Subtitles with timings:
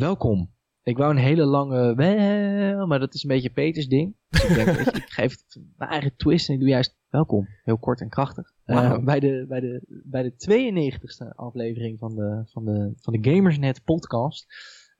[0.00, 0.50] Welkom.
[0.82, 4.16] Ik wou een hele lange wel, maar dat is een beetje Peters ding.
[4.28, 7.48] Dus ik denk, je, ik geef het mijn eigen twist en ik doe juist welkom.
[7.62, 8.52] Heel kort en krachtig.
[8.66, 13.30] Uh, bij, de, bij, de, bij de 92e aflevering van de, van de, van de
[13.30, 14.46] Gamersnet podcast.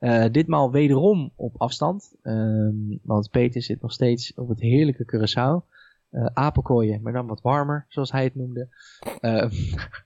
[0.00, 2.16] Uh, ditmaal wederom op afstand.
[2.22, 5.68] Um, want Peter zit nog steeds op het heerlijke Curaçao.
[6.10, 8.68] Uh, apenkooien, maar dan wat warmer, zoals hij het noemde.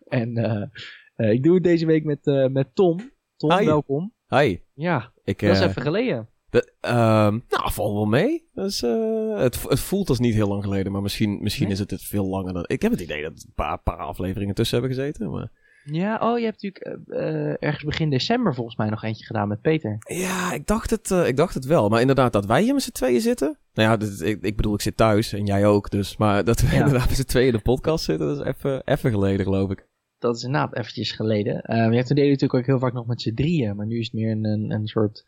[0.09, 0.71] en
[1.17, 3.13] ik doe het deze week met, met Tom.
[3.37, 3.65] Tom, Hi.
[3.65, 4.14] welkom.
[4.29, 4.59] Hi.
[4.75, 6.29] Ja, Ik, dat is eh, even geleden.
[6.51, 8.49] de- ehm, nou, val wel mee.
[8.55, 11.73] Dus, eh, het, het voelt als niet heel lang geleden, maar misschien, misschien Nee?
[11.73, 12.65] is het het veel langer dan...
[12.67, 15.51] Ik heb het idee dat een paar, paar afleveringen tussen hebben gezeten, maar...
[15.85, 19.61] Ja, oh, je hebt natuurlijk eh, ergens begin december volgens mij nog eentje gedaan met
[19.61, 19.97] Peter.
[20.09, 21.89] Ja, ik dacht het, ik dacht het wel.
[21.89, 23.59] Maar inderdaad, dat wij hier met z'n tweeën zitten...
[23.75, 26.17] Nou ja, dit- ik, ik bedoel, ik zit thuis en jij ook, dus...
[26.17, 26.73] Maar dat we Ja.
[26.85, 28.53] inderdaad met z'n tweeën in de podcast zitten, dat is
[28.85, 29.87] even geleden, geloof ik.
[30.25, 31.63] Dat is inderdaad eventjes geleden.
[31.63, 33.99] Eh je hebt toen deden natuurlijk ook heel vaak nog met z'n drieën, maar nu
[33.99, 35.25] is het meer een, een, een soort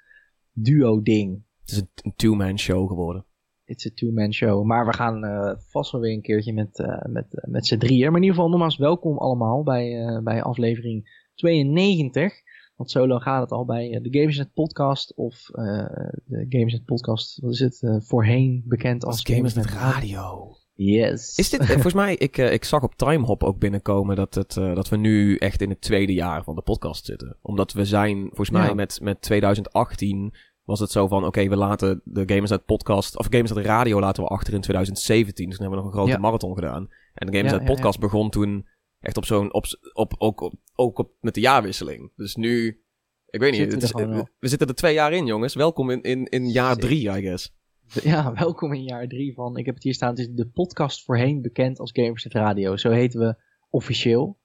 [0.52, 1.42] duo-ding.
[1.60, 3.24] Het is een, two-man show geworden.
[3.64, 4.64] It's a two-man show.
[4.64, 7.78] Maar we gaan eh, vast wel weer een keertje met, eh, met, eh, met z'n
[7.78, 8.06] drieën.
[8.06, 12.32] Maar in ieder geval nogmaals welkom allemaal bij, bij aflevering 92.
[12.76, 15.46] Want zo lang gaat het al bij de Gamersnet podcast of
[16.24, 20.56] de Gamersnet podcast, wat is het, voorheen bekend als, Als Gamers met Radio.
[20.76, 21.36] Yes.
[21.36, 24.56] Is dit, eh, volgens mij, ik, eh, ik zag op Timehop ook binnenkomen dat, het,
[24.56, 27.36] eh, dat we nu echt in het tweede jaar van de podcast zitten.
[27.42, 28.74] Omdat we zijn, volgens mij Ja.
[28.74, 33.26] met, met 2018 was het zo van, oké, we laten de Gamers uit podcast, of
[33.30, 35.48] Gamers uit Radio laten we achter in 2017.
[35.48, 36.22] Dus toen hebben we nog een grote Ja.
[36.26, 36.88] marathon gedaan.
[37.14, 38.66] En de Gamers ja, podcast begon toen
[39.00, 42.12] echt op zo'n, op, op, ook, op, ook op, met de jaarwisseling.
[42.16, 42.82] Dus nu,
[43.26, 45.54] ik weet niet, Zitten we het zitten er twee jaar in, jongens.
[45.54, 47.54] Welkom in, in, in jaar drie, I guess.
[48.02, 51.04] Ja, welkom in jaar drie van, ik heb het hier staan, het is de podcast
[51.04, 52.76] voorheen bekend als Gamersnet Radio.
[52.76, 53.34] Zo heten we
[53.70, 54.38] officieel.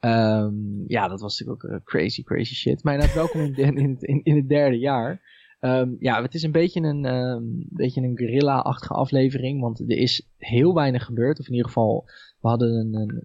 [0.00, 0.54] Ehm,
[0.86, 2.82] ja, dat was natuurlijk ook eh, crazy, crazy shit.
[2.84, 5.40] Maar inderdaad, welkom in, in, in, het- derde jaar.
[5.60, 10.28] Ehm, ja, het is een beetje een, ehm, beetje een guerrilla-achtige aflevering, want er is
[10.38, 11.38] heel weinig gebeurd.
[11.38, 12.04] Of in ieder geval,
[12.40, 13.22] we hadden een, een,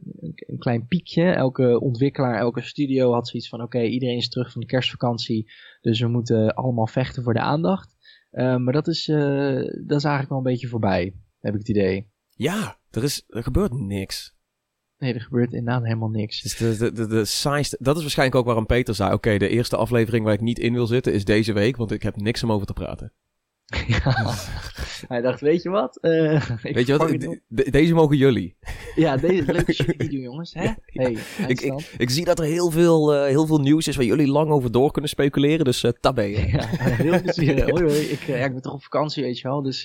[0.48, 1.24] een klein piekje.
[1.32, 6.00] Elke ontwikkelaar, elke studio had zoiets van, oké, iedereen is terug van de kerstvakantie, dus
[6.00, 7.96] we moeten allemaal vechten voor de aandacht.
[8.38, 9.18] Uh, maar dat is, uh,
[9.86, 12.12] dat is eigenlijk wel een beetje voorbij, heb ik het idee.
[12.30, 14.36] Ja, er, is, er gebeurt niks.
[14.98, 16.42] Nee, er gebeurt inderdaad helemaal niks.
[16.42, 17.78] Dus de, de, de, de saaiste...
[17.80, 19.14] Dat is waarschijnlijk ook waarom Peter zei...
[19.14, 21.76] Oké, de eerste aflevering waar ik niet in wil zitten is deze week...
[21.76, 23.14] want ik heb niks om over te praten.
[23.88, 24.36] ja.
[25.08, 25.98] Hij dacht, weet je wat?
[26.02, 27.10] Uh, weet je wat?
[27.48, 28.58] De, deze mogen jullie.
[28.96, 30.54] Ja, deze leuk dat jullie die doen, jongens.
[30.54, 30.70] Hè?
[30.86, 31.18] Hey,
[31.48, 33.96] ik, ik, ik, zie dat er heel veel, uh, heel veel nieuws is...
[33.96, 35.66] waar jullie lang over door kunnen speculeren.
[35.66, 36.24] Dus uh, tabé.
[36.24, 36.66] Ja,
[37.06, 37.70] heel plezier.
[37.70, 38.00] hoi, hoi.
[38.00, 39.62] Ik, ja, ik ben toch op vakantie, weet je wel.
[39.62, 39.84] Dus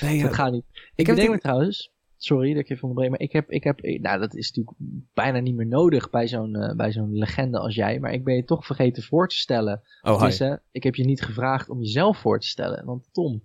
[0.00, 0.64] nee, dat gaat niet.
[0.72, 1.92] Ik, ik bedenk me trouwens...
[2.20, 4.76] Sorry dat ik je onderbreek, maar ik heb, ik heb, nou dat is natuurlijk
[5.14, 8.34] bijna niet meer nodig bij zo'n, uh, bij zo'n legende als jij, maar ik ben
[8.34, 9.82] je toch vergeten voor te stellen.
[10.02, 13.42] Oh, dus, uh, ik heb je niet gevraagd om jezelf voor te stellen, want Tom,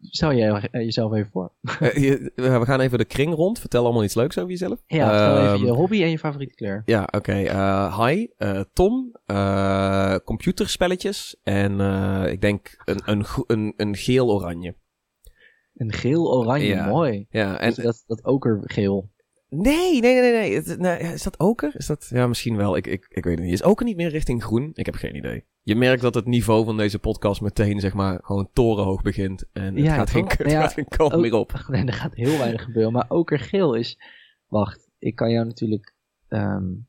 [0.00, 1.52] stel jij jezelf even voor.
[1.94, 4.82] je, we gaan even de kring rond, vertel allemaal iets leuks over jezelf.
[4.86, 6.82] Ja, vertel even je hobby en je favoriete kleur.
[6.84, 7.16] Ja, oké.
[7.16, 8.12] Okay.
[8.12, 8.26] Hi,
[8.72, 9.12] Tom,
[10.24, 11.80] computerspelletjes en
[12.30, 14.74] ik denk een, een, een, een geel-oranje.
[15.78, 16.88] Een geel-oranje, ja.
[16.88, 17.26] mooi.
[17.30, 19.10] Ja, en dus dat, dat okergeel.
[19.48, 20.32] Nee, nee, nee,
[20.76, 21.12] nee.
[21.12, 21.72] Is dat oker?
[21.76, 22.76] Is dat, ja, misschien wel.
[22.76, 23.52] Ik, ik, ik weet het niet.
[23.52, 24.70] Is oker niet meer richting groen?
[24.74, 25.44] Ik heb geen idee.
[25.62, 29.44] Je merkt dat het niveau van deze podcast meteen, zeg maar, gewoon torenhoog begint.
[29.52, 31.52] En het ja, gaat, geen, het ja, gaat geen kant ook, meer op.
[31.68, 32.92] Nee, er gaat heel weinig gebeuren.
[32.92, 33.98] Maar okergeel is...
[34.46, 35.94] Wacht, ik kan jou natuurlijk...
[36.28, 36.88] Um,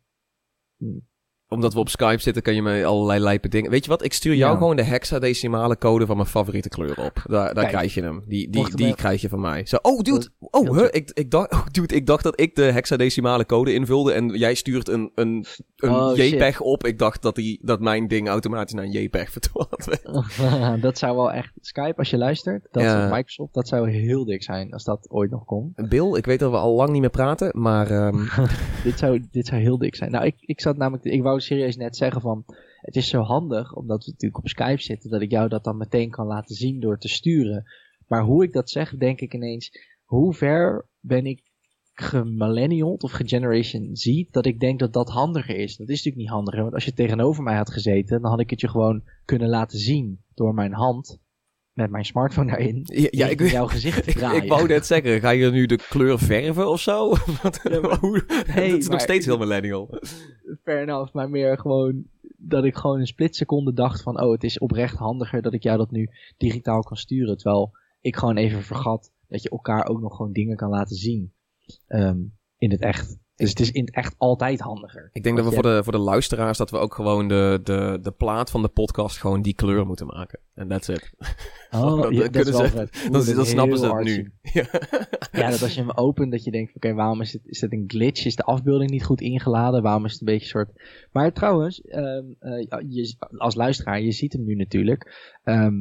[1.50, 3.72] omdat we op Skype zitten, kan je me allerlei lijpe dingen...
[3.72, 4.04] Weet je wat?
[4.04, 4.58] Ik stuur jou Ja.
[4.58, 7.24] gewoon de hexadecimale code van mijn favoriete kleur op.
[7.26, 8.24] Daar, daar krijg je hem.
[8.28, 9.66] Die, die, die krijg je van mij.
[9.66, 10.28] Zo, oh, dude.
[10.40, 14.14] Oh, huh, ik, ik, dacht, oh, dude, ik dacht dat ik de hexadecimale code invulde
[14.14, 15.46] en jij stuurt een, een,
[15.76, 16.30] een Oh, shit.
[16.30, 16.86] JPEG op.
[16.86, 20.82] Ik dacht dat, die, dat mijn ding automatisch naar een JPEG vertaald werd.
[20.82, 21.52] dat zou wel echt...
[21.62, 23.10] Skype, als je luistert, dat Ja.
[23.10, 25.90] Microsoft, dat zou heel dik zijn als dat ooit nog komt.
[25.90, 27.92] Bill, ik weet dat we al lang niet meer praten, maar...
[27.92, 28.26] ehm,
[28.84, 30.12] dit, zou, dit zou heel dik zijn.
[30.12, 31.04] Nou, ik, ik zat namelijk...
[31.06, 32.46] Ik wou serieus net zeggen van...
[32.80, 35.78] Het is zo handig, omdat we natuurlijk op Skype zitten, dat ik jou dat dan
[35.78, 37.64] meteen kan laten zien door te sturen.
[38.08, 39.72] Maar hoe ik dat zeg, denk ik ineens...
[40.04, 41.50] Hoe ver ben ik
[41.94, 45.78] gemillennialed of gegeneration Z, dat ik denk dat dat handiger is.
[45.78, 48.50] Dat is natuurlijk niet handiger, want als je tegenover mij had gezeten, dan had ik
[48.50, 51.20] het je gewoon kunnen laten zien door mijn hand,
[51.80, 54.44] met mijn smartphone daarin, ja, ja, ik, jouw gezicht te draaien.
[54.44, 57.10] ik wou net zeggen, ga je nu de kleur verven of zo?
[57.42, 58.24] Want, Ja, maar- hoe-
[58.56, 59.90] Nee, dat is nog steeds heel millennial.
[60.64, 62.04] fair enough, maar meer gewoon
[62.38, 65.78] dat ik gewoon een splitseconde dacht van, oh, het is oprecht handiger dat ik jou
[65.78, 67.72] dat nu digitaal kan sturen, terwijl
[68.02, 71.34] ik gewoon even vergat dat je elkaar ook nog gewoon dingen kan laten zien
[71.88, 72.18] ehm,
[72.58, 73.18] in het echt.
[73.40, 75.10] Dus het is in het echt altijd handiger.
[75.14, 78.00] Ik denk dat we voor de, voor de luisteraars dat we ook gewoon de, de,
[78.02, 80.40] de plaat van de podcast gewoon die kleur moeten maken.
[80.54, 81.12] En that's it.
[81.72, 83.04] Oh, Dat ja, dat kunnen is wel ze- vet.
[83.04, 84.32] Oeh, Dan, dan snappen ze het nu.
[84.54, 84.66] Ja.
[85.32, 87.72] Ja, dat als je hem opent, dat je denkt, oké, waarom is het, is het
[87.74, 88.26] een glitch?
[88.26, 89.82] Is de afbeelding niet goed ingeladen?
[89.82, 90.82] Waarom is het een beetje een soort...
[91.12, 95.34] Maar trouwens, ehm, eh, je, als luisteraar, je ziet hem nu natuurlijk.
[95.44, 95.76] Ehm,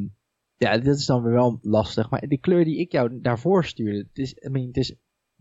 [0.56, 2.11] ja, dat is dan weer wel lastig.
[2.11, 4.94] Maar de kleur die ik jou daarvoor stuurde, het is, I mean, het is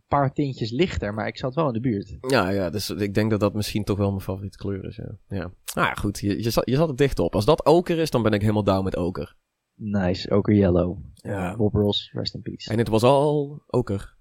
[0.08, 2.18] paar tintjes lichter, maar ik zat wel in de buurt.
[2.28, 4.96] Ja, ja, dus ik denk dat dat misschien toch wel mijn favoriete kleur is.
[4.96, 5.52] Ja, ja.
[5.74, 7.36] Nou ja, goed, je, je, zat, je zat er dicht op.
[7.36, 9.36] Als dat oker is, dan ben ik helemaal down met oker.
[9.74, 10.98] Nice, oker yellow.
[11.14, 11.56] Ja.
[11.56, 12.72] Bob Ross, rest in peace.
[12.72, 14.18] En het was al oker.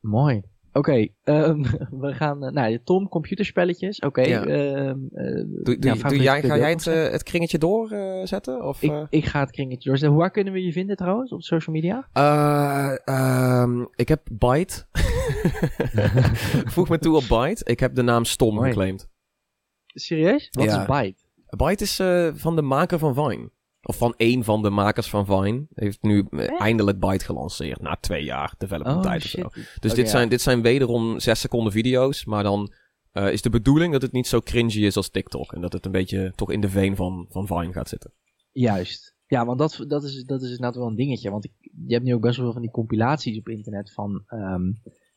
[0.00, 0.42] Mooi.
[0.76, 1.62] Oké, ehm,
[2.04, 2.44] we gaan...
[2.44, 3.98] eh, nou, Tom, computerspelletjes.
[4.00, 4.20] Oké.
[4.22, 4.44] Ja.
[4.44, 8.64] ehm, eh, Doe, doe, ja, doe favoriete jij, ga jij het, eh, het kringetje doorzetten?
[8.64, 10.18] of, Ik, ik ga het kringetje doorzetten.
[10.18, 11.32] Waar kunnen we je vinden trouwens?
[11.32, 12.08] Op social media?
[12.12, 14.86] Eh, ehm, ik heb Byte.
[16.74, 17.64] Voeg me toe op Byte.
[17.64, 18.68] Ik heb de naam Stom Mooi.
[18.68, 19.08] geclaimd.
[19.86, 20.48] Serieus?
[20.50, 20.80] Wat Ja.
[20.80, 21.22] is Byte?
[21.56, 21.96] Byte is
[22.40, 23.50] van de maker van Vine.
[23.86, 25.66] Of van één van de makers van Vine.
[25.74, 27.80] Heeft nu eh, eindelijk Byte gelanceerd.
[27.80, 29.40] Na twee jaar development tijd of zo.
[29.40, 29.54] Oh.
[29.54, 32.24] Dus Oké, dit, zijn, dit zijn wederom zes seconden video's.
[32.24, 32.72] Maar dan
[33.12, 35.52] eh, is de bedoeling dat het niet zo cringy is als TikTok.
[35.52, 38.12] En dat het een beetje toch in de veen van, van Vine gaat zitten.
[38.52, 39.14] Juist.
[39.26, 41.30] Ja, want dat, dat, is, dat is inderdaad wel een dingetje.
[41.30, 41.52] Want ik,
[41.86, 44.72] je hebt nu ook best wel veel van die compilaties op internet van ehm,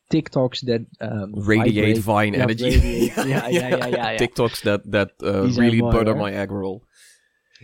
[0.06, 2.02] TikToks that ehm, Radiate.
[2.02, 3.10] Vine energy.
[3.14, 4.16] Ja, ja, ja, ja, ja.
[4.24, 6.24] TikToks that, that uh, zijn really mooi, butter hoor.
[6.24, 6.80] my egg roll.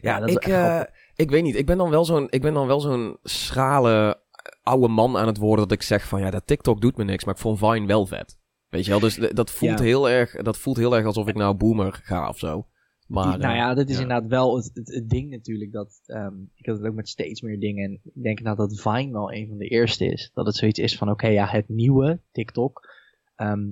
[0.01, 0.81] Ja, ik, eh,
[1.17, 1.55] ik weet niet.
[1.57, 4.23] Ik ben dan wel zo'n, ik ben dan wel zo'n schrale
[4.63, 7.25] oude man aan het worden dat ik zeg van ja, dat TikTok doet me niks,
[7.25, 8.39] maar ik vond Vine wel vet.
[8.69, 9.85] Weet je wel, dus d- dat voelt, Ja.
[9.85, 12.67] heel erg, dat voelt heel erg alsof ik nou boomer ga of zo.
[13.07, 14.03] Maar, nou eh, ja, dat is ja.
[14.03, 15.73] inderdaad wel het, het, het ding natuurlijk.
[15.73, 17.85] Dat, ehm, ik had het ook met steeds meer dingen.
[17.85, 20.31] En ik denk nou dat Vine wel een van de eerste is.
[20.35, 22.89] Dat het zoiets is van, oké, ja, het nieuwe TikTok
[23.35, 23.67] ehm,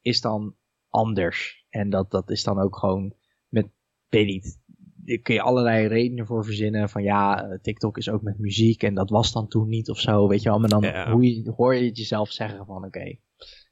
[0.00, 0.54] is dan
[0.88, 1.64] anders.
[1.68, 3.14] En dat, dat is dan ook gewoon
[3.48, 3.66] met,
[4.08, 4.58] weet niet,
[5.06, 6.88] daar kun je allerlei redenen voor verzinnen.
[6.88, 9.98] Van ja, eh, TikTok is ook met muziek en dat was dan toen niet of
[10.00, 10.58] zo, weet je wel.
[10.58, 11.10] Maar dan Ja.
[11.12, 13.16] hoe je, hoor je het jezelf zeggen van, oké.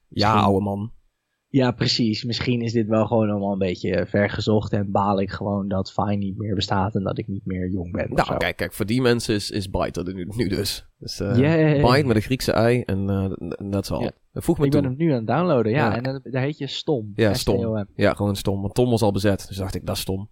[0.09, 0.93] ja, oude man.
[1.49, 2.25] ja, precies.
[2.25, 6.17] Misschien is dit wel gewoon allemaal een beetje vergezocht en baal ik gewoon dat Fine
[6.17, 8.09] niet meer bestaat en dat ik niet meer jong ben.
[8.15, 10.87] Nou, kijk, kijk, voor die mensen is, is Byte er nu, nu dus.
[10.99, 11.81] Dus eh Yay.
[11.81, 13.31] Byte met een Griekse ei en eh,
[13.71, 14.11] dat is al.
[14.33, 14.81] Voeg me ik toe.
[14.81, 15.91] ben hem nu aan het downloaden, ja.
[15.91, 15.97] Ja.
[15.97, 17.13] En dan, daar heet je Stom.
[17.15, 17.87] Ja, stom.
[17.95, 18.61] Ja, gewoon stom.
[18.61, 19.49] Want Tom was al bezet.
[19.49, 20.31] Dus dacht ik, dat is stom.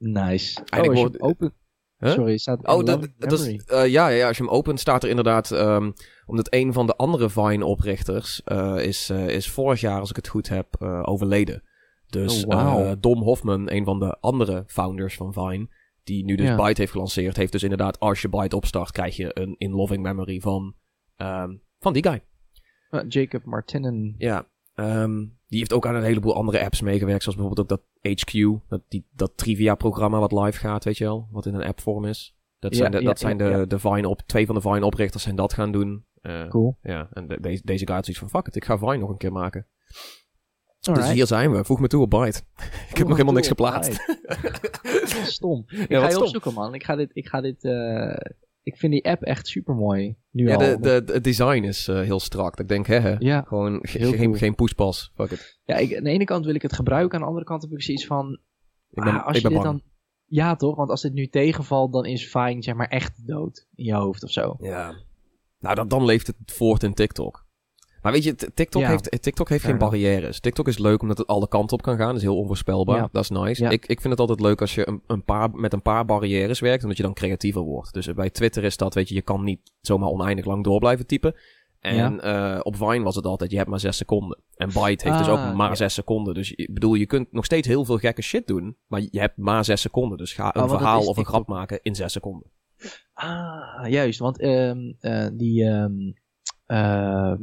[0.00, 0.60] Nice.
[0.64, 1.52] En oh, ik als je hoor- hem open...
[1.98, 2.10] Huh?
[2.10, 5.02] Sorry, staat Oh, dat, dat is, eh, ja, ja, ja, als je hem opent staat
[5.02, 5.90] er inderdaad, ehm,
[6.26, 10.28] omdat een van de andere Vine-oprichters eh, is, eh, is vorig jaar, als ik het
[10.28, 11.62] goed heb, eh, overleden.
[12.06, 15.68] Dus Oh, eh, Dom Hofman, een van de andere founders van Vine,
[16.04, 16.56] die nu dus Ja.
[16.56, 20.02] Byte heeft gelanceerd, heeft dus inderdaad, als je Byte opstart, krijg je een in loving
[20.02, 20.74] memory van,
[21.16, 22.22] ehm, van die guy.
[22.90, 24.14] Uh, Jacob Martinnen.
[24.18, 27.88] Ja, ehm, die heeft ook aan een heleboel andere apps meegewerkt, zoals bijvoorbeeld ook dat
[28.00, 28.32] HQ,
[28.68, 32.36] dat, die, dat trivia-programma wat live gaat, weet je wel, wat in een appvorm is.
[32.58, 33.64] Dat Ja, zijn, de, ja, dat zijn de, ja.
[33.64, 36.06] de Vine op, twee van de Vine-oprichters zijn dat gaan doen.
[36.20, 36.78] Eh, Cool.
[36.82, 39.10] Ja, en de- deze, deze guy had zoiets van, fuck it, ik ga Vine nog
[39.10, 39.66] een keer maken.
[40.80, 42.42] Dus hier zijn we, voeg me toe op Byte.
[42.90, 43.92] ik heb nog helemaal niks geplaatst.
[45.36, 45.64] Stom.
[45.66, 46.22] Ik Ja, ga je stom.
[46.22, 46.74] opzoeken, man.
[46.74, 47.10] Ik ga dit...
[47.12, 48.16] Ik, ga dit eh,
[48.62, 50.16] ik vind die app echt super mooi.
[50.30, 50.58] Nu Ja, al.
[50.60, 52.58] de, de, de- het design is eh, heel strak.
[52.60, 53.14] Ik denk, hè, hè.
[53.18, 53.42] ja.
[53.46, 54.32] Gewoon geen, cool.
[54.34, 55.12] geen poespas.
[55.14, 55.60] Fuck it.
[55.64, 57.14] ja ik, aan de ene kant wil ik het gebruiken.
[57.14, 58.40] Aan de andere kant heb ik zoiets van...
[58.90, 59.80] Ik ben, Ah, als ik je ben dit bang.
[59.80, 59.88] dan.
[60.24, 60.76] Ja, toch?
[60.76, 64.22] Want als dit nu tegenvalt, dan is Fine zeg maar echt dood in je hoofd
[64.24, 64.56] of zo.
[64.58, 64.94] Ja.
[65.58, 67.46] Nou, dan, dan leeft het voort in TikTok.
[68.02, 68.88] Maar weet je, TikTok Ja.
[68.88, 70.40] heeft, TikTok heeft Fair geen barrières.
[70.40, 72.06] TikTok is leuk omdat het alle kanten op kan gaan.
[72.06, 72.96] Dat is heel onvoorspelbaar.
[72.96, 73.08] Ja.
[73.12, 73.62] Dat is nice.
[73.62, 73.70] Ja.
[73.70, 76.60] Ik, ik vind het altijd leuk als je een, een paar, met een paar barrières
[76.60, 76.82] werkt.
[76.82, 77.92] Omdat je dan creatiever wordt.
[77.92, 81.06] Dus bij Twitter is dat, weet je, je kan niet zomaar oneindig lang door blijven
[81.06, 81.34] typen.
[81.80, 84.38] En eh, op Vine was het altijd, je hebt maar zes seconden.
[84.56, 85.74] En Byte heeft dus Ah, ook maar ja.
[85.74, 86.34] zes seconden.
[86.34, 88.76] Dus ik bedoel, je kunt nog steeds heel veel gekke shit doen.
[88.86, 90.18] Maar je hebt maar zes seconden.
[90.18, 92.50] Dus ga een Oh, verhaal of een grap maken in zes seconden.
[93.12, 94.18] Ah, juist.
[94.18, 95.92] Want ehm, eh, die, ehm,
[96.66, 97.42] ehm,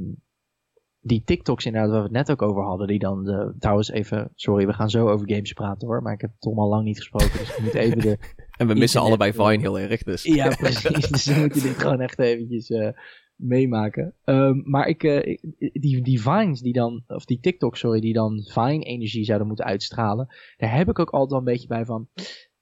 [1.08, 4.32] die TikToks inderdaad, waar we het net ook over hadden, die dan, de, trouwens even,
[4.36, 6.98] sorry, we gaan zo over games praten hoor, maar ik heb Tom al lang niet
[6.98, 8.18] gesproken, dus ik moet even de...
[8.58, 10.04] En we missen allebei eh, Vine heel erg.
[10.04, 10.24] Dus.
[10.24, 12.90] Ja, precies, dus dan moet je dit gewoon echt eventjes eh,
[13.36, 14.14] meemaken.
[14.24, 18.14] Ehm, maar ik, eh, ik- die, die Vines die dan, of die TikToks, sorry, die
[18.14, 22.08] dan Vine-energie zouden moeten uitstralen, daar heb ik ook altijd wel een beetje bij van,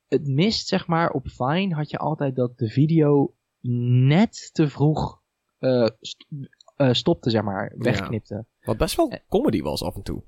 [0.07, 3.33] het mist zeg maar, op Vine had je altijd dat de video
[4.07, 5.21] net te vroeg
[5.59, 5.87] eh,
[6.75, 8.45] eh, stopte, zeg maar, wegknipte.
[8.61, 9.19] Wat best wel Eh.
[9.29, 10.23] comedy was af en toe.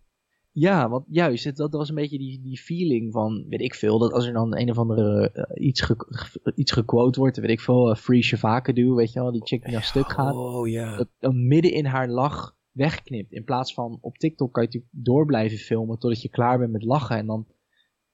[0.52, 4.00] Ja, want juist, het, dat was een beetje die, die feeling van, weet ik veel,
[4.00, 7.50] dat als er dan een of andere eh, iets, ge, ge- iets gequote wordt, weet
[7.50, 10.36] ik veel, Free Shavaka do, weet je wel, die chick die naar stuk gaat.
[10.36, 10.98] Oh ja.
[10.98, 13.32] Dat dan midden in haar lach wegknipt.
[13.32, 16.72] In plaats van op TikTok kan je natuurlijk door blijven filmen totdat je klaar bent
[16.72, 17.18] met lachen.
[17.18, 17.48] En dan,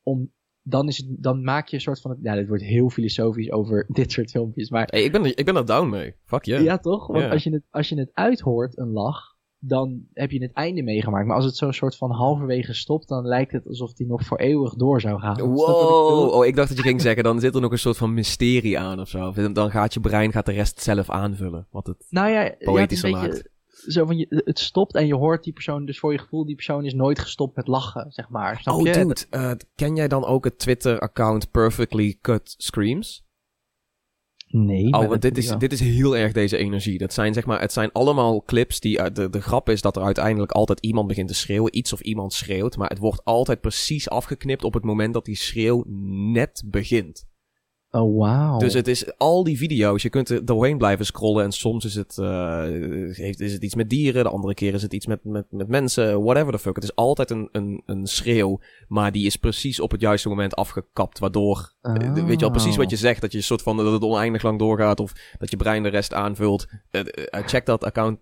[0.03, 0.31] om,
[0.63, 2.17] dan, is het, dan maak je een soort van...
[2.21, 4.69] Ja, dit wordt heel filosofisch over dit soort filmpjes.
[4.69, 6.15] Maar, Hey, ik, ben er, ik ben er down mee.
[6.25, 6.63] Fuck yeah.
[6.63, 7.07] Ja, toch?
[7.07, 9.31] Want als, je het, als je het uithoort, een lach,
[9.65, 11.27] dan heb je het einde meegemaakt.
[11.27, 14.37] Maar als het zo'n soort van halverwege stopt, dan lijkt het alsof die nog voor
[14.37, 15.37] eeuwig door zou gaan.
[15.37, 15.43] Ik?
[15.43, 18.13] Wow, oh, ik dacht dat je ging zeggen, dan zit er nog een soort van
[18.13, 19.51] mysterie aan of zo.
[19.53, 21.67] Dan gaat je brein gaat de rest zelf aanvullen.
[21.71, 22.05] Wat het...
[22.09, 25.15] Nou ja, ja, het is Poëtischer een beetje zo van je, het stopt en je
[25.15, 28.29] hoort die persoon, dus voor je gevoel, die persoon is nooit gestopt met lachen, zeg
[28.29, 28.59] maar.
[28.59, 28.91] Snap Oh je?
[28.91, 33.23] dude, eh, ken jij dan ook het Twitter-account Perfectly Cut Screams?
[34.47, 34.91] Nee.
[34.91, 36.97] Oh, want dit is, dit is heel erg deze energie.
[36.97, 39.95] Dat zijn zeg maar, het zijn allemaal clips die, uit de, de grap is dat
[39.95, 41.77] er uiteindelijk altijd iemand begint te schreeuwen.
[41.77, 45.35] Iets of iemand schreeuwt, maar het wordt altijd precies afgeknipt op het moment dat die
[45.35, 45.83] schreeuw
[46.31, 47.25] net begint.
[47.95, 48.57] Oh, wauw.
[48.57, 50.01] Dus het is al die video's.
[50.01, 51.43] Je kunt er doorheen blijven scrollen.
[51.43, 52.61] En soms is het, eh,
[53.11, 54.23] heeft, is het iets met dieren.
[54.23, 56.23] De andere keer is het iets met, met, met mensen.
[56.23, 56.75] Whatever the fuck.
[56.75, 58.59] Het is altijd een, een, een schreeuw.
[58.87, 61.19] Maar die is precies op het juiste moment afgekapt.
[61.19, 62.13] Waardoor, eh, Oh.
[62.13, 63.21] weet je wel, precies wat je zegt.
[63.21, 64.99] Dat je een soort van, dat het oneindig lang doorgaat.
[64.99, 66.65] Of dat je brein de rest aanvult.
[66.91, 67.01] Eh,
[67.45, 68.19] check dat account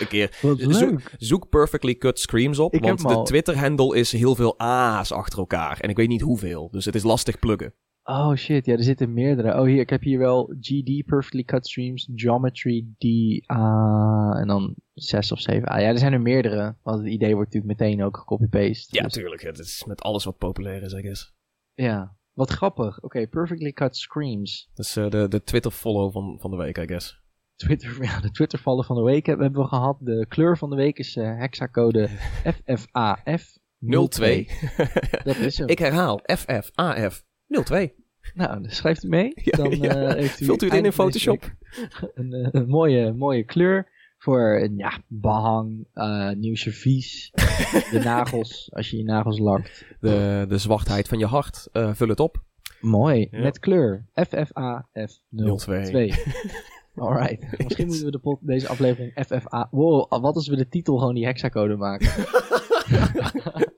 [0.00, 0.38] een keer.
[0.56, 2.74] Zoek, zoek Perfectly Cut Screams op.
[2.74, 3.24] Ik want de al.
[3.24, 5.80] Twitter-handle is heel veel A's achter elkaar.
[5.80, 6.68] En ik weet niet hoeveel.
[6.70, 7.74] Dus het is lastig pluggen.
[8.04, 9.58] Oh shit, ja, er zitten meerdere.
[9.60, 13.04] Oh hier, ik heb hier wel GD Perfectly Cut Streams, Geometry D,
[13.46, 15.68] ah, en dan zes of zeven.
[15.68, 16.76] Ah ja, er zijn er meerdere.
[16.82, 18.96] Want het idee wordt natuurlijk meteen ook gecopy-paste.
[18.96, 19.42] Ja, Dus- tuurlijk.
[19.42, 21.34] Het is met alles wat populair is, I guess.
[21.74, 22.16] ja.
[22.32, 23.00] Wat grappig.
[23.02, 24.70] Oké, Perfectly Cut Screams.
[24.74, 27.20] Dat is eh, de, de Twitter-follow van, van de week, I guess.
[27.56, 29.96] Twitter, ja, de Twitter-vallen van de week hebben we gehad.
[30.00, 32.08] De kleur van de week is eh hexacode
[32.76, 34.46] FFAF 02.
[35.24, 35.68] Dat is hem.
[35.68, 37.24] Ik herhaal, FFAF
[37.64, 37.92] 02.
[38.34, 39.32] Nou, dus schrijft u mee.
[39.44, 39.94] Dan, ja.
[39.94, 41.54] eh, heeft u Vult u het in in Photoshop?
[42.14, 47.30] Een, eh, een mooie, mooie kleur voor ja, behang, eh, nieuw servies,
[47.90, 49.84] de nagels, als je je nagels lakt.
[50.00, 51.68] De, de zwartheid van je hart.
[51.72, 52.42] vul het op.
[52.80, 53.40] Mooi, Ja.
[53.40, 54.06] met kleur.
[54.26, 55.56] FFAF02.
[55.56, 56.14] 02.
[56.94, 57.58] Alright.
[57.64, 59.68] Misschien moeten we de pot, deze aflevering FFA...
[59.70, 62.10] Wow, wat als we de titel gewoon die hexacode maken?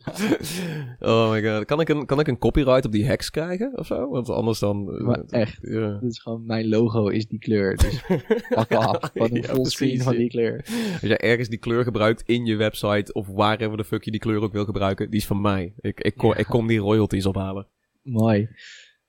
[1.01, 1.65] oh my god.
[1.65, 4.09] Kan ik, een, kan ik een copyright op die hacks krijgen of zo?
[4.11, 4.95] Want anders dan...
[4.95, 5.59] eh, Maar echt.
[5.63, 5.99] Ja.
[6.01, 7.77] Dit is gewoon, mijn logo is die kleur.
[7.77, 8.03] Dus
[8.55, 9.11] pak af.
[9.15, 10.19] Wat een Ja, fullscreen van ja.
[10.19, 10.65] die kleur.
[10.93, 14.21] Als jij ergens die kleur gebruikt in je website of wherever the fuck je die
[14.21, 15.75] kleur ook wil gebruiken, die is van mij.
[15.81, 16.37] Ik, ik, kom, Ja.
[16.37, 17.67] ik kom die royalties ophalen.
[18.03, 18.49] Mooi.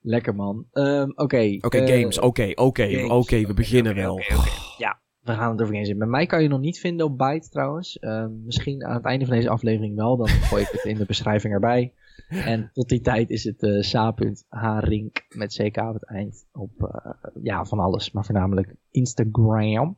[0.02, 0.66] Lekker man.
[0.72, 1.58] Ehm, Oké.
[1.62, 2.20] Oké, eh, games.
[2.20, 3.08] Oké, oké, oké.
[3.08, 4.14] We Oké, beginnen oké, wel.
[4.14, 4.50] oké, oké.
[4.78, 5.98] Ja, we gaan het over games in.
[5.98, 8.00] Bij mij kan je nog niet vinden op Byte trouwens.
[8.00, 10.18] Ehm, misschien aan het einde van deze aflevering wel.
[10.18, 11.94] Dan gooi ik het in de beschrijving erbij.
[12.28, 16.46] En tot die tijd is het eh sa.hrink met ck op het eind.
[16.52, 17.12] Op eh,
[17.44, 18.12] ja, van alles.
[18.12, 19.98] Maar voornamelijk Instagram.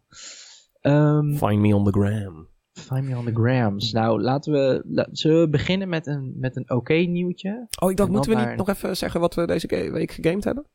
[0.81, 2.48] Ehm Find me on the gram.
[2.72, 3.91] find me on the grams.
[3.91, 7.67] Nou, laten we, la- zullen we beginnen met een, met een oké nieuwtje.
[7.79, 10.12] Oh, ik dacht, En moeten we niet naar- nog even zeggen wat we deze week
[10.12, 10.65] gegamed hebben?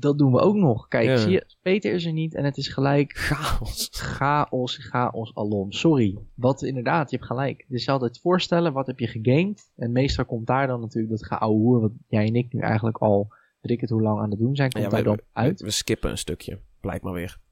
[0.00, 0.88] Dat doen we ook nog.
[0.88, 1.16] Kijk, Ja.
[1.16, 3.88] zie je, Peter is er niet en het is gelijk Chaos.
[3.92, 5.72] chaos, chaos alom.
[5.72, 6.18] Sorry.
[6.34, 7.64] Wat inderdaad, je hebt gelijk.
[7.68, 9.72] Het is altijd voorstellen, wat heb je gegamed?
[9.76, 13.32] En meestal komt daar dan natuurlijk dat geouwehoer, wat jij en ik nu eigenlijk al,
[13.60, 15.60] weet ik het hoe lang aan het doen zijn, komt Ja, daar we, dan uit.
[15.60, 16.60] we skippen een stukje.
[16.80, 17.38] Blijkt maar weer.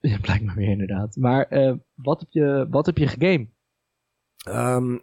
[0.00, 1.16] Ja, blijkt maar weer inderdaad.
[1.16, 3.48] Maar eh, wat, heb je, wat heb je gegamed?
[4.48, 4.98] Ehm,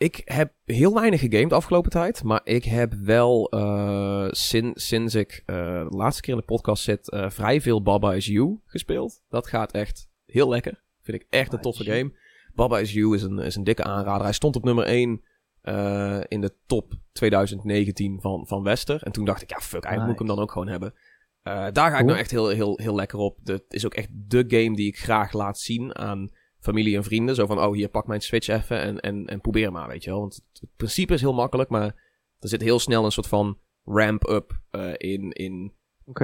[0.00, 2.22] ik heb heel weinig gegamed de afgelopen tijd.
[2.22, 5.56] Maar ik heb wel eh, sinds, sinds ik eh,
[5.88, 9.22] de laatste keer in de podcast zit eh, vrij veel Baba Is You gespeeld.
[9.28, 10.82] Dat gaat echt heel lekker.
[11.02, 12.12] Vind ik echt een toffe game.
[12.54, 14.22] Baba Is You is een, is een dikke aanrader.
[14.22, 15.22] Hij stond op nummer 1
[15.60, 19.02] eh, in de top 2019 van, van Wester.
[19.02, 20.94] En toen dacht ik, ja fuck, eigenlijk moet ik hem dan ook gewoon hebben.
[21.42, 22.04] Daar ga ik Cool.
[22.04, 23.38] nou echt heel, heel, heel lekker op.
[23.44, 26.30] Het is ook echt de game die ik graag laat zien aan
[26.60, 27.34] familie en vrienden.
[27.34, 30.10] Zo van, oh hier, pak mijn Switch even en, en, en probeer maar, weet je
[30.10, 30.20] wel.
[30.20, 33.58] Want het, het principe is heel makkelijk, maar er zit heel snel een soort van
[33.84, 35.72] ramp-up eh, in, in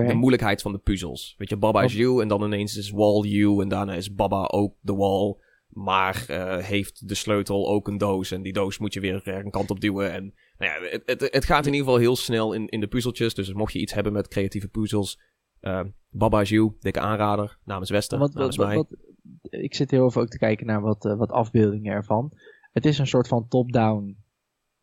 [0.09, 1.35] de moeilijkheid van de puzzels.
[1.39, 4.45] Weet je, Baba is you en dan ineens is wall you en daarna is Baba
[4.45, 5.37] ook de wall.
[5.69, 9.45] Maar eh, heeft de sleutel ook een doos en die doos moet je weer er
[9.45, 10.13] een kant op duwen.
[10.13, 12.87] En nou ja, het, het, het gaat in ieder geval heel snel in, in de
[12.87, 13.35] puzzeltjes.
[13.35, 15.21] Dus mocht je iets hebben met creatieve puzzels,
[15.61, 18.77] eh, Baba is you, dikke aanrader, namens Wester, wat, namens wat, mij.
[18.77, 18.97] wat-
[19.43, 22.33] ik zit heel even ook te kijken naar wat, eh, wat afbeeldingen ervan.
[22.73, 24.17] Het is een soort van top-down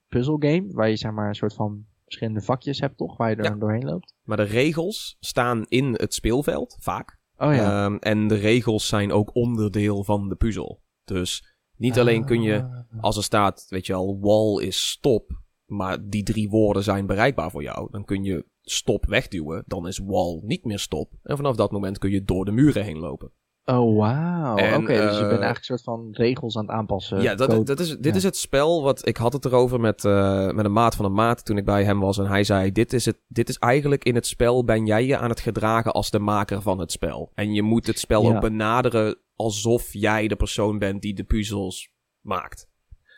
[0.08, 3.44] puzzelgame, waar je zeg maar een soort van verschillende vakjes hebt toch, waar je er
[3.44, 3.56] Ja.
[3.56, 4.14] doorheen loopt.
[4.24, 7.20] Maar de regels staan in het speelveld, vaak.
[7.38, 7.86] Oh ja.
[7.86, 10.82] Ehm, en de regels zijn ook onderdeel van de puzzel.
[11.04, 13.04] Dus niet alleen kun je, Ah.
[13.04, 17.52] als er staat, weet je al, wall is stop, maar die drie woorden zijn bereikbaar
[17.52, 21.12] voor jou, dan kun je stop wegduwen, dan is wall niet meer stop.
[21.24, 23.32] En vanaf dat moment kun je door de muren heen lopen.
[23.66, 24.54] Oh, wauw.
[24.54, 27.22] Oké, dus je bent eh, eigenlijk een soort van regels aan het aanpassen.
[27.22, 28.14] ja, dat, dat is, dit ja.
[28.14, 31.14] is het spel wat ik had het erover met, eh, met een maat van een
[31.14, 32.18] maat toen ik bij hem was.
[32.18, 35.18] En hij zei: dit is, het, dit is eigenlijk in het spel ben jij je
[35.18, 37.32] aan het gedragen als de maker van het spel.
[37.34, 38.36] En je moet het spel Ja.
[38.36, 41.90] ook benaderen alsof jij de persoon bent die de puzzels
[42.22, 42.68] maakt.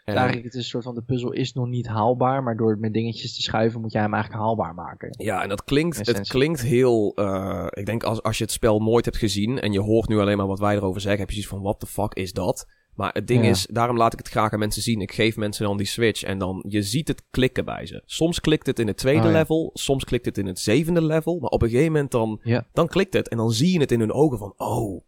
[0.05, 2.57] En- Dus eigenlijk het is een soort van de puzzel is nog niet haalbaar, maar
[2.57, 5.09] door het met dingetjes te schuiven moet jij hem eigenlijk haalbaar maken.
[5.17, 7.11] Ja, en dat klinkt, het klinkt heel.
[7.15, 10.19] eh, ik denk als, als je het spel nooit hebt gezien en je hoort nu
[10.19, 12.65] alleen maar wat wij erover zeggen, heb je zoiets van: what the fuck is dat?
[12.95, 13.49] Maar het ding Ja.
[13.49, 15.01] is, daarom laat ik het graag aan mensen zien.
[15.01, 18.01] Ik geef mensen dan die switch en dan je ziet het klikken bij ze.
[18.05, 19.31] Soms klikt het in het tweede Oh, ja.
[19.31, 22.67] level, soms klikt het in het zevende level, maar op een gegeven moment dan, Ja.
[22.73, 25.01] dan klikt het en dan zie je het in hun ogen van: oh,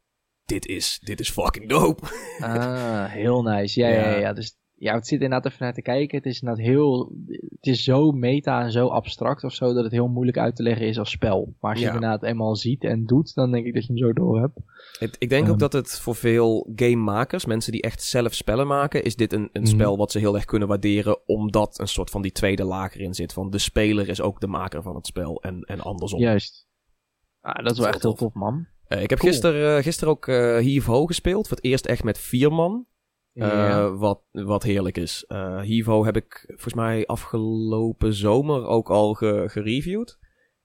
[0.45, 2.03] dit is, dit is fucking dope.
[2.39, 3.79] Ah, heel nice.
[3.79, 3.87] Ja.
[3.87, 4.15] Ja.
[4.17, 4.33] ja.
[4.33, 6.17] Dus ja, het zit inderdaad even naar te kijken.
[6.17, 9.91] Het is inderdaad heel, het is zo meta en zo abstract of zo dat het
[9.91, 11.53] heel moeilijk uit te leggen is als spel.
[11.59, 11.91] Maar als je Ja.
[11.93, 14.59] het inderdaad eenmaal ziet en doet, dan denk ik dat je hem zo door hebt.
[14.99, 15.57] Het- ik denk ook Ehm.
[15.57, 19.61] dat het voor veel gamemakers, mensen die echt zelf spellen maken, is dit een, een
[19.61, 19.71] Mhm.
[19.71, 23.13] spel wat ze heel erg kunnen waarderen, omdat een soort van die tweede laag erin
[23.13, 23.33] zit.
[23.33, 26.19] Van de speler is ook de maker van het spel en, en andersom.
[26.19, 26.67] Juist.
[27.41, 28.67] Ah, dat is wel is echt heel tof, man.
[28.87, 29.31] Eh, ik heb Cool.
[29.31, 32.85] gisteren gister ook eh Heave Ho gespeeld, voor het eerst echt met vier man.
[33.37, 33.91] Eh, Ja.
[33.95, 35.25] wat, wat heerlijk is.
[35.27, 40.17] Eh Ho heb ik volgens mij afgelopen zomer ook al ge- gereviewd.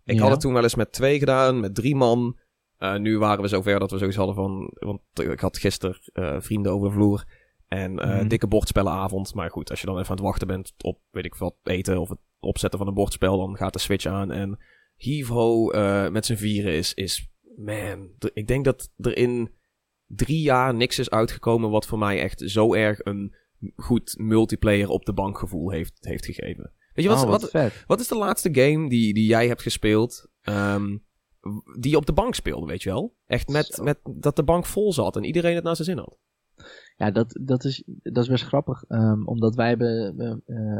[0.04, 0.22] Ik Ja.
[0.22, 2.38] had het toen wel eens met twee gedaan, met drie man.
[2.76, 4.70] Eh, nu waren we zover dat we zoiets hadden van...
[4.78, 5.96] Want ik had gisteren
[6.42, 7.24] vrienden over de vloer.
[7.68, 8.28] En Mhm.
[8.28, 9.34] dikke bordspellenavond.
[9.34, 11.98] Maar goed, als je dan even aan het wachten bent op, weet ik wat, eten
[11.98, 13.38] of het opzetten van een bordspel...
[13.38, 14.30] dan gaat de switch aan.
[14.30, 14.58] En
[15.72, 17.30] eh met z'n vieren is, is...
[17.56, 19.50] Man, ik denk dat er in
[20.14, 21.70] drie jaar niks is uitgekomen...
[21.70, 23.34] wat voor mij echt zo erg een
[23.76, 26.72] goed multiplayer op de bank gevoel heeft, heeft gegeven.
[26.94, 27.52] Weet je, wat, oh, wat,
[27.86, 30.96] wat, is de laatste game die, die jij hebt gespeeld, ehm,
[31.78, 33.14] die je op de bank speelde, weet je wel?
[33.26, 33.82] Echt met, Zo.
[33.82, 36.18] met dat de bank vol zat en iedereen het naar zijn zin had.
[36.96, 38.84] Ja, dat, dat, is, dat is best grappig.
[38.88, 40.26] ehm, omdat wij hebben eh,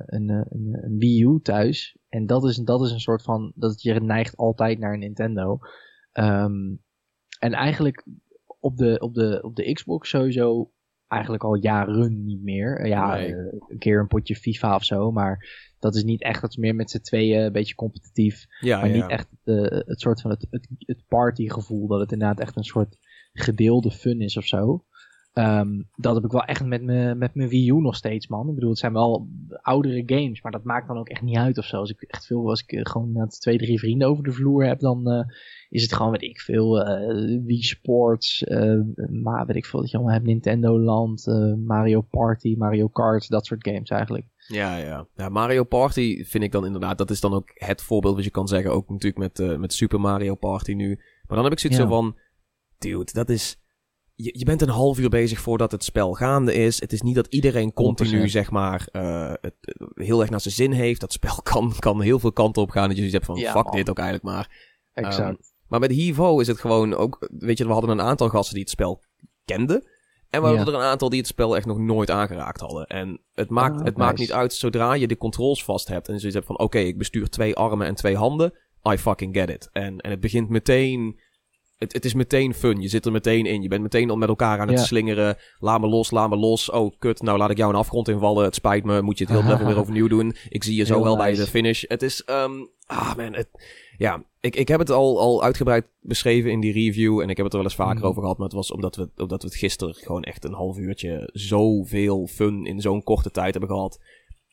[0.07, 1.97] een, eh, een, een Wii U thuis.
[2.09, 3.53] En dat is, dat is een soort van...
[3.55, 5.59] Dat je neigt altijd naar een Nintendo.
[6.13, 6.75] Ehm,
[7.39, 8.07] en eigenlijk
[8.63, 10.73] op de, op, de, op de Xbox sowieso
[11.09, 12.79] eigenlijk al jaren niet meer.
[12.79, 13.35] Eh, Ja, Nee.
[13.35, 15.11] eh, een keer een potje FIFA of zo.
[15.11, 16.41] Maar dat is niet echt...
[16.41, 18.47] Dat is meer met z'n tweeën een beetje competitief.
[18.61, 18.95] Ja, maar ja.
[18.95, 21.87] niet echt de, het soort van het, het, het partygevoel.
[21.87, 22.97] Dat het inderdaad echt een soort
[23.33, 24.85] gedeelde fun is of zo.
[25.33, 28.49] Ehm, dat heb ik wel echt met mijn met mijn Wii U nog steeds, man.
[28.49, 29.29] Ik bedoel, het zijn wel
[29.63, 31.77] oudere games, maar dat maakt dan ook echt niet uit of zo.
[31.77, 34.67] Als ik echt veel, als ik eh, gewoon net twee, drie vrienden over de vloer
[34.67, 35.25] heb, dan eh,
[35.69, 38.45] is het gewoon, weet ik veel, eh Wii Sports,
[39.11, 41.27] maar weet ik veel, dat je allemaal hebt, Nintendo Land,
[41.67, 44.27] Mario Party, Mario Kart, dat soort games eigenlijk.
[44.47, 45.07] Ja, ja.
[45.17, 48.31] ja, Mario Party vind ik dan inderdaad, dat is dan ook het voorbeeld wat je
[48.31, 48.73] kan zeggen.
[48.73, 50.97] Ook natuurlijk met, met Super Mario Party nu.
[51.27, 51.85] Maar dan heb ik zoiets Ja.
[51.87, 52.17] zo van,
[52.79, 53.62] dude, dat is...
[54.23, 56.81] Je, je bent een half uur bezig voordat het spel gaande is.
[56.81, 58.25] Het is niet dat iedereen continu, 100%.
[58.31, 61.01] zeg maar, eh, het eh, heel erg naar zijn zin heeft.
[61.01, 62.83] Dat spel kan, kan heel veel kanten op gaan.
[62.89, 63.77] Dat je zoiets hebt van, Ja, fuck man.
[63.77, 64.71] dit ook eigenlijk maar.
[64.93, 65.53] Exact.
[65.69, 67.29] Maar met Hivo is het gewoon ook...
[67.39, 69.03] Weet je, we hadden een aantal gasten die het spel
[69.45, 69.85] kenden.
[70.31, 70.57] En we Ja.
[70.57, 72.87] hadden er een aantal die het spel echt nog nooit aangeraakt hadden.
[72.87, 76.09] En het maakt, Ah, het maakt niet uit zodra je de controls vast hebt.
[76.09, 78.53] En zoiets hebt van, oké, ik bestuur twee armen en twee handen.
[78.93, 79.69] I fucking get it.
[79.73, 81.21] En, en het begint meteen...
[81.83, 82.81] Het, het is meteen fun.
[82.81, 83.63] Je zit er meteen in.
[83.63, 84.85] Je bent meteen al met elkaar aan het Ja.
[84.85, 85.37] slingeren.
[85.59, 86.71] Laat me los, laat me los.
[86.71, 87.23] Oh, kut.
[87.23, 88.45] Nou, laat ik jou een afgrond invallen.
[88.45, 89.03] Het spijt me.
[89.03, 90.35] Moet je het heel level weer overnieuw doen.
[90.49, 91.85] Ik zie je zo Heel wel bij de finish.
[91.89, 92.25] Het is...
[92.25, 92.53] ehm,
[92.87, 93.35] ah, man.
[93.35, 93.49] Het,
[93.97, 97.21] ja, ik, ik heb het al, al uitgebreid beschreven in die review.
[97.21, 98.07] En ik heb het er wel eens vaker Mhm.
[98.07, 98.37] over gehad.
[98.39, 102.27] Maar het was omdat we, omdat we het gisteren gewoon echt een half uurtje zoveel
[102.27, 103.99] fun in zo'n korte tijd hebben gehad.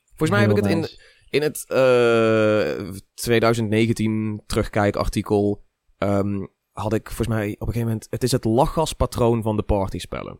[0.07, 0.87] Volgens mij heb ik het in,
[1.29, 5.63] in het eh 2019 terugkijkartikel.
[5.97, 8.07] ehm had ik volgens mij op een gegeven moment.
[8.09, 10.39] Het is het lachgaspatroon van de partyspellen.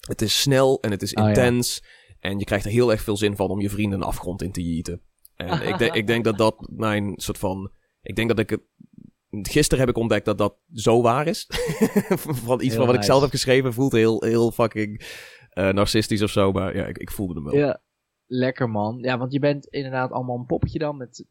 [0.00, 1.28] Het is snel en het is Oh, ja.
[1.28, 1.82] intens.
[2.20, 4.52] En je krijgt er heel erg veel zin van om je vrienden een afgrond in
[4.52, 5.00] te jieten.
[5.36, 7.70] En ik, denk ik denk dat dat mijn soort van.
[8.02, 8.60] Ik denk dat ik het.
[9.30, 11.46] Gisteren heb ik ontdekt dat dat zo waar is.
[12.08, 15.02] van iets Heel van wat ik zelf heb geschreven voelt heel, heel fucking
[15.50, 16.52] eh, narcistisch of zo.
[16.52, 17.56] Maar ja, ik, ik voelde hem wel.
[17.56, 17.82] Ja,
[18.26, 18.98] lekker man.
[18.98, 21.24] Ja, want je bent inderdaad allemaal een poppetje dan met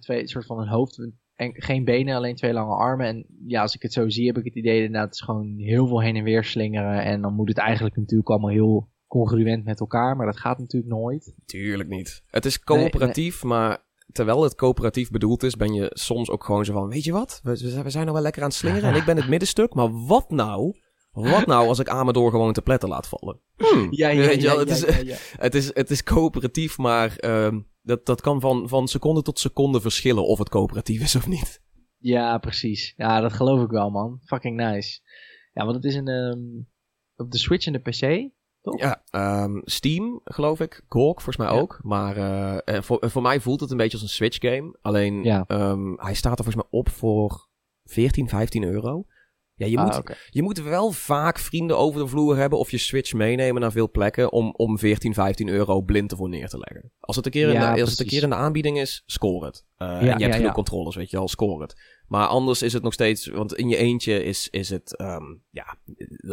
[0.00, 0.98] twee soort van een hoofd
[1.36, 3.06] en geen benen, alleen twee lange armen.
[3.06, 5.54] En ja, als ik het zo zie, heb ik het idee inderdaad het is gewoon
[5.58, 7.02] heel veel heen en weer slingeren.
[7.02, 10.92] En dan moet het eigenlijk natuurlijk allemaal heel congruent met elkaar, maar dat gaat natuurlijk
[10.92, 11.34] nooit.
[11.44, 12.22] Tuurlijk niet.
[12.26, 16.72] Het is coöperatief, maar terwijl het coöperatief bedoeld is, ben je soms ook gewoon zo
[16.72, 17.40] van: Weet je wat?
[17.42, 17.50] We,
[17.82, 20.30] we zijn nou wel lekker aan het slingeren en ik ben het middenstuk, maar wat
[20.30, 20.74] nou?
[21.22, 23.40] Wat nou als ik Amador gewoon te pletten laat vallen?
[23.56, 23.86] Hmm.
[23.90, 25.16] Ja, Weet je wel, het, is, ja, ja.
[25.46, 29.80] Het, is, het is coöperatief, maar ehm, dat, dat kan van, van seconde tot seconde
[29.80, 31.62] verschillen of het coöperatief is of niet.
[31.98, 32.94] Ja, precies.
[32.96, 34.20] Ja, dat geloof ik wel, man.
[34.24, 35.00] Fucking nice.
[35.52, 36.38] Ja, want het is een, ehm,
[37.16, 38.80] op de Switch en de PC, toch?
[38.80, 40.84] Ja, ehm, Steam, geloof ik.
[40.88, 41.52] GOG, volgens mij Ja.
[41.52, 41.78] ook.
[41.82, 44.78] Maar eh, voor, voor mij voelt het een beetje als een Switch game.
[44.80, 45.44] Alleen, Ja.
[45.46, 47.48] ehm, hij staat er volgens mij op voor
[47.84, 49.06] 14, 15 euro.
[49.58, 52.78] Ja, je, Ah, moet, je moet wel vaak vrienden over de vloer hebben of je
[52.78, 56.92] Switch meenemen naar veel plekken om, om 14, 15 euro blind ervoor neer te leggen.
[57.00, 59.02] Als het een keer, in, Ja, de, als het een keer in de aanbieding is,
[59.06, 59.64] score het.
[59.76, 61.74] Eh, en je ja, hebt genoeg controllers, weet je wel, score het.
[62.08, 65.76] Maar anders is het nog steeds, want in je eentje is, is het, ehm, ja,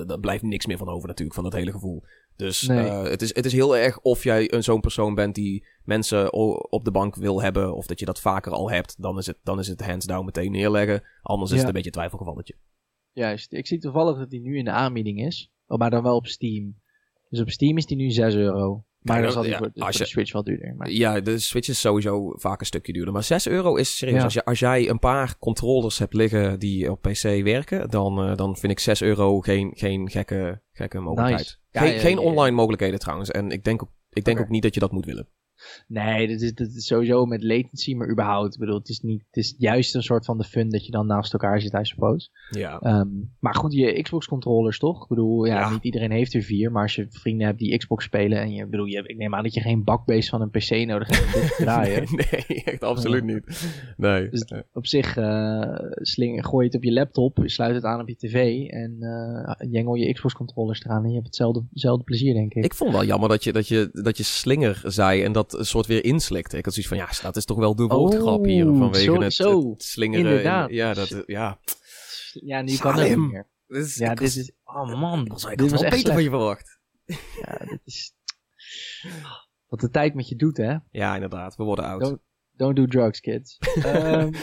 [0.07, 2.03] er blijft niks meer van over natuurlijk, van dat hele gevoel.
[2.35, 2.87] Dus Nee.
[2.87, 6.33] eh, het, is, het is heel erg of jij een zo'n persoon bent die mensen
[6.71, 9.37] op de bank wil hebben, of dat je dat vaker al hebt, dan is het,
[9.43, 11.03] dan is het hands down meteen neerleggen.
[11.21, 12.55] Anders is het een beetje een twijfelgevalletje.
[13.13, 13.53] Juist.
[13.53, 15.51] Ik zie toevallig dat die nu in de aanbieding is.
[15.67, 16.75] Oh, maar dan wel op Steam.
[17.29, 18.85] Dus op Steam is die nu 6 euro.
[19.03, 20.75] Maar Kijk, dan zal die ja, voor, de Switch wel duurder.
[20.75, 23.13] Maar, Ja, de Switch is sowieso vaak een stukje duurder.
[23.13, 24.17] Maar 6 euro is serieus.
[24.17, 24.23] Ja.
[24.23, 28.35] Als, je, als jij een paar controllers hebt liggen die op PC werken, dan, eh,
[28.35, 31.59] dan vind ik 6 euro geen, geen gekke, gekke mogelijkheid.
[31.71, 31.85] Nice.
[31.85, 32.21] Geen ja, geen ja.
[32.21, 33.31] online mogelijkheden trouwens.
[33.31, 35.27] En ik denk ook, ik denk ook niet dat je dat moet willen.
[35.87, 38.53] Nee, dat is, dat is sowieso met latency, maar überhaupt.
[38.53, 40.91] Ik bedoel, het is, niet, het is juist een soort van de fun dat je
[40.91, 42.29] dan naast elkaar zit, I suppose.
[42.49, 42.79] Ja.
[42.79, 43.07] Ehm,
[43.39, 45.01] maar goed, je Xbox controllers toch?
[45.03, 45.69] Ik bedoel, ja, Ja.
[45.69, 46.71] niet iedereen heeft er vier.
[46.71, 49.43] Maar als je vrienden hebt die Xbox spelen en je, bedoel, je, ik neem aan
[49.43, 52.03] dat je geen bakbeest van een PC nodig hebt om dit te draaien.
[52.11, 53.71] nee, echt absoluut niet.
[53.97, 54.29] Nee.
[54.29, 58.07] Dus op zich, eh sling, gooi je het op je laptop, sluit het aan op
[58.07, 62.33] je tv en eh jengel je Xbox controllers eraan en je hebt hetzelfde, hetzelfde plezier,
[62.33, 62.65] denk ik.
[62.65, 65.65] Ik vond wel jammer dat je, dat, je, dat je slinger zei en dat een
[65.65, 66.57] soort weer inslikte.
[66.57, 69.21] Ik had zoiets van, ja, dat is toch wel de woordgrap hier Oh, vanwege zo-
[69.21, 69.69] het, zo.
[69.69, 70.25] het slingeren.
[70.29, 70.69] Inderdaad.
[70.69, 71.59] Ja, dat, ja.
[72.33, 73.47] Ja, nu kan het niet meer.
[73.67, 74.51] Dit is, Ja, dit was- is...
[74.63, 76.79] Oh man, was, dit was echt beter van je verwacht.
[77.41, 78.13] Ja, dit is...
[79.67, 80.75] Wat de tijd met je doet, hè?
[80.91, 81.55] Ja, inderdaad.
[81.55, 82.01] We worden oud.
[82.01, 82.19] Don't-
[82.55, 83.57] Don't do drugs, kids.
[83.83, 84.33] Ehm,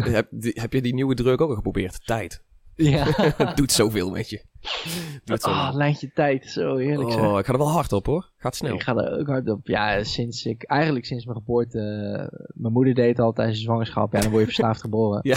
[0.00, 2.06] heb, heb je die nieuwe druk ook al geprobeerd?
[2.06, 2.42] Tijd.
[2.74, 3.06] ja.
[3.46, 4.44] Het doet zoveel met je.
[5.24, 6.46] Doet zo Ah, lijntje tijd.
[6.46, 7.20] Zo heerlijk zeg.
[7.20, 8.30] oh, ik ga er wel hard op hoor.
[8.36, 8.74] Gaat snel.
[8.74, 9.66] Ik ga er ook hard op.
[9.66, 10.62] Ja, sinds ik...
[10.62, 11.78] Eigenlijk sinds mijn geboorte...
[11.80, 14.12] eh, mijn moeder deed al tijdens de zwangerschap.
[14.12, 15.20] Ja, dan word je verslaafd geboren.
[15.32, 15.36] Ja,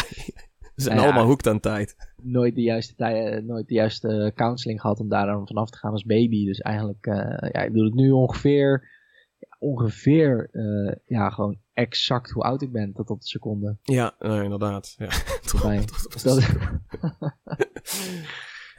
[0.75, 1.03] we zijn Ja.
[1.03, 1.95] allemaal hoekt aan tijd.
[2.21, 5.91] nooit de juiste tijd, nooit de juiste counseling gehad om daar dan vanaf te gaan
[5.91, 6.45] als baby.
[6.45, 8.87] Dus eigenlijk, eh, ja, ik doe het nu ongeveer,
[9.59, 13.77] ongeveer, eh, ja, gewoon exact hoe oud ik ben tot op de seconde.
[13.83, 14.95] Ja, eh, inderdaad.
[14.97, 15.07] Ja.
[15.51, 16.49] Tot- dat, Eh,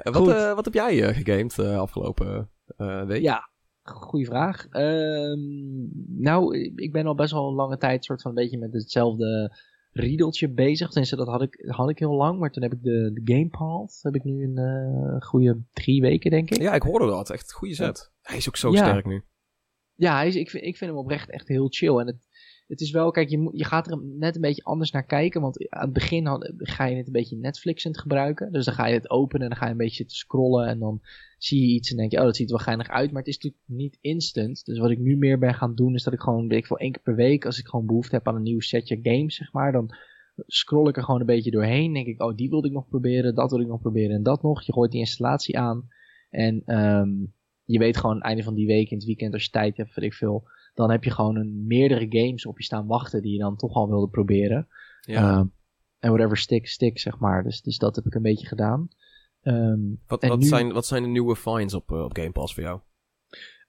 [0.02, 0.28] wat, Goed.
[0.32, 3.22] eh, wat heb jij eh, gegamed eh, afgelopen eh, week?
[3.22, 3.48] ja,
[3.82, 4.66] goede vraag.
[4.68, 5.38] Ehm,
[6.22, 9.56] nou, ik ben al best wel een lange tijd soort van een beetje met hetzelfde
[9.92, 10.88] riedeltje bezig.
[10.88, 12.38] Tenminste, dat had ik, had ik heel lang.
[12.38, 16.00] Maar toen heb ik de, de Game Pass, heb ik nu een eh, goede drie
[16.00, 16.60] weken, denk ik.
[16.60, 17.30] Ja, ik hoorde dat.
[17.30, 18.12] Echt een goede set.
[18.22, 18.76] Hij is ook zo Ja.
[18.76, 19.22] sterk nu.
[19.94, 21.98] Ja, hij is, ik, vind, ik vind hem oprecht echt heel chill.
[21.98, 22.26] En het,
[22.70, 25.40] het is wel, kijk, je, je gaat er net een beetje anders naar kijken.
[25.40, 26.26] Want aan het begin
[26.58, 28.52] ga je het een beetje Netflixend gebruiken.
[28.52, 30.66] Dus dan ga je het openen en dan ga je een beetje zitten scrollen.
[30.66, 31.00] En dan
[31.38, 33.10] zie je iets en denk je, oh, dat ziet er wel geinig uit.
[33.10, 34.64] Maar het is natuurlijk niet instant.
[34.64, 36.78] Dus wat ik nu meer ben gaan doen, is dat ik gewoon, weet ik veel,
[36.78, 39.52] één keer per week, als ik gewoon behoefte heb aan een nieuw setje games, zeg
[39.52, 39.94] maar, dan
[40.46, 41.92] scroll ik er gewoon een beetje doorheen.
[41.92, 44.42] Denk ik, oh, die wilde ik nog proberen, dat wil ik nog proberen en dat
[44.42, 44.62] nog.
[44.62, 45.88] Je gooit die installatie aan.
[46.30, 47.10] En ehm,
[47.64, 49.94] je weet gewoon, het einde van die week, in het weekend, als je tijd hebt,
[49.94, 50.48] weet ik veel
[50.80, 53.74] dan heb je gewoon een, meerdere games op je staan wachten die je dan toch
[53.74, 54.68] al wilde proberen.
[55.00, 55.30] Ja.
[55.38, 55.46] Ehm,
[55.98, 57.42] En whatever stick, stick, zeg maar.
[57.42, 58.88] Dus, dus dat heb ik een beetje gedaan.
[59.42, 62.54] Ehm, wat, wat, nu- zijn, wat zijn de nieuwe finds op, eh, op Game Pass
[62.54, 62.80] voor jou?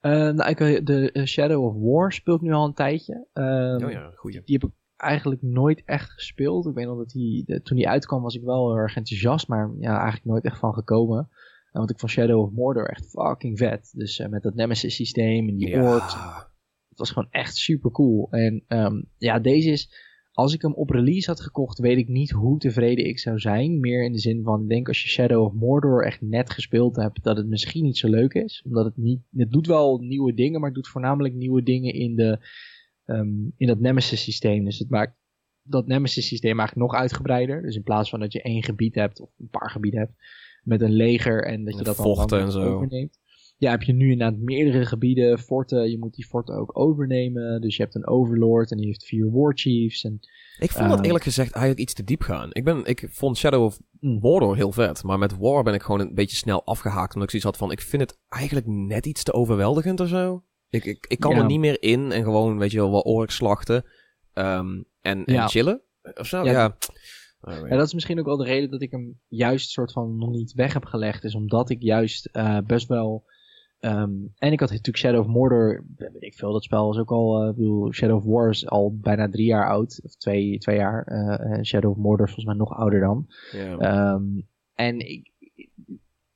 [0.01, 3.27] eh, nou, ik, eh, de Shadow of War speelt nu al een tijdje.
[3.33, 4.41] Ehm, oh ja, goeie.
[4.45, 6.65] Die heb ik eigenlijk nooit echt gespeeld.
[6.67, 9.47] Ik weet nog dat die, de- toen die uitkwam was ik wel heel erg enthousiast,
[9.47, 11.17] maar ja, eigenlijk nooit echt van gekomen.
[11.71, 13.91] En want ik vond Shadow of Mordor echt fucking vet.
[13.95, 16.49] Dus met dat Nemesis systeem en die Ja.
[16.91, 18.27] Het was gewoon echt super cool.
[18.31, 20.09] En ehm, ja, deze is.
[20.31, 23.79] Als ik hem op release had gekocht, weet ik niet hoe tevreden ik zou zijn.
[23.79, 26.95] Meer in de zin van, ik denk als je Shadow of Mordor echt net gespeeld
[26.95, 28.63] hebt, dat het misschien niet zo leuk is.
[28.65, 29.21] Omdat het niet.
[29.31, 32.39] Het doet wel nieuwe dingen, maar het doet voornamelijk nieuwe dingen in, de,
[33.05, 34.65] ehm, in dat Nemesis systeem.
[34.65, 35.15] Dus het maakt
[35.63, 37.61] dat Nemesis systeem eigenlijk nog uitgebreider.
[37.61, 40.13] Dus in plaats van dat je één gebied hebt, of een paar gebieden hebt,
[40.63, 42.73] met een leger en dat je dat dan vochten dan en zo.
[42.73, 43.19] overneemt.
[43.61, 45.89] Ja, heb je nu inderdaad meerdere gebieden, forten.
[45.89, 47.61] Je moet die forten ook overnemen.
[47.61, 50.03] Dus je hebt een overlord en die heeft vier warchiefs.
[50.03, 50.19] En,
[50.59, 52.49] Ik vond dat Eh, eerlijk gezegd eigenlijk iets te diep gaan.
[52.51, 54.19] Ik, ben, ik vond Shadow of Mm.
[54.21, 55.03] Mordor heel vet.
[55.03, 57.13] Maar met War ben ik gewoon een beetje snel afgehaakt.
[57.13, 60.43] Omdat ik zoiets had van, ik vind het eigenlijk net iets te overweldigend of zo.
[60.69, 61.37] Ik, ik, ik kan Ja.
[61.37, 63.83] er niet meer in en gewoon, weet je wel, wel orks slachten.
[64.33, 65.47] ehm, en, en Ja.
[65.47, 65.81] chillen.
[66.13, 66.51] Of zo, Ja.
[66.51, 66.77] ja.
[67.41, 70.17] Oh, Ja, dat is misschien ook wel de reden dat ik hem juist soort van
[70.17, 71.23] nog niet weg heb gelegd.
[71.23, 73.23] Is omdat ik juist eh, best wel.
[73.81, 75.83] Ehm, en ik had natuurlijk Shadow of Mordor.
[75.97, 77.41] Weet ik veel, dat spel is ook al.
[77.41, 79.99] eh, ik bedoel, Shadow of War is al bijna drie jaar oud.
[80.03, 81.03] Of twee, twee jaar.
[81.03, 83.25] eh, en Shadow of Mordor is volgens mij nog ouder dan.
[83.79, 84.23] Ehm,
[84.73, 85.31] en ik,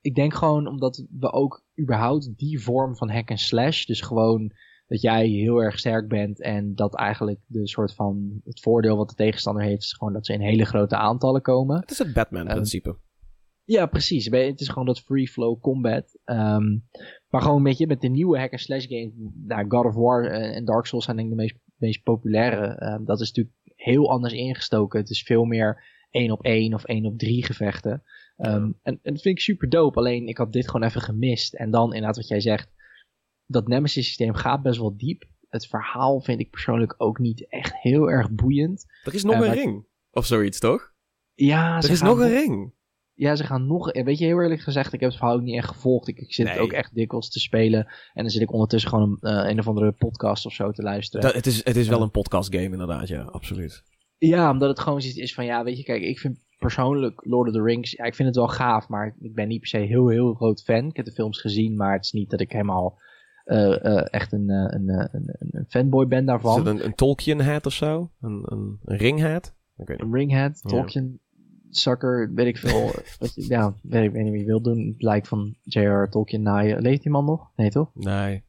[0.02, 4.52] ik denk gewoon omdat we ook überhaupt die vorm van hack and slash, dus gewoon
[4.88, 9.10] dat jij heel erg sterk bent en dat eigenlijk de soort van het voordeel wat
[9.10, 11.80] de tegenstander heeft is gewoon dat ze in hele grote aantallen komen.
[11.80, 12.98] Het is het Batman-principe.
[13.64, 14.26] ja, precies.
[14.26, 16.20] Het is gewoon dat free flow combat.
[16.26, 16.88] Um,
[17.36, 20.26] maar gewoon een beetje met de nieuwe hack and slash game, nou, God of War
[20.26, 22.94] en Dark Souls zijn denk ik de meest, meest populaire.
[22.94, 25.00] Um, dat is natuurlijk heel anders ingestoken.
[25.00, 28.04] Het is veel meer één op één of één op drie gevechten.
[28.38, 29.98] Um, en, en dat vind ik super dope.
[29.98, 31.54] Alleen ik had dit gewoon even gemist.
[31.54, 32.74] En dan inderdaad wat jij zegt.
[33.46, 35.24] Dat Nemesis systeem gaat best wel diep.
[35.50, 38.86] Het verhaal vind ik persoonlijk ook niet echt heel erg boeiend.
[39.04, 39.86] Er is nog uh, een ring.
[40.12, 40.94] Of zoiets, toch?
[41.34, 42.74] Ja, er is nog een ring.
[43.16, 43.92] Ja, ze gaan nog.
[43.92, 46.08] Weet je, heel eerlijk gezegd, ik heb het verhaal ook niet echt gevolgd.
[46.08, 46.60] Ik, ik zit nee.
[46.60, 47.86] ook echt dikwijls te spelen.
[48.14, 50.82] En dan zit ik ondertussen gewoon een, uh, een of andere podcast of zo te
[50.82, 51.26] luisteren.
[51.26, 53.84] Dat, het, is, het is wel een podcast game, inderdaad, ja, absoluut.
[54.18, 57.48] Ja, omdat het gewoon zoiets is van, ja, weet je, kijk, ik vind persoonlijk Lord
[57.48, 59.78] of the Rings, ja, ik vind het wel gaaf, maar ik ben niet per se
[59.78, 60.86] heel, heel groot fan.
[60.86, 63.00] Ik heb de films gezien, maar het is niet dat ik helemaal
[63.46, 66.52] uh, uh, echt een, een, een, een, fanboy ben daarvan.
[66.52, 68.12] Is het een, een Tolkien-hat of zo?
[68.22, 69.56] Een, een, een ring-hat?
[69.78, 71.20] Een ring-hat, Tolkien,
[71.78, 72.92] sucker, weet ik veel.
[73.56, 74.88] ja, weet ik, weet niet wie je wil doen.
[74.88, 76.10] Het lijkt van J.R.
[76.10, 76.82] Tolkien naaien.
[76.82, 77.52] Leeft die man nog?
[77.56, 77.92] Nee, toch?
[77.94, 78.44] Nee.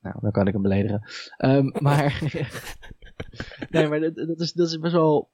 [0.00, 1.02] Nou, dan kan ik hem beledigen.
[1.38, 2.22] Um, maar...
[3.70, 5.30] nee, maar dat, dat, is, dat is best wel...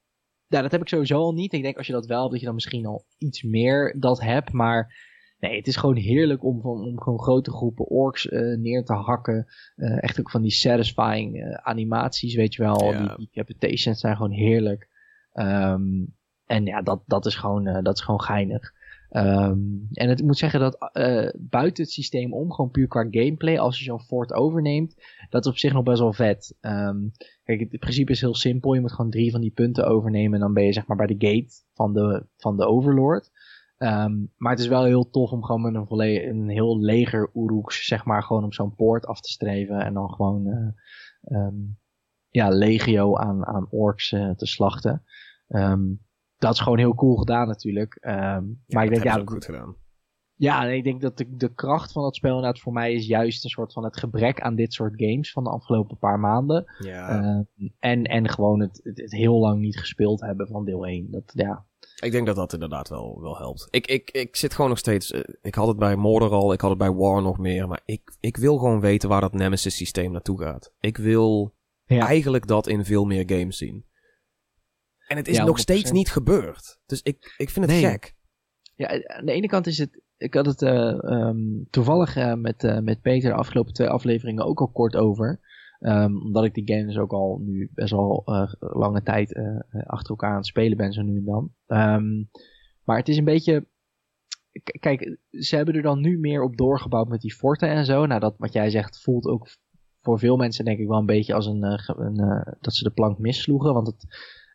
[0.46, 1.52] Ja, dat heb ik sowieso al niet.
[1.52, 4.20] Ik denk als je dat wel hebt, dat je dan misschien al iets meer dat
[4.20, 4.52] hebt.
[4.52, 4.94] Maar
[5.38, 8.92] nee, het is gewoon heerlijk om, van, om gewoon grote groepen orks uh, neer te
[8.92, 9.46] hakken.
[9.76, 12.92] Uh, echt ook van die satisfying uh, animaties, weet je wel.
[12.92, 13.06] Ja.
[13.06, 14.88] Die, die capitations zijn gewoon heerlijk.
[15.32, 16.16] Um,
[16.48, 18.76] en ja, dat, dat, is gewoon, dat is gewoon geinig.
[19.10, 23.06] Um, en het, ik moet zeggen dat uh, buiten het systeem om, gewoon puur qua
[23.10, 24.94] gameplay, als je zo'n fort overneemt,
[25.30, 26.56] dat is op zich nog best wel vet.
[26.60, 27.12] Um,
[27.44, 28.74] kijk, het, principe is heel simpel.
[28.74, 31.06] Je moet gewoon drie van die punten overnemen en dan ben je zeg maar bij
[31.06, 33.30] de gate van de, van de overlord.
[33.78, 37.30] Um, maar het is wel heel tof om gewoon met een, volledig, een heel leger
[37.34, 40.74] Uruks, zeg maar, gewoon op zo'n poort af te streven en dan gewoon
[41.26, 41.48] uh,
[42.30, 45.02] ja, legio aan, aan orks te slachten.
[46.38, 47.98] Dat is gewoon heel cool gedaan natuurlijk.
[48.00, 49.76] Um, Ja, maar ik denk, ja, ook goed gedaan.
[50.34, 53.44] ja, ik denk dat de, de kracht van dat spel inderdaad voor mij is juist
[53.44, 56.72] een soort van het gebrek aan dit soort games van de afgelopen paar maanden.
[56.78, 57.22] Ja.
[57.22, 61.10] Uh, en, en gewoon het, het, het, heel lang niet gespeeld hebben van deel 1.
[61.10, 61.66] Dat, ja.
[62.02, 63.68] Ik denk dat dat inderdaad wel, wel helpt.
[63.70, 65.12] Ik, ik, ik zit gewoon nog steeds...
[65.12, 67.68] Uh, ik had het bij Mordor al, ik had het bij War nog meer.
[67.68, 70.72] Maar ik, ik wil gewoon weten waar dat Nemesis systeem naartoe gaat.
[70.80, 72.06] Ik wil ja.
[72.06, 73.86] eigenlijk dat in veel meer games zien.
[75.08, 76.78] En het is ja, nog steeds niet gebeurd.
[76.86, 77.90] Dus ik, ik vind het nee.
[77.90, 78.14] gek.
[78.74, 80.02] Ja, aan de ene kant is het.
[80.16, 84.44] Ik had het uh, um, toevallig uh, met, uh, met Peter de afgelopen twee afleveringen
[84.44, 85.40] ook al kort over.
[85.80, 88.22] Um, omdat ik die game dus ook al nu best wel
[88.58, 89.40] lange tijd
[89.86, 91.52] achter elkaar aan het spelen ben, zo nu en dan.
[91.66, 92.30] Um,
[92.84, 93.66] maar het is een beetje.
[94.80, 98.06] Kijk, ze hebben er dan nu meer op doorgebouwd met die forten en zo.
[98.06, 99.48] Nou, dat wat jij zegt voelt ook
[100.00, 103.18] voor veel mensen denk ik wel een beetje als een, een dat ze de plank
[103.18, 103.74] missloegen.
[103.74, 104.06] Want het,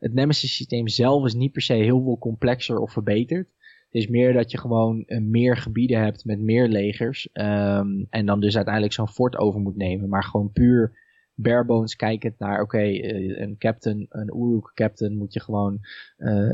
[0.03, 3.47] het Nemesis systeem zelf is niet per se heel veel complexer of verbeterd.
[3.89, 7.29] Het is meer dat je gewoon uh, meer gebieden hebt met meer legers.
[7.33, 10.09] Um, en dan dus uiteindelijk zo'n fort over moet nemen.
[10.09, 11.01] Maar gewoon puur
[11.35, 15.79] barebones kijkend naar, oké, uh, een captain, een Uruk captain moet je gewoon
[16.17, 16.51] uh,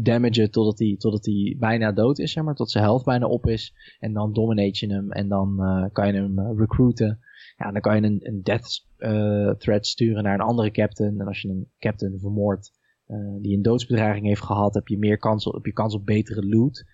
[0.00, 2.54] damagen totdat hij totdat bijna dood is, zeg maar.
[2.54, 3.74] Tot zijn health bijna op is.
[4.00, 5.56] En dan dominate je hem en dan
[5.92, 7.20] kan je hem recruiten.
[7.60, 11.20] Ja, dan kan je een, een death uh, threat sturen naar een andere captain.
[11.20, 12.70] En als je een captain vermoordt
[13.06, 16.06] uh, die een doodsbedreiging heeft gehad, heb je meer kans op, heb je kans op
[16.06, 16.84] betere loot.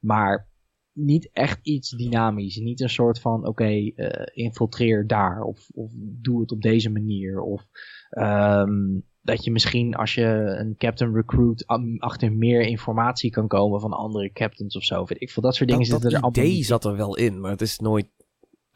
[0.00, 0.48] Maar
[0.92, 2.56] niet echt iets dynamisch.
[2.56, 5.42] Niet een soort van, oké, okay, uh, infiltreer daar.
[5.42, 7.40] Of, of doe het op deze manier.
[7.40, 7.66] Of
[8.10, 11.66] um, dat je misschien als je een captain recruit
[11.98, 15.04] achter meer informatie kan komen van andere captains of zo.
[15.08, 17.40] Ik vond dat soort dingen dat, zitten dat er allemaal idee zat er wel in,
[17.40, 18.08] maar het is nooit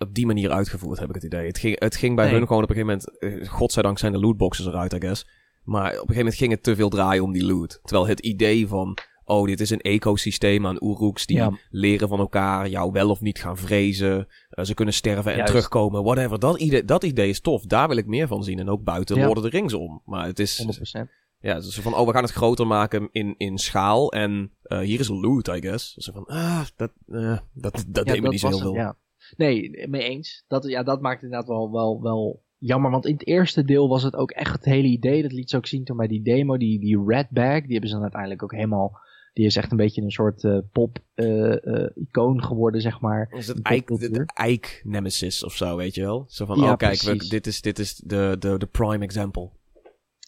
[0.00, 1.46] op die manier uitgevoerd, heb ik het idee.
[1.46, 2.34] Het ging, het ging bij nee.
[2.34, 3.48] hun gewoon op een gegeven moment...
[3.48, 5.26] Godzijdank zijn de lootboxes eruit, I guess.
[5.64, 7.80] Maar op een gegeven moment ging het te veel draaien om die loot.
[7.82, 8.98] Terwijl het idee van...
[9.24, 11.52] Oh, dit is een ecosysteem aan Uruks die ja.
[11.70, 14.28] leren van elkaar, jou wel of niet gaan vrezen.
[14.50, 15.52] Uh, ze kunnen sterven en Juist.
[15.52, 16.38] terugkomen, whatever.
[16.38, 17.62] Dat idee, dat idee is tof.
[17.62, 18.58] Daar wil ik meer van zien.
[18.58, 19.24] En ook buiten Ja.
[19.24, 20.02] Lord of the Rings om.
[20.04, 20.66] Maar het is...
[20.98, 21.20] 100%.
[21.38, 24.12] Ja, zo van, oh, we gaan het groter maken in, in schaal.
[24.12, 25.94] En uh, hier is loot, I guess.
[25.94, 28.74] Zo van, ah, dat, uh, dat, dat Ja, deed me niet zo heel veel.
[28.74, 28.96] ja.
[29.36, 30.44] Nee, mee eens.
[30.48, 32.90] Dat, ja, dat maakt inderdaad wel, wel, wel jammer.
[32.90, 35.22] Want in het eerste deel was het ook echt het hele idee.
[35.22, 36.56] Dat liet ze ook zien toen bij die demo.
[36.56, 38.98] Die, die Red Bag, die hebben ze dan uiteindelijk ook helemaal...
[39.32, 43.28] Die is echt een beetje een soort uh, pop-icoon geworden, zeg maar.
[43.32, 44.26] Is het Die Eik, de, popcultuur.
[44.26, 46.24] de Eik Nemesis of zo, weet je wel?
[46.28, 49.50] Zo van, Ja, oh kijk, we, dit is, dit is de, de, de prime example.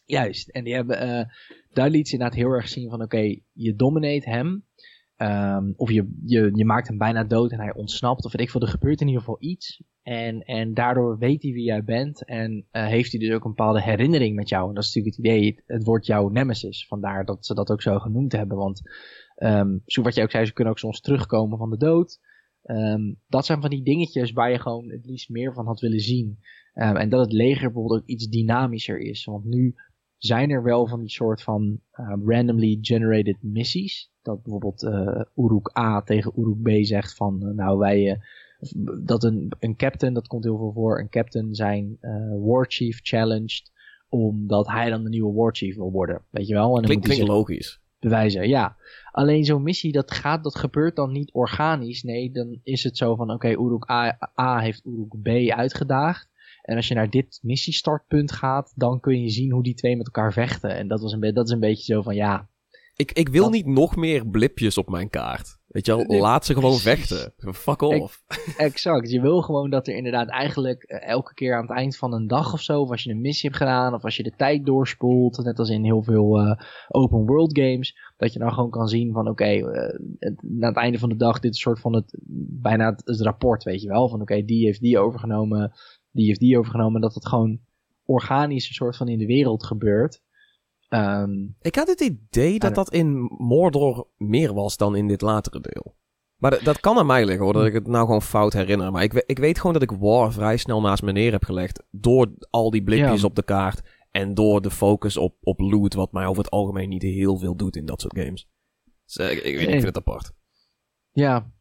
[0.04, 0.48] Juist.
[0.48, 1.28] En die hebben,
[1.72, 4.64] daar liet ze inderdaad heel erg zien van, oké, je dominate hem.
[5.22, 8.24] Um, of je, je, je maakt hem bijna dood en hij ontsnapt.
[8.24, 9.82] Of weet ik veel, er gebeurt in ieder geval iets.
[10.02, 12.24] En, en daardoor weet hij wie jij bent.
[12.24, 14.68] En uh, heeft hij dus ook een bepaalde herinnering met jou.
[14.68, 15.62] En dat is natuurlijk het idee.
[15.66, 16.86] Het, wordt jouw nemesis.
[16.86, 18.56] Vandaar dat ze dat ook zo genoemd hebben.
[18.56, 18.82] Want
[19.36, 22.20] um, zo wat je ook zei, ze kunnen ook soms terugkomen van de dood.
[22.64, 26.00] Um, dat zijn van die dingetjes waar je gewoon het liefst meer van had willen
[26.00, 26.38] zien.
[26.72, 29.24] En dat het leger bijvoorbeeld ook iets dynamischer is.
[29.24, 29.74] Want nu
[30.16, 31.80] zijn er wel van die soort van
[32.24, 34.11] randomly generated missies.
[34.22, 38.16] Dat bijvoorbeeld uh, Uruk A tegen Uruk B zegt van, uh, nou wij, uh,
[39.04, 41.98] dat een, een captain, dat komt heel veel voor, een captain zijn
[42.40, 43.70] war chief challenged
[44.12, 46.76] omdat hij dan de nieuwe war chief wil worden, weet je wel?
[46.76, 47.80] En klinkt, klinkt logisch.
[47.98, 48.76] Bewijzen, ja.
[49.10, 52.02] Alleen zo'n missie, dat gaat, dat gebeurt dan niet organisch.
[52.02, 56.30] Nee, dan is het zo van, oké, okay, Uruk A, A heeft Uruk B uitgedaagd.
[56.62, 60.06] En als je naar dit missiestartpunt gaat, dan kun je zien hoe die twee met
[60.06, 60.76] elkaar vechten.
[60.76, 62.48] En dat, was een, dat is een beetje zo van, ja...
[63.02, 63.52] Ik, ik wil dat...
[63.52, 65.60] niet nog meer blipjes op mijn kaart.
[65.66, 67.32] Weet je wel, laat ze gewoon vechten.
[67.36, 68.22] Fuck off.
[68.56, 69.10] exact.
[69.10, 72.52] Je wil gewoon dat er inderdaad eigenlijk elke keer aan het eind van een dag
[72.52, 75.44] of zo, of als je een missie hebt gedaan, of als je de tijd doorspoelt,
[75.44, 76.52] net als in heel veel uh,
[76.88, 80.76] open world games, dat je dan gewoon kan zien van oké, okay, uh, na het
[80.76, 82.18] einde van de dag, dit is soort van het,
[82.62, 85.72] bijna het, het rapport, weet je wel, van oké, okay, die heeft die overgenomen,
[86.10, 87.60] die heeft die overgenomen, dat het gewoon
[88.04, 90.22] organisch een soort van in de wereld gebeurt.
[90.94, 95.60] Um, ik had het idee dat dat in Mordor meer was dan in dit latere
[95.60, 95.94] deel.
[96.36, 98.92] Maar dat, kan aan mij liggen hoor, dat ik het nou gewoon fout herinner.
[98.92, 101.82] Maar ik, ik weet gewoon dat ik War vrij snel naast me neer heb gelegd.
[101.90, 103.26] Door al die blikjes ja.
[103.26, 103.82] op de kaart.
[104.10, 107.56] En door de focus op, op loot, wat mij over het algemeen niet heel veel
[107.56, 108.48] doet in dat soort games.
[109.04, 110.32] Dus ik, ik, ik vind het apart.
[111.12, 111.52] Ja,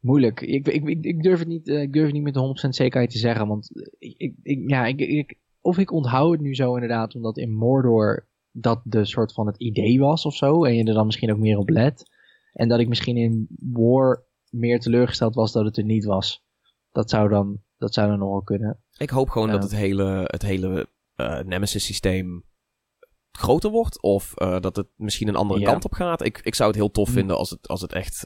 [0.00, 0.40] moeilijk.
[0.40, 3.46] Ik, ik, ik, durf het niet, ik durf het niet met 100% zekerheid te zeggen.
[3.48, 7.52] Want ik, ik, ja, ik, ik, of ik onthoud het nu zo inderdaad, omdat in
[7.52, 10.64] Mordor dat de soort van het idee was of zo.
[10.64, 12.10] En je er dan misschien ook meer op let.
[12.52, 16.44] En dat ik misschien in War meer teleurgesteld was dat het er niet was.
[16.90, 18.82] Dat zou dan, dat zou dan nog wel kunnen.
[18.96, 22.44] Ik hoop gewoon uh, dat het hele, het hele uh, Nemesis systeem
[23.32, 24.02] groter wordt.
[24.02, 25.70] Of uh, dat het misschien een andere ja.
[25.70, 26.24] kant op gaat.
[26.24, 28.24] Ik, ik zou het heel tof vinden als het, als het echt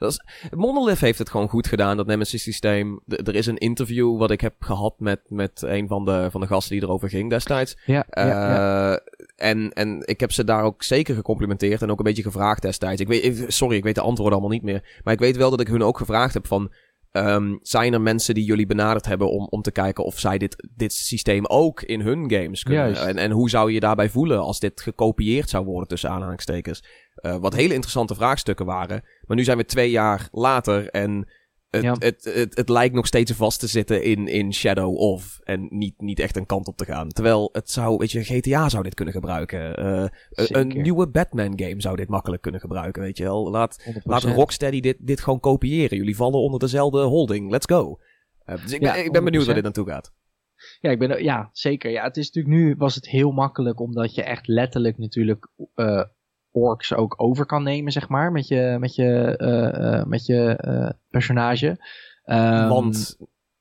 [0.00, 0.20] dat is,
[0.56, 3.00] Monolith heeft het gewoon goed gedaan, dat Nemesis systeem.
[3.06, 6.40] D er is een interview wat ik heb gehad met, met een van de, van
[6.40, 7.76] de gasten die erover ging destijds.
[7.84, 9.00] Ja, uh, ja, ja.
[9.36, 13.00] En, en ik heb ze daar ook zeker gecomplimenteerd en ook een beetje gevraagd destijds.
[13.00, 15.00] Ik weet, sorry, ik weet de antwoorden allemaal niet meer.
[15.04, 16.72] Maar ik weet wel dat ik hun ook gevraagd heb van...
[17.12, 20.68] Um, zijn er mensen die jullie benaderd hebben om, om te kijken of zij dit,
[20.74, 22.96] dit systeem ook in hun games kunnen?
[22.96, 26.84] En, en hoe zou je je daarbij voelen als dit gekopieerd zou worden tussen aanhalingstekens?
[27.22, 29.02] Uh, wat hele interessante vraagstukken waren.
[29.26, 31.28] Maar nu zijn we twee jaar later en
[31.70, 31.96] het, ja.
[31.98, 35.40] het, het, lijkt nog steeds vast te zitten in, in Shadow of.
[35.44, 37.08] En niet, niet echt een kant op te gaan.
[37.08, 39.84] Terwijl het zou, weet je, GTA zou dit kunnen gebruiken.
[39.84, 43.50] Uh, een nieuwe Batman game zou dit makkelijk kunnen gebruiken, weet je wel.
[43.50, 44.02] Laat, 100%.
[44.02, 45.96] laat Rocksteady dit, dit gewoon kopiëren.
[45.96, 47.50] Jullie vallen onder dezelfde holding.
[47.50, 47.98] Let's go.
[48.46, 50.12] Uh, dus ik, ja, ben, ik ben benieuwd waar dit naartoe gaat.
[50.80, 51.90] Ja, ik ben, ja, zeker.
[51.90, 56.04] Ja, het is natuurlijk nu was het heel makkelijk omdat je echt letterlijk natuurlijk uh,
[56.50, 60.64] orks ook over kan nemen, zeg maar, met je, met je, uh, uh, met je
[60.66, 61.68] uh, personage.
[62.24, 63.18] Um, Want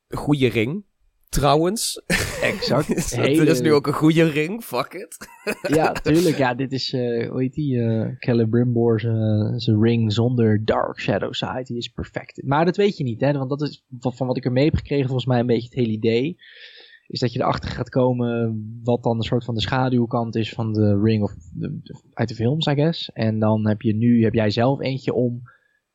[0.07, 0.87] goede ring.
[1.29, 2.01] Trouwens.
[2.41, 3.15] Exact.
[3.15, 3.41] Hele...
[3.41, 5.17] Er is nu ook een goede ring, fuck it.
[5.77, 6.37] ja, tuurlijk.
[6.37, 7.75] Ja, dit is, uh, hoe heet die?
[7.75, 11.63] Uh, Celebrimbor zijn ring zonder Dark Shadow Side.
[11.63, 12.41] Die is perfect.
[12.43, 13.31] Maar dat weet je niet, hè.
[13.31, 15.77] Want dat is van, van wat ik ermee heb gekregen volgens mij een beetje het
[15.77, 16.37] hele idee
[17.09, 20.73] is dat je erachter gaat komen wat dan een soort van de schaduwkant is van
[20.73, 21.79] de ring of de,
[22.13, 23.11] uit de films, I guess.
[23.11, 25.41] En dan heb je nu, heb jij zelf eentje om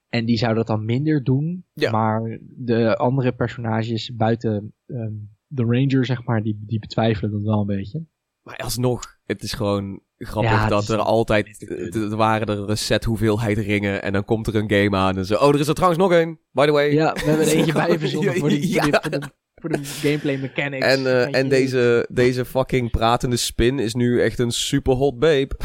[0.08, 1.64] en die zou dat dan minder doen.
[1.72, 1.90] Ja.
[1.90, 7.60] Maar de andere personages buiten um, de ranger, zeg maar, die, die betwijfelen dat wel
[7.60, 8.04] een beetje.
[8.42, 13.04] Maar alsnog, het is gewoon grappig ja, dat er altijd, er waren er een set
[13.04, 15.34] hoeveelheid ringen en dan komt er een game aan en zo.
[15.34, 16.92] Oh, er is er trouwens nog een, by the way.
[16.92, 19.30] Ja, we hebben er eentje bij verzonnen voor die, die, voor de,
[19.64, 20.86] voor de gameplay mechanics.
[20.86, 25.50] En, uh, en deze, deze fucking pratende spin is nu echt een super hot babe.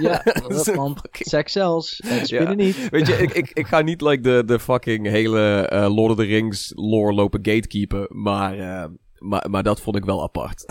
[0.00, 0.96] Ja, dat man.
[1.12, 2.00] Sex zelfs.
[2.00, 2.64] En spinnen ja.
[2.64, 2.88] niet.
[2.90, 6.16] Weet je, ik, ik, ik ga niet like de, de fucking hele uh, Lord of
[6.16, 8.88] the Rings lore lopen gatekeepen, maar...
[9.20, 10.64] Maar, maar dat vond ik wel apart.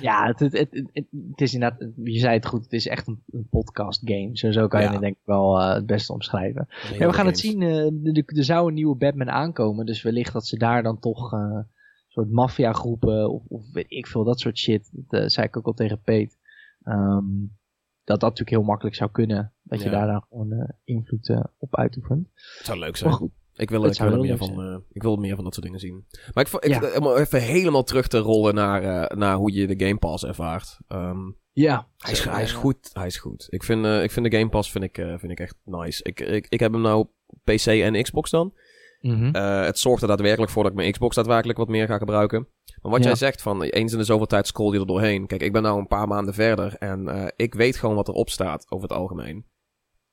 [0.00, 3.22] ja, het, het, het, het, is inderdaad, je zei het goed, het is echt een,
[3.30, 4.30] een podcast game.
[4.32, 4.92] Zo, zo kan je ja.
[4.92, 6.66] het denk ik wel uh, het beste omschrijven.
[6.68, 7.26] Ja, we gaan games.
[7.26, 9.86] het zien, uh, er zou een nieuwe Batman aankomen.
[9.86, 11.66] Dus wellicht dat ze daar dan toch uh, een
[12.08, 14.90] soort maffiagroepen of, of weet ik veel, dat soort shit.
[14.92, 16.38] Dat zei ik ook al tegen Peet.
[16.84, 17.56] Um,
[18.04, 19.52] dat dat natuurlijk heel makkelijk zou kunnen.
[19.62, 22.28] Dat je daar dan gewoon invloed op uitoefent.
[22.34, 23.10] Het zou leuk zijn.
[23.10, 25.66] Maar goed, ik wil, ik wil, meer van, uh, ik wil meer van dat soort
[25.66, 26.06] dingen zien.
[26.34, 26.98] Maar ik, ik ja.
[26.98, 30.78] om even helemaal terug te rollen naar, uh, naar hoe je de Game Pass ervaart.
[30.88, 31.88] Um, Ja.
[31.96, 32.90] Hij is, hij is goed.
[32.92, 33.46] Hij is goed.
[33.48, 36.04] Ik vind, uh, ik vind de Game Pass vind ik, uh, vind ik echt nice.
[36.04, 37.06] Ik, ik, ik heb hem nou
[37.44, 38.54] PC en Xbox dan.
[39.00, 39.36] Mm -hmm.
[39.36, 42.48] uh, het zorgt er daadwerkelijk voor dat ik mijn Xbox daadwerkelijk wat meer ga gebruiken.
[42.82, 43.06] Maar wat ja.
[43.06, 45.26] jij zegt van eens in de zoveel tijd scroll je er doorheen.
[45.26, 48.70] Kijk, ik ben nou een paar maanden verder en ik weet gewoon wat erop staat
[48.70, 49.46] over het algemeen.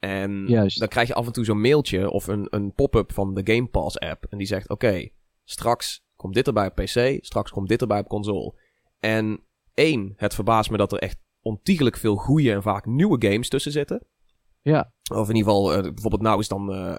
[0.03, 0.79] En Juist.
[0.79, 3.67] dan krijg je af en toe zo'n mailtje of een, een pop-up van de Game
[3.67, 4.25] Pass app.
[4.29, 7.99] En die zegt, oké, okay, straks komt dit erbij op PC, straks komt dit erbij
[7.99, 8.53] op console.
[8.99, 9.43] En
[9.73, 13.71] één, het verbaast me dat er echt ontiegelijk veel goede en vaak nieuwe games tussen
[13.71, 14.05] zitten.
[14.61, 14.93] Ja.
[15.13, 16.71] Of in ieder geval, uh, bijvoorbeeld nou is dan...
[16.71, 16.95] Uh,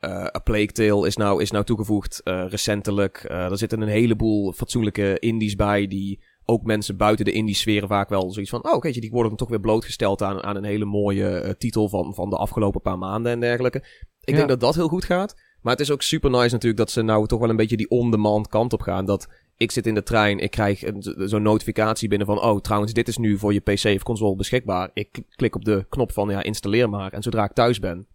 [0.00, 3.24] uh, A Plague Tale is nou, is nou toegevoegd recentelijk.
[3.28, 8.08] er zitten een heleboel fatsoenlijke indies bij die ook mensen buiten de indie sferen vaak
[8.08, 8.64] wel zoiets van...
[8.64, 11.88] Oh, oké, die worden dan toch weer blootgesteld aan, aan een hele mooie uh, titel
[11.88, 13.78] van, van de afgelopen paar maanden en dergelijke.
[14.20, 14.36] Ik ja.
[14.36, 15.34] denk dat dat heel goed gaat.
[15.60, 17.90] Maar het is ook super nice natuurlijk dat ze nou toch wel een beetje die
[17.90, 19.04] on-demand kant op gaan.
[19.04, 20.84] Dat ik zit in de trein, ik krijg
[21.16, 22.42] zo'n notificatie binnen van...
[22.42, 24.90] Oh, trouwens, dit is nu voor je PC of console beschikbaar.
[24.94, 27.12] Ik klik op de knop van ja, installeer maar.
[27.12, 28.06] En zodra ik thuis ben,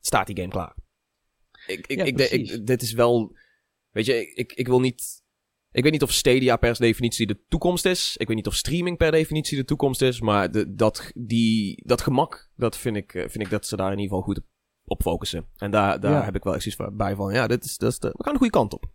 [0.00, 0.76] staat die game klaar.
[1.66, 3.36] Ik, ik, ja, ik, ik, dit is wel...
[3.90, 5.21] Weet je, ik, ik wil niet
[5.72, 8.16] ik weet niet of Stadia per definitie de toekomst is.
[8.16, 10.20] Ik weet niet of streaming per definitie de toekomst is.
[10.20, 13.98] Maar de, dat, die, dat gemak, dat vind ik, vind ik dat ze daar in
[13.98, 14.40] ieder geval goed
[14.84, 15.46] op focussen.
[15.56, 16.24] En daar, daar Ja.
[16.24, 17.32] heb ik wel echt iets bij van.
[17.32, 18.90] Ja, dit is, dat is de, we gaan de goede kant op.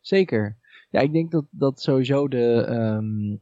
[0.00, 0.58] Zeker.
[0.90, 2.64] Ja, ik denk dat, dat sowieso de.
[2.68, 3.36] ehm,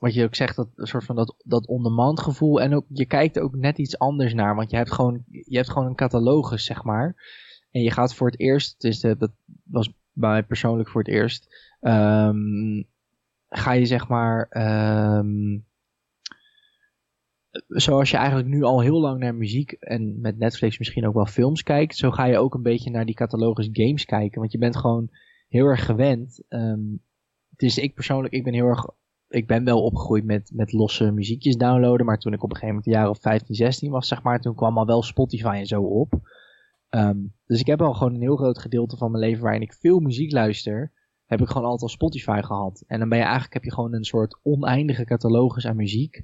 [0.00, 2.60] wat je ook zegt, dat soort van dat, dat on-demand gevoel.
[2.60, 4.54] En ook, je kijkt ook net iets anders naar.
[4.54, 7.16] Want je hebt gewoon, je hebt gewoon een catalogus, zeg maar.
[7.70, 9.32] En je gaat voor het eerst, dus de, dat
[9.64, 11.70] was mij persoonlijk voor het eerst.
[11.80, 12.82] ehm,
[13.48, 14.46] ga je zeg maar.
[14.48, 15.58] ehm,
[17.68, 21.26] zoals je eigenlijk nu al heel lang naar muziek en met Netflix misschien ook wel
[21.26, 24.40] films kijkt, zo ga je ook een beetje naar die catalogus games kijken.
[24.40, 25.10] Want je bent gewoon
[25.48, 26.42] heel erg gewend.
[26.48, 26.80] ehm,
[27.50, 28.86] het is ik persoonlijk, ik ben heel erg.
[29.28, 32.06] Ik ben wel opgegroeid met, met losse muziekjes downloaden.
[32.06, 34.40] Maar toen ik op een gegeven moment een jaar of 15, 16 was, zeg maar,
[34.40, 36.12] toen kwam al wel Spotify en zo op.
[36.92, 39.72] Ehm, dus ik heb al gewoon een heel groot gedeelte van mijn leven waarin ik
[39.74, 40.92] veel muziek luister.
[41.26, 42.84] Heb ik gewoon altijd al Spotify gehad.
[42.86, 46.20] En dan ben je eigenlijk, heb je gewoon een soort oneindige catalogus aan muziek.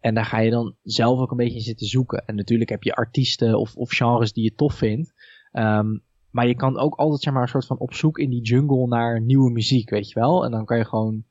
[0.00, 2.24] En daar ga je dan zelf ook een beetje in zitten zoeken.
[2.26, 5.12] En natuurlijk heb je artiesten of, of genres die je tof vindt.
[5.52, 5.98] Ehm,
[6.30, 8.86] maar je kan ook altijd zeg maar een soort van op zoek in die jungle
[8.86, 10.44] naar nieuwe muziek, weet je wel.
[10.44, 11.24] En dan kan je gewoon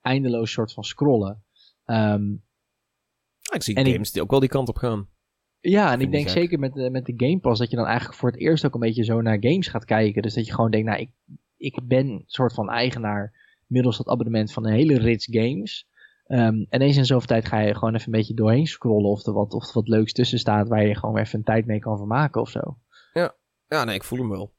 [0.00, 1.44] eindeloos soort van scrollen.
[1.84, 2.32] Ehm,
[3.54, 5.08] Ik zie ik- games die ook wel die kant op gaan.
[5.70, 6.36] Ja, en ik denk gek.
[6.38, 8.74] zeker met, de- met de Game Pass dat je dan eigenlijk voor het eerst ook
[8.74, 10.22] een beetje zo naar games gaat kijken.
[10.22, 11.10] Dus dat je gewoon denkt, nou, ik,
[11.56, 15.88] ik ben een soort van eigenaar middels dat abonnement van een hele rits games.
[16.26, 19.26] Ehm, en eens in zoveel tijd ga je gewoon even een beetje doorheen scrollen of
[19.26, 21.78] er wat, of er wat leuks tussen staat waar je gewoon even een tijd mee
[21.78, 22.78] kan vermaken of zo.
[23.68, 24.54] Ja, nee, ik voel hem wel.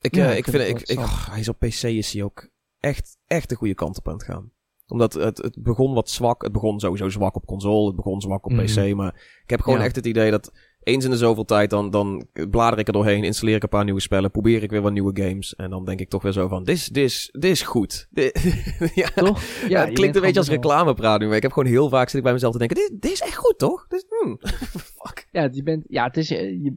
[0.00, 3.18] Ik, Ja, eh, ik vind ik, oh, hij is op PC is hij ook echt,
[3.26, 4.52] echt de goede kant op aan het gaan.
[4.88, 6.42] Omdat het, het begon wat zwak.
[6.42, 7.86] Het begon sowieso zwak op console.
[7.86, 8.64] Het begon zwak op Mhm.
[8.64, 8.94] PC.
[8.94, 9.84] Maar ik heb gewoon Ja.
[9.84, 10.52] echt het idee dat
[10.88, 13.24] eens in de zoveel tijd dan, dan blader ik er doorheen.
[13.24, 14.30] Installeer ik een paar nieuwe spellen.
[14.30, 15.56] Probeer ik weer wat nieuwe games.
[15.56, 16.96] En dan denk ik toch weer zo van, dit
[17.40, 18.08] is, goed.
[18.10, 18.40] Dit-
[18.94, 19.42] ja, Toch?
[19.68, 21.26] ja, het klinkt een beetje als reclamepraat nu.
[21.26, 23.20] Maar ik heb gewoon heel vaak zit ik bij mezelf te denken, dit, dit is
[23.20, 23.86] echt goed toch?
[23.86, 24.38] Dit, hmm.
[24.98, 25.28] Fuck.
[25.30, 26.76] Ja, je bent, ja het, is, eh, je,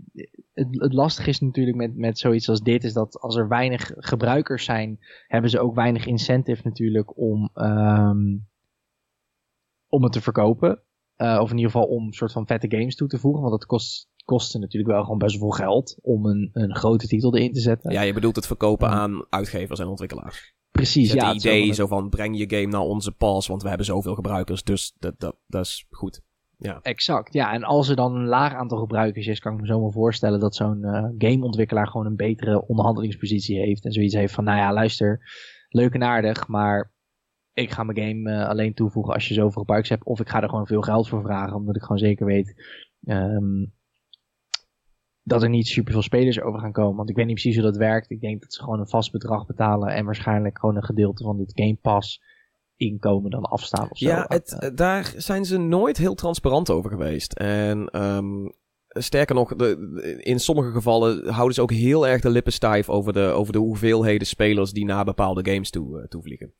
[0.53, 3.91] het, het lastige is natuurlijk met, met zoiets als dit, is dat als er weinig
[3.95, 8.37] gebruikers zijn, hebben ze ook weinig incentive natuurlijk om, ehm,
[9.87, 10.83] om het te verkopen.
[11.21, 13.53] Eh, of in ieder geval om een soort van vette games toe te voegen, want
[13.53, 17.35] dat kost, kostte natuurlijk wel gewoon best wel veel geld om een, een grote titel
[17.35, 17.91] erin te zetten.
[17.91, 18.93] Ja, je bedoelt het verkopen Ja.
[18.93, 20.53] aan uitgevers en ontwikkelaars.
[20.71, 21.27] Precies, Zet ja.
[21.27, 24.15] het idee wel zo van breng je game naar onze pas, want we hebben zoveel
[24.15, 26.21] gebruikers, dus dat, dat, dat is goed.
[26.81, 27.53] Exact, ja.
[27.53, 30.39] En als er dan een laag aantal gebruikers is, kan ik me zo wel voorstellen
[30.39, 33.85] dat zo'n eh, gameontwikkelaar gewoon een betere onderhandelingspositie heeft.
[33.85, 35.19] En zoiets heeft van, nou ja, luister,
[35.69, 36.91] leuk en aardig, maar
[37.53, 40.05] ik ga mijn game eh, alleen toevoegen als je zoveel gebruikers hebt.
[40.05, 42.53] Of ik ga er gewoon veel geld voor vragen, omdat ik gewoon zeker weet
[43.03, 43.65] ehm,
[45.23, 46.97] dat er niet superveel spelers over gaan komen.
[46.97, 48.09] Want ik weet niet precies hoe dat werkt.
[48.09, 51.37] Ik denk dat ze gewoon een vast bedrag betalen en waarschijnlijk gewoon een gedeelte van
[51.37, 52.21] dit Game Pass
[52.75, 54.07] inkomen dan afstaan of zo.
[54.07, 57.33] Ja, het, Eh, daar zijn ze nooit heel transparant over geweest.
[57.33, 58.49] En ehm,
[58.87, 63.13] sterker nog, de, in sommige gevallen houden ze ook heel erg de lippen stijf over
[63.13, 66.53] de, over de hoeveelheden spelers die naar bepaalde games toe, eh, toevliegen.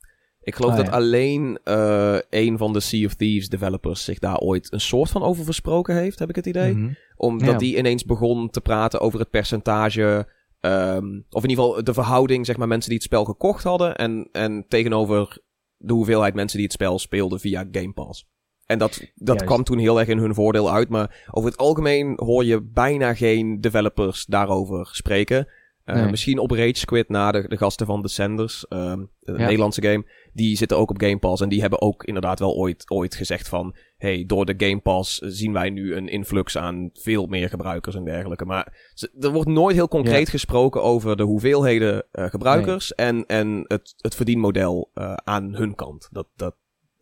[0.43, 0.91] Ik geloof Ah, dat ja.
[0.91, 5.23] alleen eh een van de Sea of Thieves developers zich daar ooit een soort van
[5.23, 6.73] over versproken heeft, heb ik het idee.
[6.73, 6.91] mhm.
[7.15, 7.57] Omdat Ja.
[7.57, 10.27] die ineens begon te praten over het percentage.
[10.59, 13.95] ehm, of in ieder geval de verhouding, zeg maar, mensen die het spel gekocht hadden.
[13.95, 15.37] En, en tegenover
[15.77, 18.25] de hoeveelheid mensen die het spel speelden via Game Pass.
[18.65, 19.43] En dat, dat Juist.
[19.45, 20.89] kwam toen heel erg in hun voordeel uit.
[20.89, 25.47] Maar over het algemeen hoor je bijna geen developers daarover spreken.
[25.95, 30.05] Uh, Misschien op Rage Quit na de, de gasten van Descenders, um, de Nederlandse game.
[30.33, 33.47] Die zitten ook op Game Pass en die hebben ook inderdaad wel ooit, ooit gezegd
[33.47, 33.75] van...
[33.97, 38.03] hey, door de Game Pass zien wij nu een influx aan veel meer gebruikers en
[38.03, 38.45] dergelijke.
[38.45, 42.95] Maar er wordt nooit heel concreet gesproken over de hoeveelheden uh, gebruikers...
[42.95, 46.09] en, en het, het verdienmodel uh, aan hun kant.
[46.11, 46.55] Dat, dat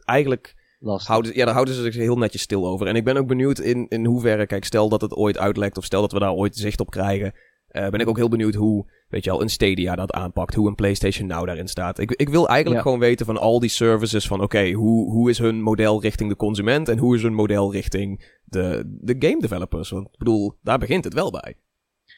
[0.05, 0.57] eigenlijk...
[0.79, 2.87] Houden, ja, daar houden ze zich heel netjes stil over.
[2.87, 5.85] En ik ben ook benieuwd in, in hoeverre, kijk, stel dat het ooit uitlekt of
[5.85, 7.33] stel dat we daar ooit zicht op krijgen.
[7.71, 10.55] Uh, ben ik ook heel benieuwd hoe, weet je al, een Stadia dat aanpakt.
[10.55, 11.99] Hoe een PlayStation Now daarin staat.
[11.99, 15.37] Ik, ik wil eigenlijk gewoon weten van al die services van oké, hoe, hoe is
[15.37, 19.89] hun model richting de consument en hoe is hun model richting de, de game developers?
[19.89, 21.55] Want ik bedoel, daar begint het wel bij.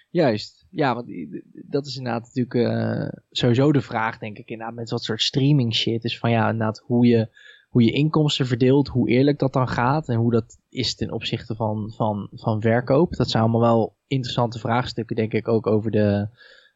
[0.09, 1.07] Juist, ja, want
[1.51, 5.75] dat is inderdaad natuurlijk uh, sowieso de vraag, denk ik, inderdaad met wat soort streaming
[5.75, 6.03] shit.
[6.03, 7.29] Is van ja, inderdaad hoe je
[7.71, 11.55] hoe je inkomsten verdeelt, hoe eerlijk dat dan gaat en hoe dat is ten opzichte
[11.55, 13.15] van, van, van verkoop.
[13.15, 16.27] Dat zijn allemaal wel interessante vraagstukken, denk ik, ook over de,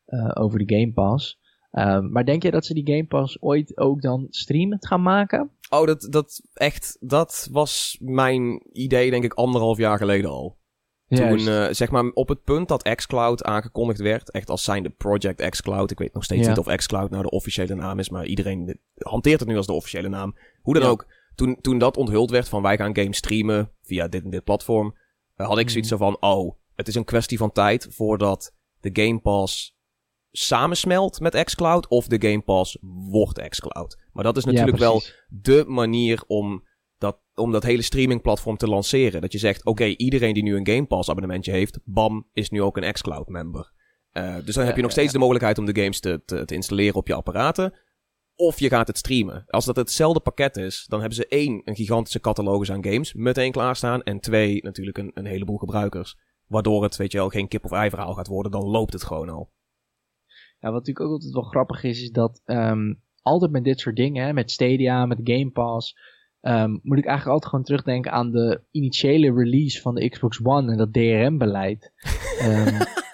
[0.08, 1.40] uh, over de Game Pass.
[1.72, 5.50] Um, maar denk je dat ze die Game Pass ooit ook dan streamend gaan maken?
[5.70, 10.58] Oh, dat, dat echt, dat was mijn idee, denk ik, anderhalf jaar geleden al.
[11.08, 15.50] Toen, uh, zeg maar, op het punt dat xCloud aangekondigd werd, echt als zijnde Project
[15.50, 15.92] xCloud.
[15.92, 19.40] Ik weet nog steeds niet of xCloud nou de officiële naam is, maar iedereen hanteert
[19.40, 20.36] het nu als de officiële naam.
[20.66, 24.24] Hoe dan ook, toen, toen dat onthuld werd van wij gaan games streamen via dit
[24.24, 24.96] en dit platform,
[25.38, 26.00] uh, had ik zoiets mhm.
[26.00, 29.78] van, oh, het is een kwestie van tijd voordat de Game Pass
[30.32, 32.78] samensmelt met xCloud of de Game Pass
[33.10, 33.98] wordt xCloud.
[34.14, 36.64] Maar dat is natuurlijk wel de manier om
[36.98, 39.22] dat, om dat hele streamingplatform te lanceren.
[39.22, 42.62] Dat je zegt, oké, iedereen die nu een Game Pass abonnementje heeft, bam, is nu
[42.62, 43.74] ook een xCloud member.
[44.18, 46.56] Uh, dus dan heb je nog steeds de mogelijkheid om de games te, te, te,
[46.56, 47.74] installeren op je apparaten.
[48.36, 49.44] Of je gaat het streamen.
[49.48, 53.52] Als dat hetzelfde pakket is, dan hebben ze één, een gigantische catalogus aan games meteen
[53.52, 54.04] klaarstaan.
[54.04, 56.18] En twee, natuurlijk een, een heleboel gebruikers.
[56.48, 58.52] Waardoor het, weet je wel, geen kip of ei verhaal gaat worden.
[58.52, 59.52] Dan loopt het gewoon al.
[60.60, 63.96] Ja, wat natuurlijk ook altijd wel grappig is, is dat um, altijd met dit soort
[63.96, 65.98] dingen, hè, met Stadia, met Game Pass,
[66.42, 70.72] um, moet ik eigenlijk altijd gewoon terugdenken aan de initiële release van de Xbox One
[70.72, 71.92] en dat DRM-beleid.
[72.42, 72.78] um,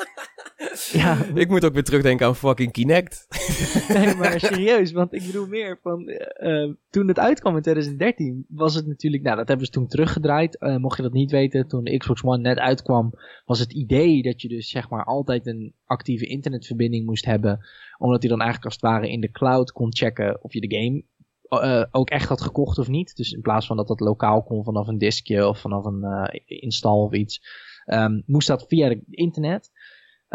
[1.02, 1.26] Ja.
[1.34, 3.28] Ik moet ook weer terugdenken aan fucking Kinect.
[3.94, 6.10] nee, maar serieus, want ik bedoel meer van
[6.40, 10.58] uh, toen het uitkwam in 2013 was het natuurlijk, nou dat hebben ze toen teruggedraaid.
[10.60, 13.14] Uh, mocht je dat niet weten, toen de Xbox One net uitkwam,
[13.46, 17.60] was het idee dat je dus zeg maar altijd een actieve internetverbinding moest hebben,
[17.98, 20.76] omdat hij dan eigenlijk als het ware in de cloud kon checken of je de
[20.76, 21.04] game
[21.50, 23.16] uh, ook echt had gekocht of niet.
[23.16, 26.28] Dus in plaats van dat dat lokaal kon vanaf een diskje of vanaf een uh,
[26.46, 27.44] install of iets,
[27.86, 29.72] um, moest dat via het internet.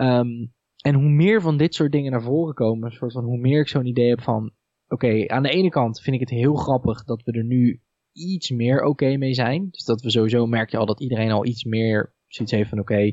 [0.01, 3.61] Um, en hoe meer van dit soort dingen naar voren komen, soort van hoe meer
[3.61, 4.53] ik zo'n idee heb van,
[4.88, 7.80] oké, aan de ene kant vind ik het heel grappig dat we er nu
[8.12, 9.68] iets meer oké mee zijn.
[9.70, 12.78] Dus dat we sowieso merk je al dat iedereen al iets meer zoiets heeft van,
[12.78, 13.12] oké,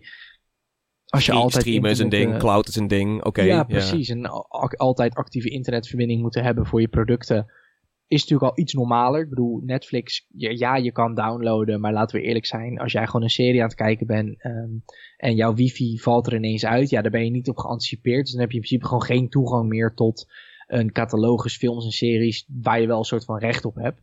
[1.06, 3.42] als je altijd streamen is een ding, cloud is een ding, oké.
[3.42, 4.10] ja, precies.
[4.10, 4.26] En
[4.78, 7.46] altijd actieve internetverbinding moeten hebben voor je producten
[8.14, 9.22] is natuurlijk al iets normaler.
[9.22, 12.80] Ik bedoel, Netflix, ja, je kan downloaden, maar laten we eerlijk zijn.
[12.80, 14.84] Als jij gewoon een serie aan het kijken bent um,
[15.18, 18.22] en jouw wifi valt er ineens uit, ja, daar ben je niet op geanticipeerd.
[18.22, 20.28] Dus dan heb je in principe gewoon geen toegang meer tot
[20.68, 24.02] een catalogus films en series waar je wel een soort van recht op hebt.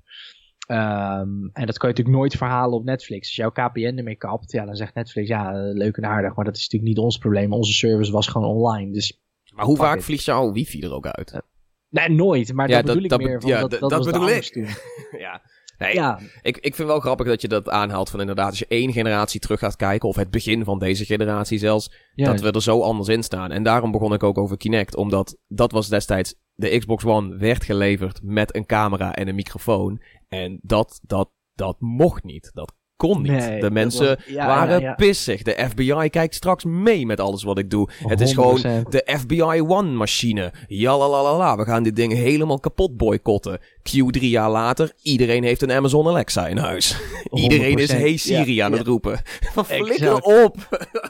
[0.68, 3.26] Um, en dat kan je natuurlijk nooit verhalen op Netflix.
[3.26, 6.56] Als jouw KPN ermee kapt, ja, dan zegt Netflix, ja, leuk en aardig, maar dat
[6.56, 7.52] is natuurlijk niet ons probleem.
[7.52, 8.92] Onze service was gewoon online.
[8.92, 9.20] Dus,
[9.54, 11.42] maar hoe vaak vliegt jouw wifi er ook uit?
[11.90, 12.52] Nee, nooit.
[12.52, 13.40] Maar ja, dat bedoel ik meer.
[13.40, 14.54] Van, ja, dat, dat, dat bedoel ik.
[15.18, 15.42] ja.
[15.78, 16.20] Nee, ja.
[16.42, 19.40] Ik, ik vind wel grappig dat je dat aanhaalt van inderdaad, als je één generatie
[19.40, 23.08] terug gaat kijken, of het begin van deze generatie zelfs, dat we er zo anders
[23.08, 23.50] in staan.
[23.50, 27.64] En daarom begon ik ook over Kinect, omdat dat was destijds, de Xbox One werd
[27.64, 30.02] geleverd met een camera en een microfoon.
[30.28, 32.50] En dat, dat, dat mocht niet.
[32.52, 33.60] Dat kon niet.
[33.60, 35.42] de mensen waren pissig.
[35.42, 37.88] De FBI kijkt straks mee met alles wat ik doe.
[38.06, 40.52] Het is gewoon de FBI One-machine.
[40.68, 43.58] Jalalala, we gaan dit ding helemaal kapot boycotten.
[43.82, 47.00] Q drie jaar later, iedereen heeft een Amazon Alexa in huis.
[47.44, 49.20] iedereen is Hey Siri aan het roepen.
[49.54, 50.56] Van flikker op!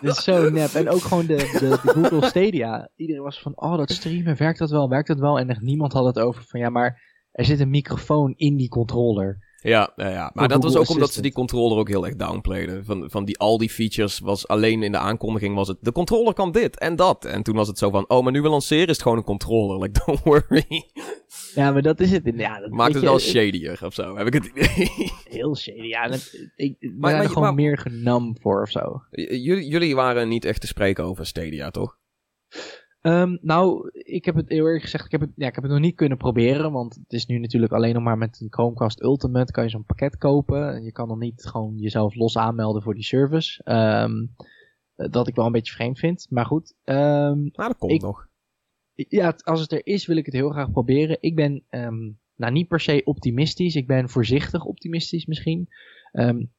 [0.00, 0.70] Dit is zo nep.
[0.74, 2.90] En ook gewoon de, de, de, Google Stadia.
[2.96, 5.38] Iedereen was van, oh dat streamen, werkt dat wel, werkt dat wel?
[5.38, 8.68] En echt niemand had het over van, ja maar er zit een microfoon in die
[8.68, 9.38] controller.
[9.62, 10.30] Ja, ja, ja.
[10.34, 12.84] maar dat was ook omdat ze die controller ook heel erg downplayden.
[12.84, 15.78] Van, van die, al die features was alleen in de aankondiging was het...
[15.80, 17.24] De controller kan dit en dat.
[17.24, 18.08] En toen was het zo van...
[18.08, 19.78] Oh, maar nu we lanceren is het gewoon een controller.
[19.80, 20.90] Like, don't worry.
[21.54, 22.32] Ja, maar dat is het.
[22.34, 24.90] Ja, dat Maakt het wel shadier of zo, heb ik het idee.
[25.38, 26.08] Heel shady, ja.
[26.08, 29.02] Dat, ik maar, er gewoon meer genam voor of zo.
[29.10, 31.98] jullie waren niet echt te spreken over Stadia, toch?
[33.02, 35.72] Um, nou, ik heb het heel erg gezegd, ik heb het, ja, ik heb het
[35.72, 39.02] nog niet kunnen proberen, want het is nu natuurlijk alleen nog maar met een Chromecast
[39.02, 40.74] Ultimate kan je zo'n pakket kopen.
[40.74, 43.62] En je kan nog niet gewoon jezelf los aanmelden voor die service.
[43.64, 44.34] Um,
[44.94, 46.26] dat ik wel een beetje vreemd vind.
[46.30, 46.74] Maar goed.
[46.84, 48.28] Um, nou, dat komt nog.
[48.94, 51.16] Ja, als het er is, wil ik het heel graag proberen.
[51.20, 51.64] Ik ben
[52.36, 53.74] nou niet per se optimistisch.
[53.74, 55.68] Ik ben voorzichtig optimistisch misschien.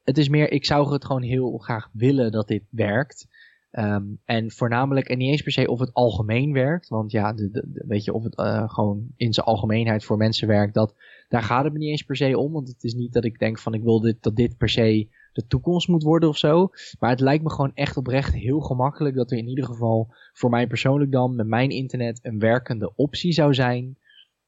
[0.02, 3.31] Het is meer, ik zou het gewoon heel graag willen dat dit werkt.
[3.78, 6.88] Um, en voornamelijk, en niet eens per se of het algemeen werkt.
[6.88, 7.34] Want ja,
[7.72, 10.74] weet je, of het uh, gewoon in zijn algemeenheid voor mensen werkt.
[10.74, 10.94] Dat,
[11.28, 12.52] daar gaat het me niet eens per se om.
[12.52, 15.08] Want het is niet dat ik denk van ik wil dit, dat dit per se
[15.32, 16.70] de toekomst moet worden of zo.
[16.98, 20.50] Maar het lijkt me gewoon echt oprecht heel gemakkelijk dat er in ieder geval voor
[20.50, 23.98] mij persoonlijk dan met mijn internet een werkende optie zou zijn.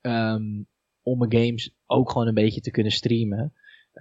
[0.01, 0.67] Um,
[1.03, 3.53] om mijn games ook gewoon een beetje te kunnen streamen.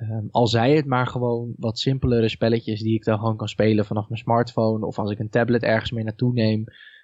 [0.01, 3.85] Um, al zij het maar gewoon wat simpelere spelletjes die ik dan gewoon kan spelen
[3.85, 4.85] vanaf mijn smartphone.
[4.85, 6.63] Of als ik een tablet ergens mee naartoe neem.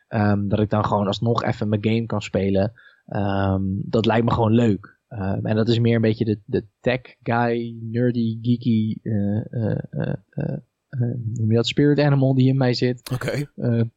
[0.10, 2.74] Um, dat ik dan gewoon alsnog even mijn game kan spelen.
[3.08, 4.98] Um, dat lijkt me gewoon leuk.
[5.44, 10.58] en dat is meer een beetje de, de tech guy, nerdy, geeky, uh, uh, uh,
[11.34, 13.12] noem je dat, spirit animal die in mij zit.
[13.14, 13.46] Oké.
[13.56, 13.92] Okay.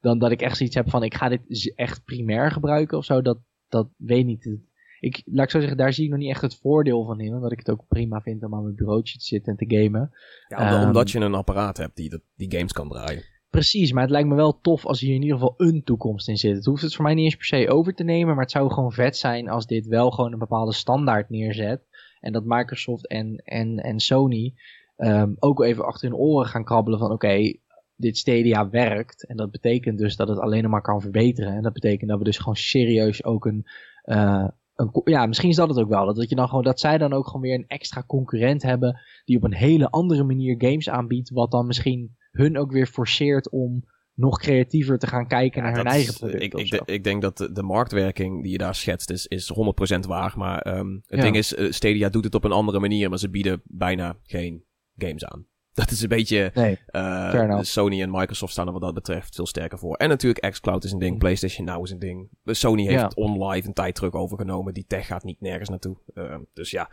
[0.00, 3.22] dan dat ik echt zoiets heb van ik ga dit echt primair gebruiken of zo.
[3.22, 3.38] Dat,
[3.68, 4.60] dat weet niet
[5.00, 7.34] ik, laat ik zo zeggen, daar zie ik nog niet echt het voordeel van in.
[7.34, 10.10] Omdat ik het ook prima vind om aan mijn bureautje te zitten en te gamen.
[10.48, 13.22] Ja, omdat um, je een apparaat hebt die, die games kan draaien.
[13.50, 16.36] Precies, maar het lijkt me wel tof als hier in ieder geval een toekomst in
[16.36, 16.56] zit.
[16.56, 18.72] Het hoeft het voor mij niet eens per se over te nemen, maar het zou
[18.72, 21.82] gewoon vet zijn als dit wel gewoon een bepaalde standaard neerzet.
[22.20, 24.54] En dat Microsoft en, en, en Sony
[24.96, 27.60] um, ook even achter hun oren gaan krabbelen van oké, okay,
[27.96, 29.26] dit Stadia werkt.
[29.26, 31.52] En dat betekent dus dat het alleen maar kan verbeteren.
[31.52, 33.66] En dat betekent dat we dus gewoon serieus ook een,
[34.04, 34.48] uh,
[35.04, 36.14] ja, misschien is dat het ook wel.
[36.14, 39.00] Dat, je dan gewoon, dat zij dan ook gewoon weer een extra concurrent hebben.
[39.24, 41.30] Die op een hele andere manier games aanbiedt.
[41.30, 45.84] Wat dan misschien hun ook weer forceert om nog creatiever te gaan kijken naar hun
[45.84, 46.42] eigen product.
[46.42, 49.52] Ik, ik, ik, denk dat de, de, marktwerking die je daar schetst is, is
[49.94, 50.34] 100% waar.
[50.36, 53.08] Maar um, het ding is, uh, Stadia doet het op een andere manier.
[53.08, 54.64] Maar ze bieden bijna geen
[54.96, 55.46] games aan.
[55.76, 56.50] Dat is een beetje.
[56.54, 59.96] Nee, uh, Sony en Microsoft staan er wat dat betreft veel sterker voor.
[59.96, 61.18] En natuurlijk, xCloud is een ding, mm.
[61.18, 62.28] PlayStation Now is een ding.
[62.44, 63.10] Sony heeft ja.
[63.14, 64.74] OnLive een tijd terug overgenomen.
[64.74, 65.96] Die tech gaat niet nergens naartoe.
[66.14, 66.90] Uh, dus ja,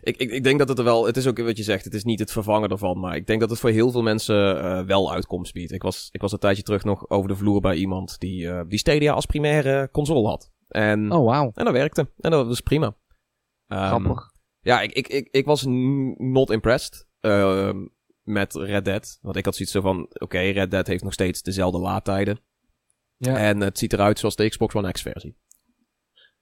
[0.00, 1.06] ik, ik, ik denk dat het er wel.
[1.06, 3.00] Het is ook wat je zegt, het is niet het vervangen ervan.
[3.00, 5.72] Maar ik denk dat het voor heel veel mensen uh, wel uitkomst biedt.
[5.72, 8.60] Ik was, ik was een tijdje terug nog over de vloer bij iemand die, uh,
[8.68, 10.50] die Stadia als primaire console had.
[10.68, 11.50] En, oh, wow.
[11.54, 12.10] En dat werkte.
[12.18, 12.86] En dat was prima.
[12.86, 14.32] Um, Grappig.
[14.60, 15.64] Ja, ik, ik, ik, ik was
[16.16, 17.06] not impressed.
[17.20, 17.70] Uh,
[18.24, 19.18] met Red Dead.
[19.22, 22.38] Want ik had zoiets van, oké, okay, Red Dead heeft nog steeds dezelfde laadtijden.
[23.16, 23.36] Ja.
[23.36, 25.36] En het ziet eruit zoals de Xbox One X versie.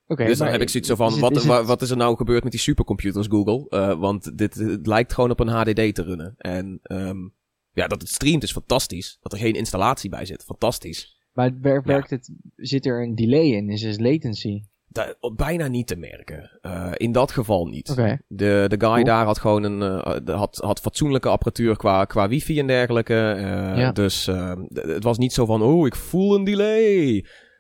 [0.07, 2.53] Okay, dus dan heb ik zoiets zo van, wat, wat, is er nou gebeurd met
[2.53, 3.66] die supercomputers Google?
[3.68, 6.35] Uh, want dit het lijkt gewoon op een HDD te runnen.
[6.39, 7.35] En um,
[7.72, 9.18] ja, dat het streamt is fantastisch.
[9.20, 11.20] Dat er geen installatie bij zit, fantastisch.
[11.33, 13.70] Maar werkt, werkt het, zit er een delay in?
[13.70, 14.62] Is er latency?
[14.93, 16.59] Da bijna niet te merken.
[16.62, 17.90] Uh, in dat geval niet.
[17.90, 18.20] Okay.
[18.28, 22.59] De, de guy daar had gewoon een uh, had, had fatsoenlijke apparatuur qua, qua wifi
[22.59, 23.34] en dergelijke.
[23.36, 23.43] Uh,
[23.78, 23.93] ja.
[23.93, 24.26] Dus
[24.72, 27.14] het was niet zo van, oh, ik voel een delay.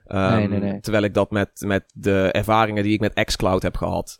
[0.06, 0.80] Um, nee, nee, nee.
[0.80, 4.18] Terwijl ik dat met, met de ervaringen die ik met xCloud heb gehad.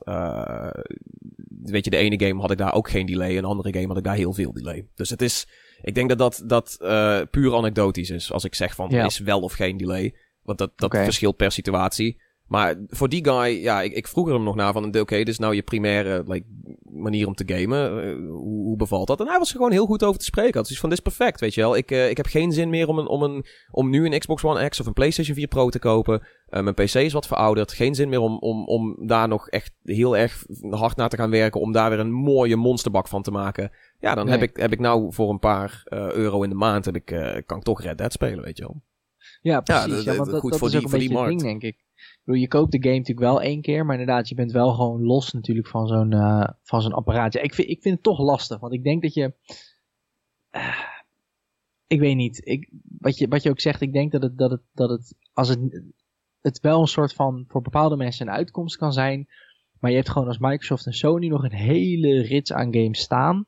[1.63, 3.37] weet je, de ene game had ik daar ook geen delay.
[3.37, 4.87] En de andere game had ik daar heel veel delay.
[4.95, 5.49] Dus het is,
[5.83, 6.77] ik denk dat dat, dat
[7.31, 8.33] puur anekdotisch is.
[8.33, 9.05] Als ik zeg van, ja.
[9.05, 10.15] is wel of geen delay.
[10.43, 11.05] Want dat, dat okay.
[11.05, 12.21] verschilt per situatie.
[12.53, 15.19] Maar voor die guy, ja, ik, ik vroeg er hem nog naar van, oké, okay,
[15.19, 16.45] dit is nou je primaire like,
[16.83, 18.05] manier om te gamen.
[18.05, 19.21] Uh, hoe, hoe, bevalt dat?
[19.21, 20.59] En hij was er gewoon heel goed over te spreken.
[20.59, 21.77] Had dus van, dit is perfect, weet je wel.
[21.77, 24.45] Ik, uh, ik heb geen zin meer om, een, om, een, om nu een Xbox
[24.45, 26.21] One X of een PlayStation 4 Pro te kopen.
[26.51, 27.73] Uh, mijn PC is wat verouderd.
[27.73, 31.31] Geen zin meer om, om, om daar nog echt heel erg hard naar te gaan
[31.31, 31.61] werken.
[31.61, 33.71] Om daar weer een mooie monsterbak van te maken.
[33.99, 34.39] Ja, dan nee.
[34.39, 37.05] heb, ik, heb ik nou voor een paar euro in de maand, heb ik,
[37.47, 38.83] kan ik toch Red Dead spelen, weet je wel.
[39.41, 40.05] Ja, precies.
[40.05, 41.29] Ja, dat, goed dat voor, is die, voor die markt.
[41.29, 41.77] Ding, denk ik
[42.25, 45.03] bedoel, je koopt de game natuurlijk wel één keer, maar inderdaad, je bent wel gewoon
[45.03, 47.41] los natuurlijk van zo'n uh, van zo'n apparaatje.
[47.41, 49.35] Ik vind, ik vind het toch lastig, want ik denk dat je.
[50.57, 50.79] Uh,
[51.87, 52.47] ik weet niet.
[52.47, 55.17] Ik, wat, je, wat je ook zegt, ik denk dat het, dat het, dat het
[55.33, 55.83] als het,
[56.41, 59.29] het wel een soort van voor bepaalde mensen een uitkomst kan zijn.
[59.79, 63.47] Maar je hebt gewoon als Microsoft en Sony nog een hele rits aan games staan.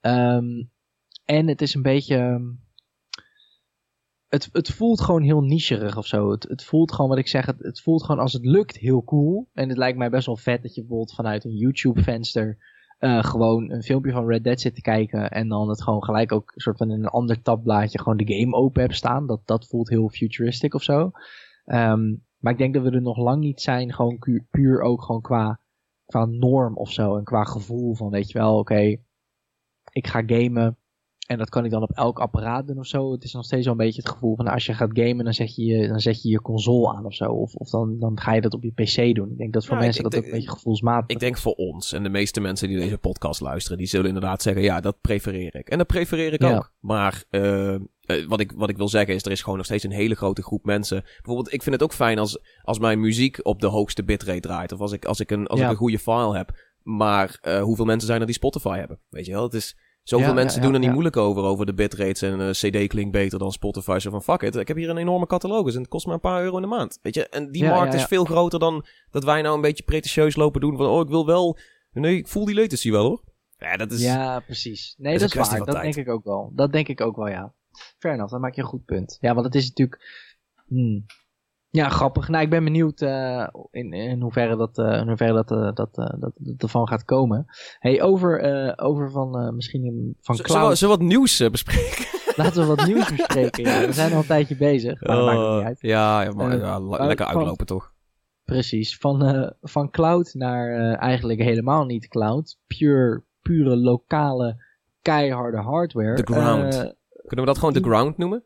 [0.00, 0.70] Um,
[1.24, 2.40] en het is een beetje
[4.28, 6.30] het, het voelt gewoon heel nicherig of zo.
[6.30, 9.04] Het, het voelt gewoon, wat ik zeg, het, het voelt gewoon als het lukt heel
[9.04, 9.48] cool.
[9.52, 12.58] En het lijkt mij best wel vet dat je bijvoorbeeld vanuit een YouTube-venster
[12.98, 15.30] uh, gewoon een filmpje van Red Dead zit te kijken.
[15.30, 18.56] En dan het gewoon gelijk ook soort van in een ander tabblaadje gewoon de game
[18.56, 19.26] open hebt staan.
[19.26, 21.10] Dat, dat voelt heel futuristic of zo.
[21.64, 24.18] Um, maar ik denk dat we er nog lang niet zijn, gewoon
[24.50, 25.60] puur ook gewoon qua,
[26.06, 27.16] qua norm of zo.
[27.16, 28.96] En qua gevoel van, weet je wel, oké,
[29.92, 30.78] ik ga gamen.
[31.26, 33.12] En dat kan ik dan op elk apparaat doen of zo.
[33.12, 35.34] Het is nog steeds wel een beetje het gevoel van als je gaat gamen, dan
[35.34, 37.24] zet je je, dan zet je, je console aan of zo.
[37.24, 39.30] Of, of dan, dan ga je dat op je PC doen.
[39.30, 42.02] Ik denk dat voor mensen dat ook een beetje gevoelsmatig Ik denk voor ons en
[42.02, 45.68] de meeste mensen die deze podcast luisteren, die zullen inderdaad zeggen, ja, dat prefereer ik.
[45.68, 46.72] En dat prefereer ik ook.
[46.80, 49.84] Maar uh, eh, wat, ik, wat ik wil zeggen is, er is gewoon nog steeds
[49.84, 51.02] een hele grote groep mensen.
[51.02, 54.72] Bijvoorbeeld, ik vind het ook fijn als, als mijn muziek op de hoogste bitrate draait.
[54.72, 55.64] Of als ik, als ik, een, als Ja.
[55.64, 56.50] ik een goede file heb.
[56.82, 59.00] Maar eh, hoeveel mensen zijn er die Spotify hebben?
[59.08, 59.76] Weet je wel, het is...
[60.06, 62.86] Zoveel Ja, mensen ja, doen er niet moeilijk over, over de bitrates en eh, CD
[62.86, 63.98] klinkt beter dan Spotify.
[63.98, 66.20] Zo van, fuck it, ik heb hier een enorme catalogus en het kost maar een
[66.20, 66.98] paar euro in de maand.
[67.02, 70.36] Weet je, en die markt is veel groter dan dat wij nou een beetje pretentieus
[70.36, 71.58] lopen doen van, oh, ik wil wel...
[71.92, 73.22] Nee, ik voel die latency wel hoor.
[73.56, 74.02] Ja, dat is...
[74.02, 74.94] Ja, precies.
[74.98, 75.58] Nee, dat een is waar.
[75.58, 75.82] Dat tijd.
[75.82, 76.52] denk ik ook wel.
[76.54, 77.54] Dat denk ik ook wel, ja.
[77.98, 79.18] Fair enough, dan maak je een goed punt.
[79.20, 80.02] Ja, want het is natuurlijk...
[80.66, 81.06] hmm.
[81.76, 82.28] Ja, grappig.
[82.28, 85.94] Nou, ik ben benieuwd eh, in, in hoeverre dat, eh, in hoeverre dat, eh, dat,
[85.94, 87.46] dat, dat ervan gaat komen.
[87.78, 88.42] Hey, over,
[88.78, 90.78] over van misschien van Z- Zullen we, cloud.
[90.78, 92.04] zullen we wat nieuws bespreken?
[92.42, 93.64] Laten we wat nieuws bespreken.
[93.64, 93.86] Ja.
[93.86, 95.80] We zijn al een tijdje bezig, maar dat maakt ook niet uit.
[95.80, 96.48] ja, ja, maar,
[97.06, 97.92] lekker van- uitlopen toch?
[98.44, 98.96] Precies.
[98.96, 102.58] Van, van cloud naar eigenlijk helemaal niet cloud.
[102.66, 104.64] Pure, pure lokale,
[105.02, 106.14] keiharde hardware.
[106.22, 106.74] The ground.
[107.26, 108.44] Kunnen we dat gewoon de ground noemen?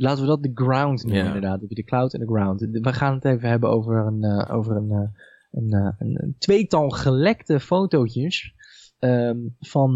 [0.00, 1.60] Laten we dat de ground noemen, inderdaad.
[1.60, 2.60] Heb je de cloud en de ground.
[2.60, 5.08] We gaan het even hebben over een, eh, over een, eh,
[5.50, 8.54] een, eh, een, een tweetal gelekte fotootjes.
[8.98, 9.92] ehm, van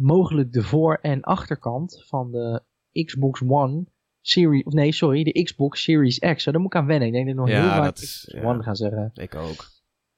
[0.00, 2.62] mogelijk de voor- en achterkant van de
[3.04, 3.84] Xbox One
[4.20, 4.62] Series.
[4.64, 6.42] Of nee, sorry, de Xbox Series X.
[6.42, 7.06] Zo, daar moet ik aan wennen.
[7.08, 8.50] Ik denk dat ik nog Ja, heel vaak dat is- Xbox ja.
[8.50, 9.10] One gaan zeggen.
[9.14, 9.66] Ik ook.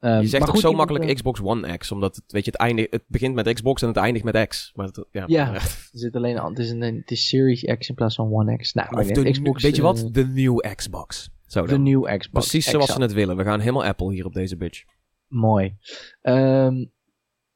[0.07, 2.45] Ehm, Je zegt maar ook goed, zo makkelijk eh, Xbox One X, omdat het, weet
[2.45, 4.73] je, het, eindigt, het begint met Xbox en het eindigt met X.
[4.75, 5.25] Maar het, ja.
[5.27, 5.53] Ja.
[5.97, 8.57] Er zit alleen al, het is, een, het is Series X in plaats van One
[8.57, 8.73] X.
[8.73, 10.09] Nou, Of de, Xbox, weet je eh, wat?
[10.13, 11.31] De nieuwe Xbox.
[11.47, 12.49] Zo de nieuwe Xbox.
[12.49, 13.37] Precies zoals ze het willen.
[13.37, 14.85] We gaan helemaal Apple hier op deze bitch.
[15.29, 15.77] Mooi.
[16.23, 16.85] Ehm,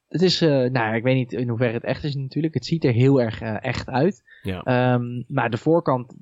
[0.09, 2.55] het is, eh, nou ja, ik weet niet in hoeverre het echt is natuurlijk.
[2.55, 4.23] Het ziet er heel erg eh, echt uit.
[4.43, 4.63] Ja.
[4.63, 6.15] Ehm, maar de voorkant,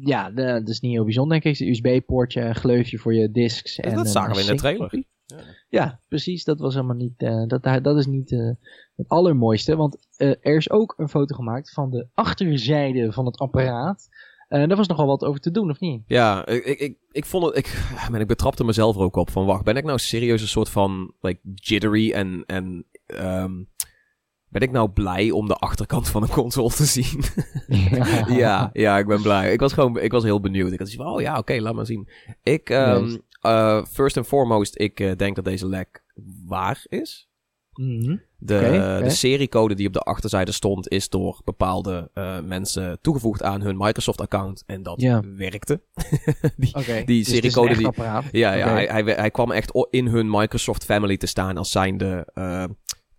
[0.00, 1.66] ja, de- dat is niet heel bijzonder denk ik.
[1.66, 3.76] Het USB-poortje, een gleufje voor je discs.
[3.76, 5.04] Dat- en dat een zagen we in de trailer.
[5.68, 6.44] Ja, precies.
[6.44, 8.50] Dat was helemaal niet, eh, dat, dat is niet eh,
[8.96, 9.76] het allermooiste.
[9.76, 14.08] Want eh, er is ook een foto gemaakt van de achterzijde van het apparaat.
[14.48, 16.02] Eh daar was nogal wat over te doen, of niet?
[16.06, 17.56] Ja, ik, ik, ik, ik vond het.
[17.56, 20.48] Ik, man, ik betrapte mezelf er ook op van wacht, ben ik nou serieus een
[20.48, 22.42] soort van like, jittery en.
[22.46, 23.52] en ehm,
[24.48, 27.22] ben ik nou blij om de achterkant van een console te zien?
[28.36, 29.52] ja, ja, ik ben blij.
[29.52, 30.72] Ik was gewoon, ik was heel benieuwd.
[30.72, 32.08] Ik had zoiets van, oh ja, oké, laat maar zien.
[32.42, 36.04] Ik, ehm, Eh, first and foremost, ik eh, denk dat deze lek
[36.46, 37.28] waar is.
[37.74, 38.16] Mhm.
[38.38, 43.60] De, de seriecode die op de achterzijde stond, is door bepaalde eh, mensen toegevoegd aan
[43.60, 44.62] hun Microsoft-account.
[44.66, 45.02] En dat
[45.36, 45.82] werkte.
[46.56, 48.24] die, die dus seriecode die- apparaat.
[48.32, 52.26] ja, ja hij, hij, hij kwam echt in hun Microsoft family te staan als zijnde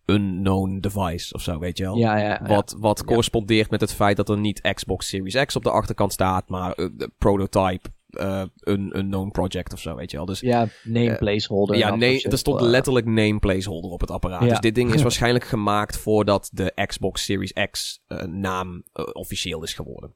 [0.05, 1.97] unknown device of zo, weet je wel.
[1.97, 2.47] Ja, ja, ja.
[2.47, 6.13] Wat, wat correspondeert met het feit dat er niet Xbox Series X op de achterkant
[6.13, 10.25] staat, maar de prototype, eh een unknown project of zo, weet je wel.
[10.25, 11.77] Dus Ja, name placeholder.
[11.77, 12.69] ja, nee, er stond shit.
[12.69, 14.41] letterlijk name placeholder op het apparaat.
[14.43, 14.49] Ja.
[14.49, 19.63] Dus dit ding is waarschijnlijk gemaakt voordat de Xbox Series X eh, naam eh, officieel
[19.63, 20.13] is geworden.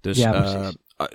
[0.00, 1.06] Dus Ja, eh, eh,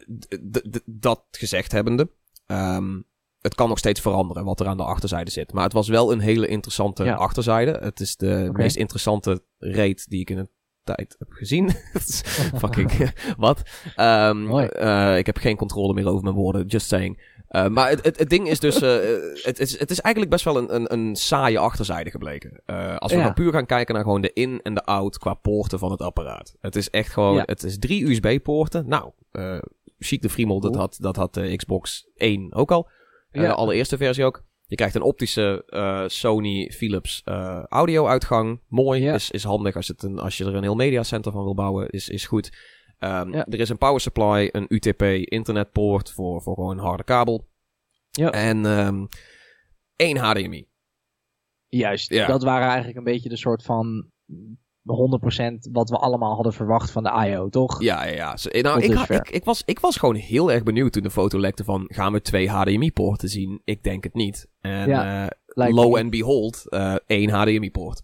[0.85, 2.11] dat gezegd hebbende,
[2.45, 3.01] ehm,
[3.41, 5.53] het kan nog steeds veranderen wat er aan de achterzijde zit.
[5.53, 7.15] Maar het was wel een hele interessante Ja.
[7.15, 7.71] achterzijde.
[7.81, 10.49] Het is de meest interessante rate die ik in een
[10.83, 11.69] tijd heb gezien.
[12.61, 13.61] Fucking, wat?
[13.95, 17.31] Eh, ik heb geen controle meer over mijn woorden, just saying.
[17.47, 18.97] Eh, maar het, het, het ding is dus, eh,
[19.43, 22.61] het, is, het is eigenlijk best wel een, een, een saaie achterzijde gebleken.
[22.97, 23.23] Als we Ja.
[23.23, 26.01] nou puur gaan kijken naar gewoon de in- en de out qua poorten van het
[26.01, 26.55] apparaat.
[26.61, 27.43] Het is echt gewoon, Ja.
[27.45, 28.87] het is drie USB-poorten.
[28.87, 29.11] Nou,
[29.99, 32.89] Chic de Friemel, dat had, dat had de Xbox 1 ook al.
[33.31, 33.41] Ja.
[33.41, 34.43] De allereerste versie ook.
[34.65, 38.61] Je krijgt een optische eh, Sony Philips eh, audio-uitgang.
[38.67, 39.13] Mooi, Ja.
[39.13, 41.89] is, is handig als, het een, als je er een heel mediacenter van wil bouwen.
[41.89, 42.51] Is, is goed.
[42.99, 43.45] Ehm, Ja.
[43.45, 45.01] Er is een power supply, een UTP
[45.31, 47.47] internetpoort voor, voor gewoon een harde kabel.
[48.11, 48.31] Ja.
[48.31, 49.05] En ehm
[49.95, 50.67] één HDMI.
[51.67, 52.27] Juist, Ja.
[52.27, 54.11] dat waren eigenlijk een beetje de soort van
[54.85, 57.81] 100% wat we allemaal hadden verwacht van de IO, toch?
[57.81, 58.61] Ja, ja, ja.
[58.61, 61.39] Nou, ik, ha- ik, ik, was, ik was gewoon heel erg benieuwd toen de foto
[61.39, 61.85] lekte van...
[61.87, 63.61] gaan we twee HDMI-poorten zien?
[63.63, 64.47] Ik denk het niet.
[64.61, 65.99] En Ja, eh, low me.
[65.99, 68.01] and behold, eh, één HDMI-poort.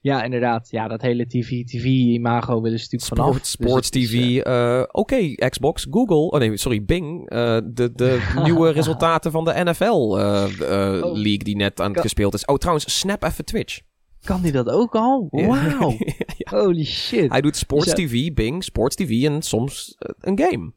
[0.00, 0.70] Ja, inderdaad.
[0.70, 3.26] Ja, dat hele TV-imago willen ze natuurlijk vanaf.
[3.26, 4.38] Sport, Dus sports TV.
[4.38, 6.16] eh, Oké, Xbox, Google.
[6.30, 7.28] Oh nee, sorry, Bing.
[7.28, 10.44] de de nieuwe resultaten van de NFL eh,
[11.02, 11.14] Oh.
[11.14, 12.44] Die net aan het gespeeld is.
[12.44, 13.80] Oh, trouwens, snap even Twitch.
[14.24, 15.28] Kan die dat ook al?
[15.46, 15.96] Wauw.
[16.36, 16.58] Ja.
[16.60, 17.30] Holy shit.
[17.30, 20.72] Hij doet Sports Dus, TV, Bing, Sports TV en soms eh, een game.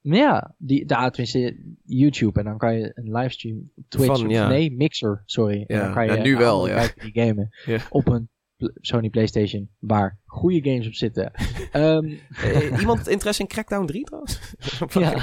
[0.00, 2.38] Ja, die, daar tenminste YouTube.
[2.38, 4.18] En dan kan je een livestream op Twitch.
[4.18, 4.48] Van, ja.
[4.48, 5.64] Nee, Mixer, sorry.
[5.66, 6.88] En Ja, dan kan je ja, nu wel, ja.
[7.02, 7.50] die gamen.
[7.90, 8.28] Op een
[8.74, 9.70] Sony Playstation.
[9.78, 11.32] Waar goede games op zitten.
[11.72, 14.40] Eh, iemand interesse in Crackdown 3 trouwens?
[14.88, 15.14] Ja.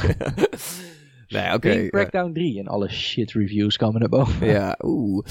[1.28, 1.88] Nee, oké.
[1.88, 4.48] Crackdown 3 en alle shit reviews komen naar boven.
[4.48, 5.26] Ja, oeh.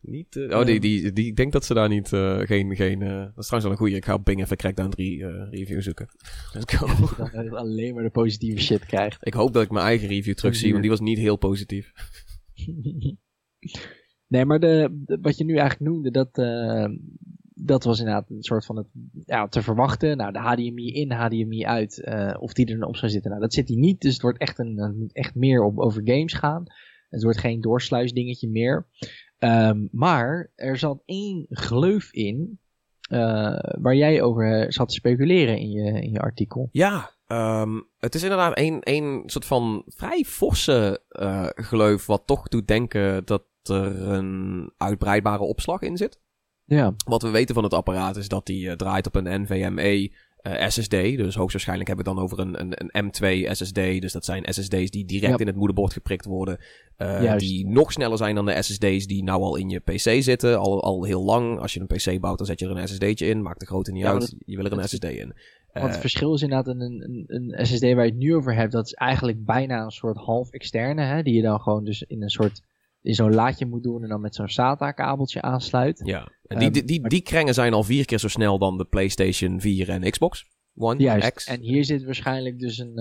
[0.00, 3.00] Niet, uh, oh, die, die, die, ik denk dat ze daar niet, uh, geen, geen,
[3.00, 3.94] uh, dat is trouwens wel een goeie.
[3.94, 6.08] Ik ga op Bing even Crackdown 3 review zoeken.
[6.52, 6.86] Let's go.
[7.22, 9.26] Dat je alleen maar de positieve shit krijgt.
[9.26, 11.92] Ik hoop dat ik mijn eigen review terugzie, want die was niet heel positief.
[14.26, 16.38] nee, maar de, de, wat je nu eigenlijk noemde, dat,
[17.64, 18.86] dat was inderdaad een soort van het
[19.24, 20.16] ja, te verwachten.
[20.16, 23.30] Nou, de HDMI in, HDMI uit, uh, of die er op zou zitten.
[23.30, 26.32] Nou, dat zit hij niet, dus het wordt echt, een, echt meer op, over games
[26.32, 26.64] gaan.
[27.08, 28.86] Het wordt geen doorsluisdingetje meer.
[29.38, 32.58] Um, maar er zat één gleuf in,
[33.10, 36.68] uh, waar jij over zat te speculeren in je, in je artikel.
[36.72, 41.02] Ja, um, het is inderdaad één, één soort van vrij forse
[41.54, 46.20] gleuf, wat toch doet denken dat er een uitbreidbare opslag in zit.
[46.74, 46.94] Ja.
[47.04, 50.10] Wat we weten van het apparaat is dat die uh, draait op een NVMe
[50.42, 50.90] uh, SSD.
[50.90, 53.74] Dus hoogstwaarschijnlijk hebben we het dan over een, een, een M2 SSD.
[53.74, 56.58] Dus dat zijn SSD's die direct in het moederbord geprikt worden.
[56.98, 60.58] Uh, die nog sneller zijn dan de SSD's die nou al in je PC zitten.
[60.58, 61.58] Al, al heel lang.
[61.58, 63.42] Als je een PC bouwt, dan zet je er een SSD'tje in.
[63.42, 64.34] Maakt de grootte niet uit.
[64.46, 65.34] je wil er een SSD in.
[65.72, 68.72] Want het verschil is inderdaad een, een, een SSD waar je het nu over hebt.
[68.72, 71.02] Dat is eigenlijk bijna een soort half externe.
[71.02, 72.62] Hè, die je dan gewoon dus in een soort
[73.02, 76.00] in zo'n laadje moet doen en dan met zo'n SATA-kabeltje aansluit.
[76.04, 78.84] Ja, en die, die, die, die krengen zijn al vier keer zo snel dan de
[78.84, 80.44] PlayStation 4 en Xbox
[80.76, 81.32] One Juist.
[81.32, 81.46] X.
[81.46, 82.98] En hier zit waarschijnlijk dus een.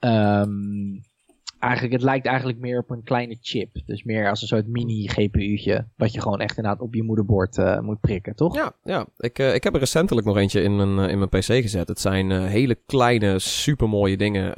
[0.00, 1.00] Uh, um,
[1.58, 3.70] eigenlijk, het lijkt eigenlijk meer op een kleine chip.
[3.86, 5.86] Dus meer als een soort mini-GPU'tje.
[5.96, 8.54] Wat je gewoon echt inderdaad op je moederbord uh, moet prikken, toch?
[8.54, 9.06] Ja, ja.
[9.16, 11.88] Ik, uh, ik heb er recentelijk nog eentje in mijn, in mijn PC gezet.
[11.88, 14.54] Het zijn hele kleine, supermooie dingen.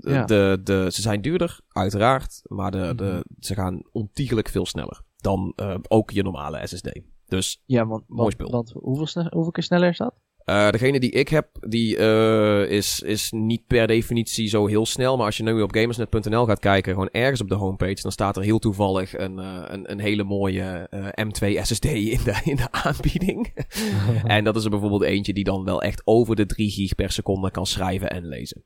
[0.00, 0.24] Ja.
[0.24, 2.40] de, de, ze zijn duurder, uiteraard.
[2.44, 3.22] Maar de, de, mhm.
[3.38, 7.00] ze gaan ontiegelijk veel sneller dan uh, ook je normale SSD.
[7.26, 8.50] Dus ja, want, mooi spul.
[8.50, 10.14] Want, hoeveel, hoeveel keer sneller is dat?
[10.44, 15.16] Uh, degene die ik heb, die uh, is, is niet per definitie zo heel snel.
[15.16, 18.36] Maar als je nu op gamersnet.nl gaat kijken, gewoon ergens op de homepage, dan staat
[18.36, 20.88] er heel toevallig een, uh, een, een hele mooie
[21.20, 23.54] M2 SSD in de, in de aanbieding.
[24.24, 27.10] en dat is er bijvoorbeeld eentje die dan wel echt over de 3 gig per
[27.10, 28.64] seconde kan schrijven en lezen.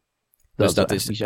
[0.56, 1.22] Dus dat, dat is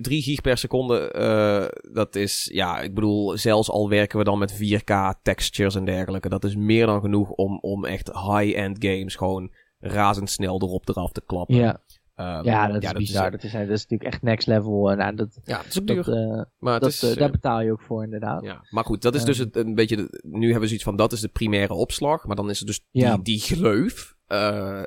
[0.00, 1.14] 3 gig per seconde.
[1.16, 5.84] Uh, dat is, ja, ik bedoel, zelfs al werken we dan met 4K textures en
[5.84, 6.28] dergelijke.
[6.28, 11.22] Dat is meer dan genoeg om, om echt high-end games gewoon razendsnel erop eraf te
[11.26, 11.56] klappen.
[11.56, 11.80] Ja.
[12.16, 13.30] Um, ja, dat is bizar.
[13.30, 14.90] Dat is, dat is, natuurlijk echt next level.
[14.90, 16.04] Uh, nou, dat, ja, dat is ook duur.
[16.04, 18.44] Dat, uh, maar dat, is, uh, daar betaal je ook voor, inderdaad.
[18.44, 19.96] Ja, maar goed, dat is dus het, een beetje...
[19.96, 22.26] De, nu hebben we zoiets van, dat is de primaire opslag.
[22.26, 23.14] Maar dan is er dus ja.
[23.14, 24.16] die, die gleuf.
[24.28, 24.82] Uh,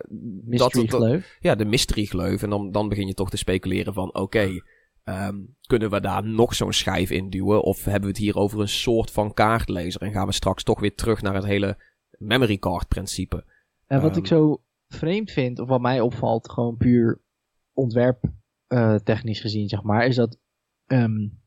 [0.45, 1.37] mystery dat, gleuf.
[1.39, 2.43] Ja, de mystery gleuf.
[2.43, 4.19] En dan, dan begin je toch te speculeren van, oké...
[4.19, 4.61] Okay,
[5.03, 7.63] um, kunnen we daar nog zo'n schijf in duwen?
[7.63, 10.01] Of hebben we het hier over een soort van kaartlezer?
[10.01, 11.77] En gaan we straks toch weer terug naar het hele
[12.17, 13.45] memory card principe?
[13.87, 17.21] En wat um, ik zo vreemd vind, of wat mij opvalt, gewoon puur
[17.73, 18.23] ontwerp
[18.67, 20.37] uh, technisch gezien, zeg maar, is dat
[20.85, 21.41] um,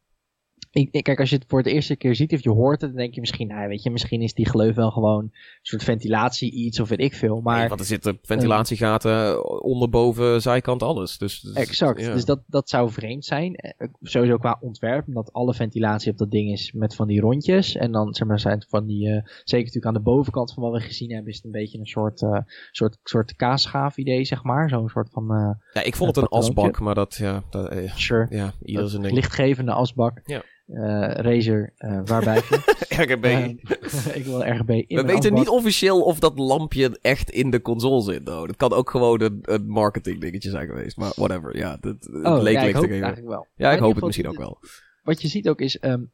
[0.70, 2.98] ik, kijk, als je het voor de eerste keer ziet of je hoort het, dan
[2.98, 6.52] denk je misschien, nou, weet je, misschien is die gleuf wel gewoon een soort ventilatie
[6.52, 7.40] iets of weet ik veel.
[7.40, 11.18] Maar, nee, want er zitten ventilatiegaten uh, onder, boven, zijkant, alles.
[11.18, 12.00] Dus, dus exact.
[12.00, 12.12] Ja.
[12.12, 13.74] Dus dat, dat zou vreemd zijn.
[14.02, 17.76] Sowieso qua ontwerp, omdat alle ventilatie op dat ding is met van die rondjes.
[17.76, 20.62] En dan, zeg maar, zijn het van die, uh, zeker natuurlijk aan de bovenkant van
[20.62, 22.38] wat we gezien hebben, is het een beetje een soort, uh,
[22.70, 24.68] soort, soort kaasschaaf idee, zeg maar.
[24.68, 25.56] Zo'n soort van.
[25.72, 27.42] ja, ik vond het een asbak, maar dat, ja.
[27.50, 28.26] Dat, sure.
[28.30, 29.14] Ja, ieder zijn ding.
[29.14, 30.20] Lichtgevende asbak.
[30.24, 32.42] Ja uh, Razer uh, waarbij
[33.02, 33.24] RGB.
[33.24, 37.62] Uh, ik wil RGB in We weten niet officieel of dat lampje echt in de
[37.62, 38.24] console zit.
[38.24, 38.46] Though.
[38.46, 40.96] Dat kan ook gewoon een, een marketing dingetje zijn geweest.
[40.96, 41.76] Maar whatever, ja.
[41.80, 43.46] Dat, oh, leek ja, ik hoop het eigenlijk wel.
[43.56, 44.58] Ja, ik hoop het misschien ook wel.
[45.02, 45.82] Wat je ziet ook is...
[45.84, 46.10] Um,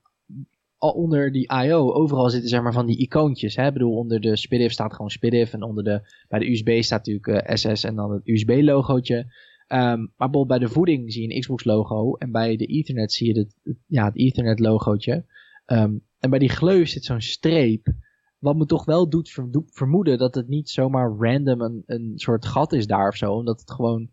[0.79, 1.93] al onder die I.O.
[1.93, 3.57] overal zitten zeg maar van die icoontjes.
[3.57, 3.67] Hè?
[3.67, 5.53] Ik bedoel, onder de SPDIF staat gewoon SPDIF.
[5.53, 9.27] En onder de, bij de USB staat natuurlijk SS en dan het USB-logootje.
[9.69, 12.15] Um, maar bijvoorbeeld bij de voeding zie je een Xbox logo.
[12.17, 15.25] En bij de Ethernet zie je het, ja, het Ethernet logootje.
[15.67, 17.93] Um, en bij die gleuf zit zo'n streep.
[18.39, 22.73] Wat me toch wel doet vermoeden dat het niet zomaar random een, een soort gat
[22.73, 23.33] is daar of zo.
[23.33, 24.11] Omdat het gewoon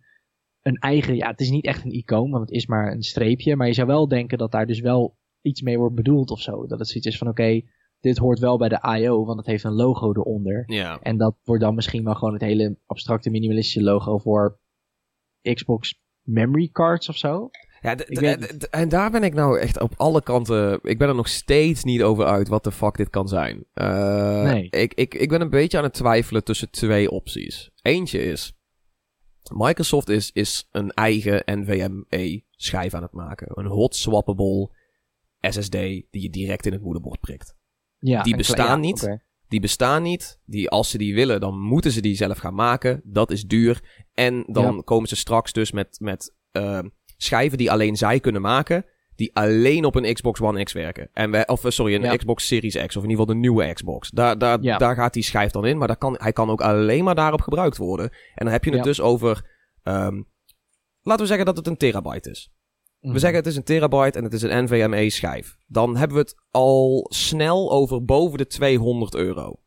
[0.61, 3.55] een eigen, ja het is niet echt een icoon, want het is maar een streepje.
[3.55, 6.67] Maar je zou wel denken dat daar dus wel iets mee wordt bedoeld of zo.
[6.67, 7.67] Dat het zoiets is van oké, okay,
[7.99, 10.63] dit hoort wel bij de I.O., want het heeft een logo eronder.
[10.65, 10.99] Ja.
[11.01, 14.59] En dat wordt dan misschien wel gewoon het hele abstracte minimalistische logo voor
[15.41, 17.49] Xbox memory cards of zo.
[17.81, 17.95] Ja,
[18.69, 20.79] en daar ben ik nou echt op alle kanten.
[20.83, 23.65] Ik ben er nog steeds niet over uit wat de fuck dit kan zijn.
[23.75, 24.69] Uh, nee.
[24.69, 27.71] ik, ik, ik ben een beetje aan het twijfelen tussen twee opties.
[27.81, 28.53] Eentje is.
[29.53, 33.47] Microsoft is, is een eigen NVMe schijf aan het maken.
[33.59, 34.69] Een hot swappable
[35.39, 37.55] SSD die je direct in het moederbord prikt.
[37.99, 39.03] Ja, die bestaan ja, niet.
[39.03, 39.21] Okay.
[39.51, 40.39] Die bestaan niet.
[40.45, 43.01] Die, als ze die willen, dan moeten ze die zelf gaan maken.
[43.03, 43.81] Dat is duur.
[44.13, 44.81] En dan Ja.
[44.81, 46.79] komen ze straks dus met, met uh,
[47.17, 48.85] schijven die alleen zij kunnen maken.
[49.15, 51.09] die alleen op een Xbox One X werken.
[51.13, 54.09] En wij, of sorry, een Xbox Series X, of in ieder geval de nieuwe Xbox.
[54.09, 57.03] Daar, daar, daar gaat die schijf dan in, maar daar kan, hij kan ook alleen
[57.03, 58.09] maar daarop gebruikt worden.
[58.09, 59.49] En dan heb je het dus over,
[59.83, 60.27] um,
[61.01, 62.51] laten we zeggen dat het een terabyte is.
[63.01, 65.57] We zeggen het is een terabyte en het is een NVMe schijf.
[65.67, 69.59] Dan hebben we het al snel over boven de 200 euro.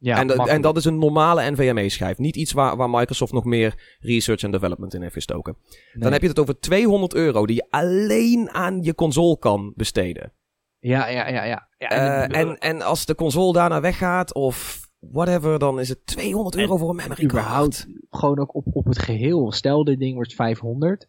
[0.00, 2.18] Ja, en, en dat is een normale NVMe-schijf.
[2.18, 5.56] Niet iets waar, waar Microsoft nog meer research en development in heeft gestoken.
[5.92, 10.32] Dan heb je het over 200 euro die je alleen aan je console kan besteden.
[10.78, 11.44] Ja, ja, ja.
[11.44, 11.68] ja.
[11.78, 16.06] ja en, uh, en, en als de console daarna weggaat of whatever, dan is het
[16.06, 17.32] 200 euro voor een memory card.
[17.32, 19.52] Überhaupt gewoon ook op, op het geheel.
[19.52, 21.06] Stel, dit ding wordt 500.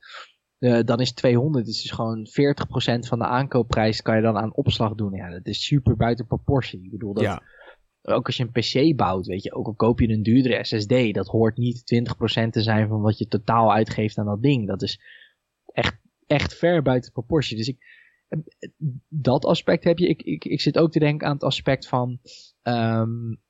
[0.60, 2.32] Uh, dan is 200 is dus gewoon 40%
[3.08, 5.14] van de aankoopprijs kan je dan aan opslag doen.
[5.14, 6.84] Ja, dat is super buiten proportie.
[6.84, 7.42] Ik bedoel, dat, ja
[8.02, 11.14] ook als je een PC bouwt, weet je, ook al koop je een duurdere SSD,
[11.14, 12.04] dat hoort niet
[12.48, 14.68] 20% te zijn van wat je totaal uitgeeft aan dat ding.
[14.68, 15.02] Dat is
[15.66, 15.98] echt,
[16.28, 17.58] echt ver buiten proportie.
[17.58, 17.78] Dus ik,
[19.08, 20.08] dat aspect heb je.
[20.08, 22.20] Ik, ik, ik zit ook te denken aan het aspect van.
[22.64, 23.42] Um,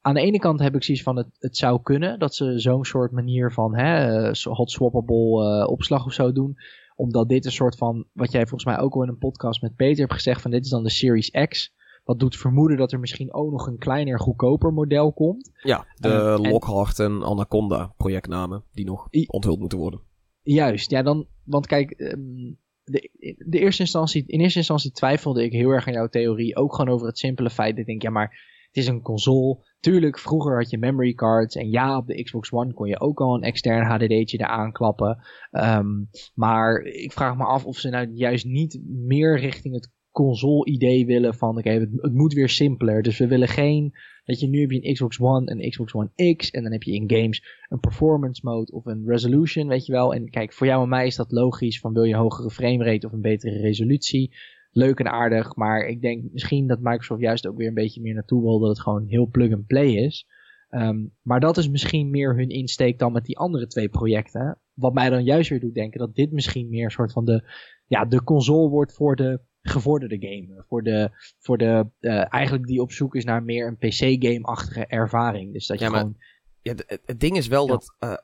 [0.00, 2.84] aan de ene kant heb ik zoiets van het, het zou kunnen dat ze zo'n
[2.84, 6.56] soort manier van hè, hot swappable uh, opslag of zo doen.
[6.96, 9.76] Omdat dit een soort van, wat jij volgens mij ook al in een podcast met
[9.76, 11.74] Peter hebt gezegd, van dit is dan de Series X.
[12.04, 15.50] Wat doet vermoeden dat er misschien ook nog een kleiner, goedkoper model komt.
[15.62, 20.00] Ja, de uh, Lockhart en Anaconda projectnamen die nog onthuld moeten worden.
[20.42, 23.10] Juist, ja dan, want kijk, um, de,
[23.46, 26.56] de eerste instantie, in eerste instantie twijfelde ik heel erg aan jouw theorie.
[26.56, 28.30] Ook gewoon over het simpele feit dat ik denk, ja maar
[28.66, 29.68] het is een console.
[29.80, 31.56] Tuurlijk, vroeger had je memory cards.
[31.56, 35.18] En ja, op de Xbox One kon je ook al een extern HDD'tje eraan klappen.
[35.50, 41.06] Um, maar ik vraag me af of ze nou juist niet meer richting het console-idee
[41.06, 43.02] willen van, oké, het, het, moet weer simpeler.
[43.02, 43.92] Dus we willen geen,
[44.24, 46.82] dat je nu heb je een Xbox One en Xbox One X en dan heb
[46.82, 50.14] je in games een performance mode of een resolution, weet je wel.
[50.14, 53.06] En kijk, voor jou en mij is dat logisch van wil je een hogere framerate
[53.06, 54.34] of een betere resolutie.
[54.72, 58.14] Leuk en aardig, maar ik denk misschien dat Microsoft juist ook weer een beetje meer
[58.14, 60.26] naartoe wil dat het gewoon heel plug-and-play is.
[60.70, 64.58] Um, maar dat is misschien meer hun insteek dan met die andere twee projecten.
[64.74, 67.50] Wat mij dan juist weer doet denken dat dit misschien meer een soort van de,
[67.86, 70.64] ja, de console wordt voor de gevorderde gamer.
[70.68, 75.52] Voor de, voor de uh, eigenlijk die op zoek is naar meer een PC-game-achtige ervaring.
[75.52, 76.16] Dus dat je gewoon...
[76.62, 77.96] Ja, het, ding is wel dat...
[78.04, 78.14] Uh,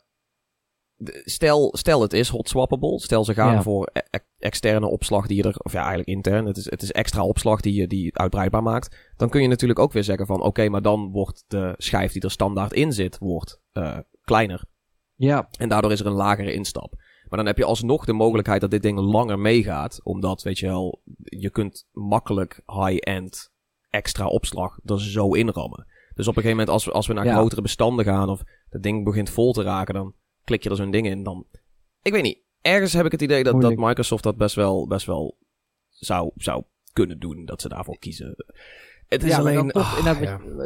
[1.25, 3.01] stel, stel het is hot swappable.
[3.01, 5.55] Stel ze gaan voor e-, e externe opslag die je er...
[5.59, 6.47] Of ja, eigenlijk intern.
[6.47, 9.13] Het is, het is extra opslag die je die uitbreidbaar maakt.
[9.17, 10.43] Dan kun je natuurlijk ook weer zeggen van...
[10.43, 13.19] Oké, maar dan wordt de schijf die er standaard in zit...
[13.19, 14.65] Wordt uh, kleiner.
[15.15, 15.49] Ja.
[15.59, 16.95] En daardoor is er een lagere instap.
[17.29, 20.01] Maar dan heb je alsnog de mogelijkheid dat dit ding langer meegaat.
[20.03, 23.53] Omdat, weet je wel, je kunt makkelijk high-end
[23.91, 25.87] extra opslag er zo inrammen.
[26.15, 28.83] Dus op een gegeven moment, als we, als we naar grotere bestanden gaan of het
[28.83, 30.15] ding begint vol te raken, dan
[30.47, 31.23] klik je er zo'n ding in.
[31.23, 31.47] Dan,
[32.03, 32.39] ik weet niet.
[32.61, 35.39] Ergens heb ik het idee dat, dat Microsoft dat best wel, best wel
[35.89, 37.45] zou, zou kunnen doen.
[37.45, 38.37] Dat ze daarvoor kiezen.
[39.09, 39.69] Het is alleen...
[39.69, 40.21] Toch, ah,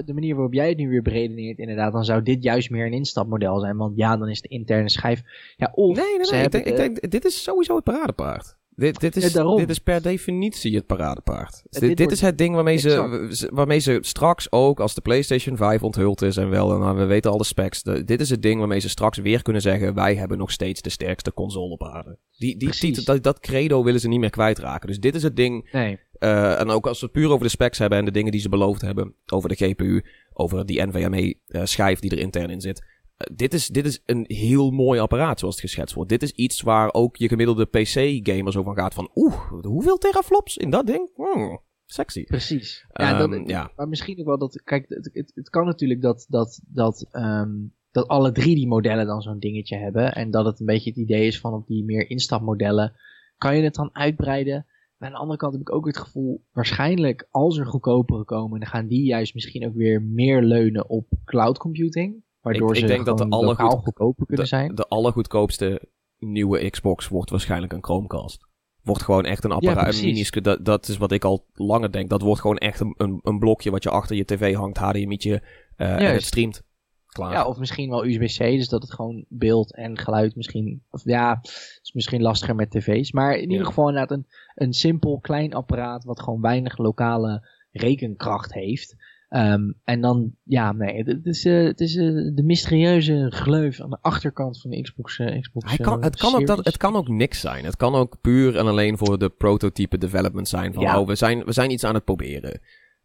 [0.05, 2.93] De manier waarop jij het nu weer beredeneert, inderdaad, dan zou dit juist meer een
[2.93, 3.77] instapmodel zijn.
[3.77, 5.23] Want ja, dan is de interne schijf...
[5.57, 6.43] Ja, of nee, nee, nee.
[6.43, 8.59] Ik denk, ik denk, dit is sowieso het paradepaard.
[8.81, 11.63] Dit, dit, is, dit is per definitie het paradepaard.
[11.71, 15.83] dit, dit, is het ding waarmee ze, waarmee ze straks ook, als de PlayStation 5
[15.83, 18.81] onthuld is en wel, en we weten al de specs, dit is het ding waarmee
[18.81, 22.19] ze straks weer kunnen zeggen, wij hebben nog steeds de sterkste console op aarde.
[22.39, 24.89] Die, die, dat, dat credo willen ze niet meer kwijtraken.
[24.89, 25.99] Dus dit is het ding nee.
[26.19, 28.41] Uh, en ook als we het puur over de specs hebben en de dingen die
[28.41, 32.85] ze beloofd hebben over de GPU, over die NVMe-schijf uh, die er intern in zit.
[33.33, 36.11] Dit, is, dit is een heel mooi apparaat zoals het geschetst wordt.
[36.11, 40.57] Dit is iets waar ook je gemiddelde PC-gamer zo van gaat van, oeh, hoeveel teraflops
[40.57, 41.11] in dat ding?
[41.15, 42.25] Hmm, sexy.
[42.25, 42.87] Precies.
[42.93, 46.03] Ja, um, dat, ja, Maar misschien ook wel dat, kijk, het, het, het kan natuurlijk
[46.03, 50.15] dat, dat, dat, um, dat alle drie die modellen dan zo'n dingetje hebben.
[50.15, 52.93] En dat het een beetje het idee is van op die meer instapmodellen,
[53.37, 54.67] kan je het dan uitbreiden?
[54.97, 58.61] Maar aan de andere kant heb ik ook het gevoel, waarschijnlijk als er goedkopere komen,
[58.61, 62.23] dan gaan die juist misschien ook weer meer leunen op cloud computing.
[62.41, 64.75] Waardoor ik, ze ik denk dat de allergoed, goedkoper kunnen de, zijn.
[64.75, 65.89] De allergoedkoopste
[66.19, 68.49] nieuwe Xbox wordt waarschijnlijk een Chromecast.
[68.83, 70.01] Wordt gewoon echt een apparaat.
[70.01, 72.11] Ja, dat, dat is wat ik al langer denk.
[72.11, 75.43] Dat wordt gewoon echt een, een, een blokje wat je achter je tv hangt, HDMI'tje
[75.77, 76.63] uh, en het streamt.
[77.07, 77.33] Klaar.
[77.33, 80.83] Ja, of misschien wel USB-C, dus dat het gewoon beeld en geluid misschien.
[80.91, 81.39] Of ja,
[81.83, 83.13] is misschien lastiger met tv's.
[83.13, 88.53] Maar in ieder geval inderdaad een, een simpel klein apparaat wat gewoon weinig lokale rekenkracht
[88.53, 88.97] heeft.
[89.37, 93.91] Um, en dan, ja, nee, het is, uh, het is uh, de mysterieuze gleuf aan
[93.91, 95.19] de achterkant van de Xbox.
[95.19, 97.65] Uh, Xbox Hij kan, het, kan ook dat, het kan ook niks zijn.
[97.65, 100.73] Het kan ook puur en alleen voor de prototype development zijn.
[100.73, 101.01] Van, ja.
[101.01, 102.61] oh, we zijn, we zijn iets aan het proberen.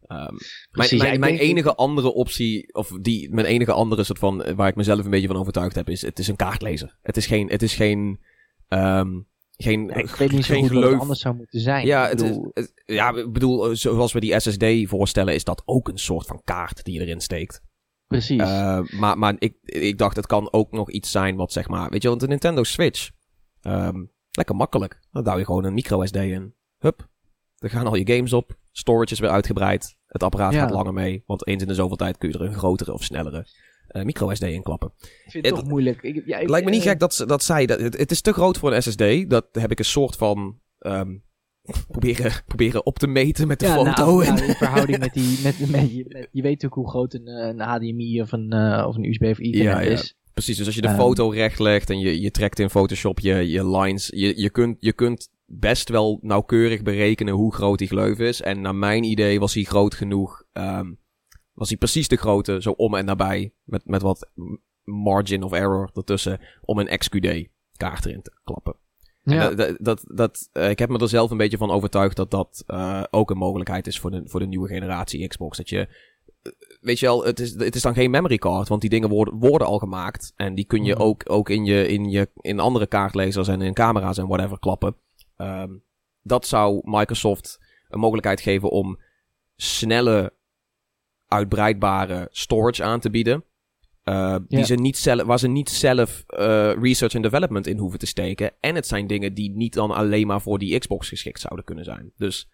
[0.08, 0.36] Um,
[0.70, 4.76] mijn, mijn, mijn enige andere optie, of die, mijn enige andere soort van, waar ik
[4.76, 6.96] mezelf een beetje van overtuigd heb, is het is een kaartlezer.
[7.02, 8.20] Het is geen, het is geen,
[8.68, 9.26] um,
[9.56, 10.90] geen, ik weet niet zo wat geloof.
[10.92, 11.86] het anders zou moeten zijn.
[11.86, 15.62] Ja, Ik bedoel, het- ja, ik bedoel, eh, zoals we die SSD voorstellen, is dat
[15.64, 17.60] ook een soort van kaart die je erin steekt.
[18.06, 18.40] precies.
[18.40, 21.90] Eh, maar maar ik, ik dacht, het kan ook nog iets zijn wat zeg maar,
[21.90, 23.10] weet je, want de Nintendo Switch,
[23.60, 25.00] ehm, lekker makkelijk.
[25.10, 26.54] Dan douw je gewoon een micro SD in.
[26.78, 27.08] Hup,
[27.58, 28.56] er gaan al je games op.
[28.72, 29.96] Storage is weer uitgebreid.
[30.06, 30.60] Het apparaat Ja.
[30.60, 33.04] gaat langer mee, want eens in de zoveel tijd kun je er een grotere of
[33.04, 33.46] snellere
[34.04, 34.92] micro SD in klappen.
[35.00, 36.02] ik vind het het- toch moeilijk.
[36.02, 37.98] Ik, ja, ik- Het lijkt me niet eh, gek dat, ze- dat zij, dat, het,
[37.98, 39.30] het is te groot voor een SSD.
[39.30, 41.16] Dat heb ik een soort van, ehm,
[41.88, 43.90] proberen, proberen op te meten met de ja, foto.
[44.04, 45.38] nou, in verhouding met die.
[45.42, 48.50] Met, met, je, met- je weet natuurlijk hoe groot een, eh, een HDMI of een,
[48.50, 49.90] eh, of een USB of Ethernet Ja, ja.
[49.90, 50.14] is.
[50.32, 50.96] Precies, dus als je de Ehm.
[50.96, 54.76] foto recht legt en je, je trekt in Photoshop je, je lines, je, je, kunt,
[54.80, 58.40] je kunt best wel nauwkeurig berekenen hoe groot die gleuf is.
[58.42, 60.92] En naar mijn idee was hij groot genoeg, ehm,
[61.56, 64.30] was hij precies de grootte, zo om en nabij, met, met wat
[64.84, 68.76] margin of error ertussen, om een XQD kaart erin te klappen.
[69.24, 69.48] En Ja.
[69.48, 72.30] dat, dat, dat, dat, eh, ik heb me er zelf een beetje van overtuigd dat
[72.30, 75.56] dat eh, ook een mogelijkheid is voor de, voor de nieuwe generatie Xbox.
[75.56, 75.78] Dat je,
[76.42, 79.08] eh, weet je wel, het is, het is dan geen memory card, want die dingen
[79.08, 80.32] worden, worden al gemaakt.
[80.36, 81.02] En die kun je Mhm.
[81.02, 84.96] ook, ook in, je, in, je, in andere kaartlezers en in camera's en whatever klappen.
[85.36, 85.70] Ehm,
[86.22, 88.98] dat zou Microsoft een mogelijkheid geven om
[89.56, 90.32] snelle,
[91.28, 93.44] uitbreidbare storage aan te bieden.
[94.04, 94.64] Uh, die Ja.
[94.64, 98.52] ze niet zelf, waar ze niet zelf eh, research en development in hoeven te steken.
[98.60, 101.84] En het zijn dingen die niet dan alleen maar voor die Xbox geschikt zouden kunnen
[101.84, 102.12] zijn.
[102.16, 102.48] Dus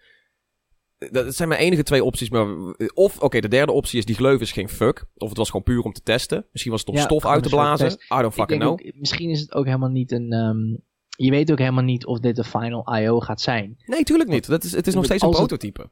[0.98, 2.30] eh, dat zijn mijn enige twee opties.
[2.30, 2.46] Maar,
[2.94, 5.04] of, oké, de derde optie is die gleuf is geen fuck.
[5.16, 6.46] Of het was gewoon puur om te testen.
[6.52, 7.90] Misschien was het om Ja, stof uit te blazen.
[7.92, 8.72] I don't fucking know.
[8.72, 10.32] ook, misschien is het ook helemaal niet een.
[10.32, 10.76] ehm,
[11.16, 13.20] je weet ook helemaal niet of dit de final I.O.
[13.20, 13.76] gaat zijn.
[13.86, 14.46] Nee, tuurlijk niet.
[14.46, 15.90] Dat is, het is nog steeds een het- prototype.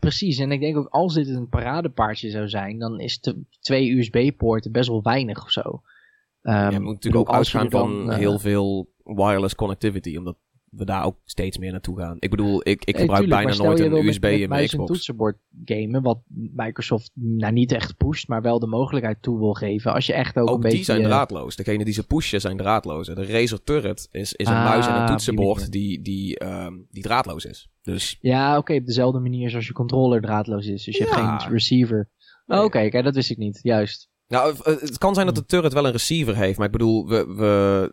[0.00, 3.90] Precies, en ik denk ook als dit een paradepaardje zou zijn, dan is te- twee
[3.90, 5.82] USB-poorten best wel weinig of zo.
[6.42, 10.16] Ehm, je moet ik natuurlijk ook uitgaan van eh, heel veel wireless connectivity.
[10.16, 10.36] Omdat
[10.70, 12.16] we daar ook steeds meer naartoe gaan.
[12.18, 14.48] Ik bedoel, ik, ik Nee, gebruik tuurlijk, bijna nooit een wil met- USB met in
[14.48, 14.90] mijn Xbox.
[14.90, 16.18] toetsenbord gamen, wat
[16.54, 19.92] Microsoft nou niet echt pusht, maar wel de mogelijkheid toe wil geven.
[19.92, 20.76] Als je echt ook, een Ook beetje...
[20.76, 21.56] die zijn eh, draadloos.
[21.56, 23.06] Degene die ze pushen zijn draadloos.
[23.06, 27.02] De Razer Turret is, is een Ah, muis en een toetsenbord die, die, ehm, die
[27.02, 27.68] draadloos is.
[27.82, 30.84] Dus Ja, oké, op dezelfde manier zoals je controller draadloos is.
[30.84, 31.10] Dus je Ja.
[31.28, 32.08] hebt geen receiver.
[32.46, 32.64] Oh.
[32.64, 33.58] Oké, kijk, dat wist ik niet.
[33.62, 34.08] Juist.
[34.28, 36.56] Nou, eh, het kan zijn dat de turret wel een receiver heeft.
[36.58, 37.92] Maar ik bedoel, we, we,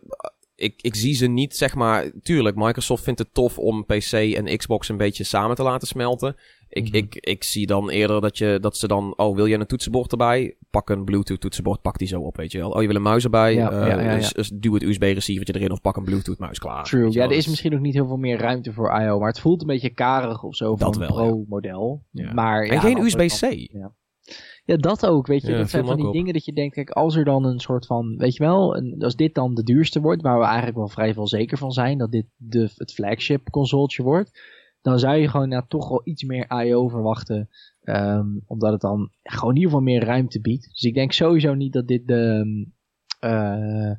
[0.58, 2.10] ik, ik zie ze niet, zeg maar...
[2.22, 6.36] Tuurlijk, Microsoft vindt het tof om PC en Xbox een beetje samen te laten smelten.
[6.68, 6.94] Ik, Mhm.
[6.96, 9.12] ik, ik zie dan eerder dat, je, dat ze dan...
[9.16, 10.56] Oh, wil je een toetsenbord erbij?
[10.70, 12.70] Pak een Bluetooth toetsenbord, pak die zo op, weet je wel.
[12.70, 13.54] Oh, je wil een muis erbij?
[13.54, 16.58] Ja, Eh, ja, ja, dus- dus duw het USB-receivertje erin of pak een Bluetooth muis,
[16.58, 16.84] klaar.
[16.84, 17.10] True.
[17.12, 19.60] Ja, er is misschien ook niet heel veel meer ruimte voor I.O., maar het voelt
[19.60, 22.02] een beetje karig of zo Dat van wel, pro-model.
[22.32, 23.68] Maar, En geen USB-C.
[23.72, 23.92] Ja,
[24.76, 25.50] dat ook, weet je.
[25.50, 26.12] Ja, dat zijn van die op.
[26.12, 29.02] dingen dat je denkt, kijk, als er dan een soort van, weet je wel, een,
[29.02, 31.98] als dit dan de duurste wordt, waar we eigenlijk wel vrij veel zeker van zijn,
[31.98, 34.40] dat dit de, het flagship consoletje wordt,
[34.82, 36.88] dan zou je gewoon nou, toch wel iets meer I.O.
[36.88, 37.48] verwachten,
[37.82, 40.68] ehm, omdat het dan gewoon in ieder geval meer ruimte biedt.
[40.72, 42.44] Dus ik denk sowieso niet dat dit de,
[43.20, 43.92] eh,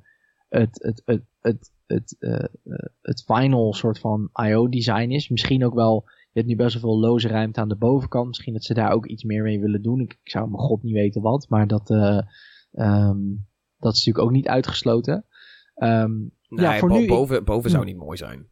[0.50, 4.70] het, het, het, het, het, eh, eh, het final soort van I.O.
[4.70, 5.30] design is.
[5.30, 6.06] Misschien ook wel
[6.40, 8.28] hebt nu best wel veel loze ruimte aan de bovenkant.
[8.28, 10.00] Misschien dat ze daar ook iets meer mee willen doen.
[10.00, 11.46] Ik, ik zou mijn god niet weten wat.
[11.50, 12.20] Maar dat, eh,
[12.72, 13.18] ehm,
[13.78, 15.26] dat is natuurlijk ook niet uitgesloten.
[15.76, 16.12] Ehm,
[16.50, 17.08] Nee, ja, voor bo- nu...
[17.08, 17.92] boven, boven zou Hmm.
[17.92, 18.48] niet mooi zijn.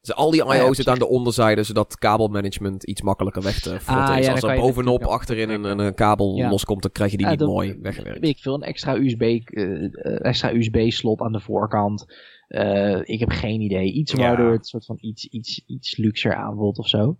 [0.00, 0.66] Dus al die ja, I.O.
[0.68, 4.26] op zit aan de onderzijde, zodat kabelmanagement iets makkelijker weg te Ah, is.
[4.26, 6.50] ja, Als er bovenop achterin een, een, kabel Ja.
[6.50, 8.24] loskomt, dan krijg je die niet mooi weggewerkt.
[8.24, 12.04] Ik veel, een extra USB, eh, eh, extra USB-slot aan de voorkant.
[12.50, 13.92] Eh, ik heb geen idee.
[13.92, 14.18] Iets Ja.
[14.18, 17.18] waardoor het soort van iets, iets, iets luxer aanvoelt of zo.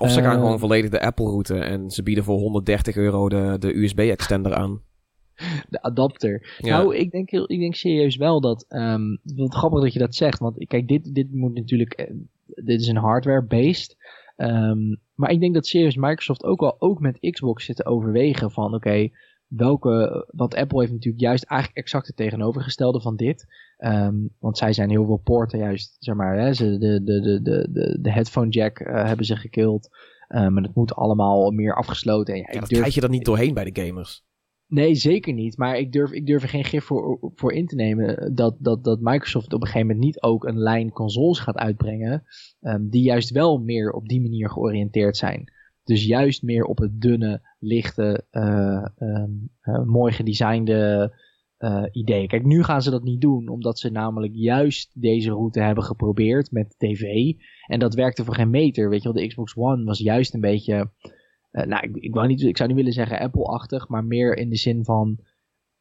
[0.00, 3.56] Of ze gaan Eh, gewoon volledig de Apple-route en ze bieden voor 130 euro de,
[3.58, 4.82] de USB-extender aan.
[5.68, 6.56] De adapter.
[6.58, 6.76] Ja.
[6.78, 8.64] Nou, ik denk, ik denk serieus wel dat.
[8.68, 10.38] ehm wat grappig dat je dat zegt.
[10.38, 11.92] Want kijk, dit, dit moet natuurlijk.
[11.92, 12.14] eh,
[12.64, 13.96] Dit is een hardware-based.
[14.36, 14.78] Ehm,
[15.14, 18.74] maar ik denk dat serieus Microsoft ook wel ook met Xbox zit te overwegen van
[18.74, 19.08] oké.
[19.46, 20.24] welke.
[20.30, 23.46] Want Apple heeft natuurlijk juist eigenlijk exact het tegenovergestelde van dit.
[23.80, 27.42] Ehm, want zij zijn heel veel poorten juist, zeg maar, hè, ze, de, de, de,
[27.42, 29.88] de, de, de headphone jack eh, hebben ze gekild.
[30.28, 32.34] Um, en het moet allemaal meer afgesloten.
[32.34, 34.24] En ja, dat durf krijg je er niet doorheen bij de gamers.
[34.66, 35.56] Nee, zeker niet.
[35.56, 38.84] Maar ik durf, ik durf er geen gif voor, voor in te nemen dat, dat,
[38.84, 42.22] dat Microsoft op een gegeven moment niet ook een lijn consoles gaat uitbrengen.
[42.60, 45.52] ehm, die juist wel meer op die manier georiënteerd zijn.
[45.84, 49.30] Dus juist meer op het dunne, lichte, eh, ehm,
[49.60, 51.12] eh, mooi gedesignde
[51.60, 52.26] eh idee.
[52.26, 56.50] Kijk, nu gaan ze dat niet doen, omdat ze namelijk juist deze route hebben geprobeerd
[56.50, 57.32] met tv.
[57.66, 58.88] En dat werkte voor geen meter.
[58.88, 60.90] Weet je wel, de Xbox One was juist een beetje.
[61.50, 64.56] eh, nou, ik, ik, niet, ik zou niet willen zeggen Apple-achtig, maar meer in de
[64.56, 65.18] zin van.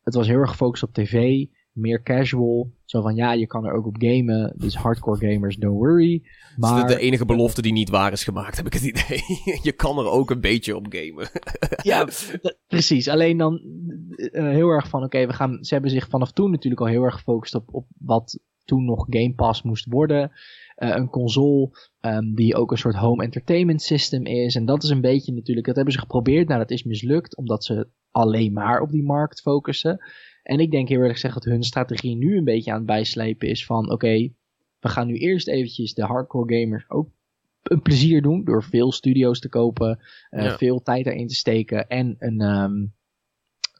[0.01, 1.45] Het was heel erg gefocust op tv.
[1.80, 2.72] Meer casual.
[2.85, 4.53] Zo van ja, je kan er ook op gamen.
[4.57, 6.23] Dus hardcore gamers, don't worry.
[6.57, 6.88] Maar...
[6.88, 9.22] de, enige belofte die niet waar is gemaakt, heb ik het idee.
[9.69, 11.30] je kan er ook een beetje op gamen.
[11.91, 12.07] ja,
[12.68, 13.07] precies.
[13.07, 13.61] Alleen dan
[14.15, 15.57] uh, heel erg van, oké, we gaan.
[15.64, 19.06] ze hebben zich vanaf toen natuurlijk al heel erg gefocust op, op wat toen nog
[19.10, 20.31] Game Pass moest worden.
[20.77, 21.69] Uh, een console
[22.01, 24.56] um, die ook een soort home entertainment system is.
[24.56, 26.47] En dat is een beetje natuurlijk, dat hebben ze geprobeerd.
[26.47, 29.99] Nou, dat is mislukt, omdat ze alleen maar op die markt focussen.
[30.49, 33.47] En ik denk heel eerlijk gezegd dat hun strategie nu een beetje aan het bijslepen
[33.47, 34.34] is van, oké, okay,
[34.80, 37.09] we gaan nu eerst eventjes de hardcore gamers ook
[37.63, 39.99] een plezier doen door veel studio's te kopen,
[40.31, 40.57] uh, ja.
[40.57, 42.93] veel tijd erin te steken en een, um,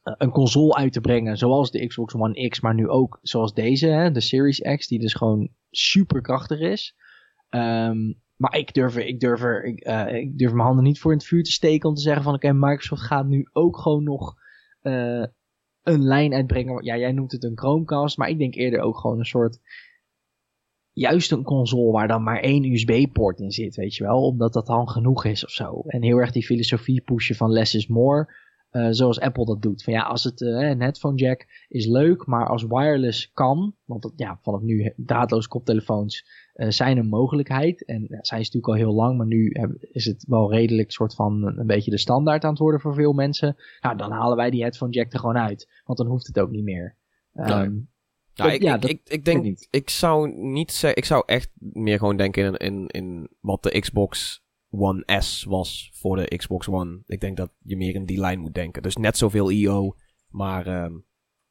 [0.04, 3.88] een console uit te brengen, zoals de Xbox One X, maar nu ook zoals deze,
[3.88, 6.96] hè, de Series X, die dus gewoon super krachtig is.
[7.50, 11.12] Um, maar ik durf, ik, durf er, ik, uh, ik durf mijn handen niet voor
[11.12, 13.78] in het vuur te steken om te zeggen van oké, okay, Microsoft gaat nu ook
[13.78, 14.36] gewoon nog
[14.82, 15.26] uh,
[15.90, 16.84] een lijn uitbrengen.
[16.84, 19.60] Ja, jij noemt het een Chromecast, maar ik denk eerder ook gewoon een soort
[20.94, 24.68] juist een console waar dan maar één USB-poort in zit, weet je wel, omdat dat
[24.68, 25.82] dan genoeg is of zo.
[25.86, 28.34] En heel erg die filosofie pushen van less is more.
[28.72, 29.84] Uh, zoals Apple dat doet.
[29.84, 34.02] Van ja, als het uh, een headphone jack is leuk, maar als wireless kan, want
[34.02, 36.26] dat, ja, vanaf nu draadloos koptelefoons
[36.56, 37.86] uh, zijn een mogelijkheid.
[37.86, 41.16] En ja, zijn ze natuurlijk al heel lang, maar nu is het wel redelijk soort
[41.16, 43.56] van een beetje de standaard aan het worden voor veel mensen.
[43.82, 46.52] Nou, dan halen wij die headphone jack er gewoon uit, want dan hoeft het ook
[46.52, 46.96] niet meer.
[47.34, 47.90] Um,
[48.40, 49.68] nou, ik, ja, ik, ik, ik, denk, niet.
[49.70, 53.80] ik zou niet zeggen, ik zou echt meer gewoon denken in, in, in wat de
[53.80, 57.02] Xbox One S was voor de Xbox One.
[57.06, 58.82] Ik denk dat je meer in die lijn moet denken.
[58.82, 59.96] Dus net zoveel IO,
[60.30, 61.06] maar, um,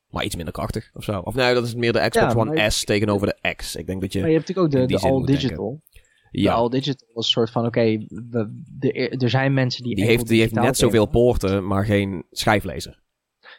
[0.08, 1.20] maar iets minder krachtig of zo.
[1.20, 3.76] Of nee, dat is meer de Xbox ja, One S tegenover de X.
[3.76, 4.20] Ik denk dat je.
[4.20, 5.82] Maar je hebt natuurlijk ook de, de All Digital.
[6.30, 6.54] Ja.
[6.54, 9.94] De All Digital was een soort van: oké, okay, er zijn mensen die.
[9.94, 13.02] Die heeft, die heeft net zoveel poorten, maar geen schijflezer.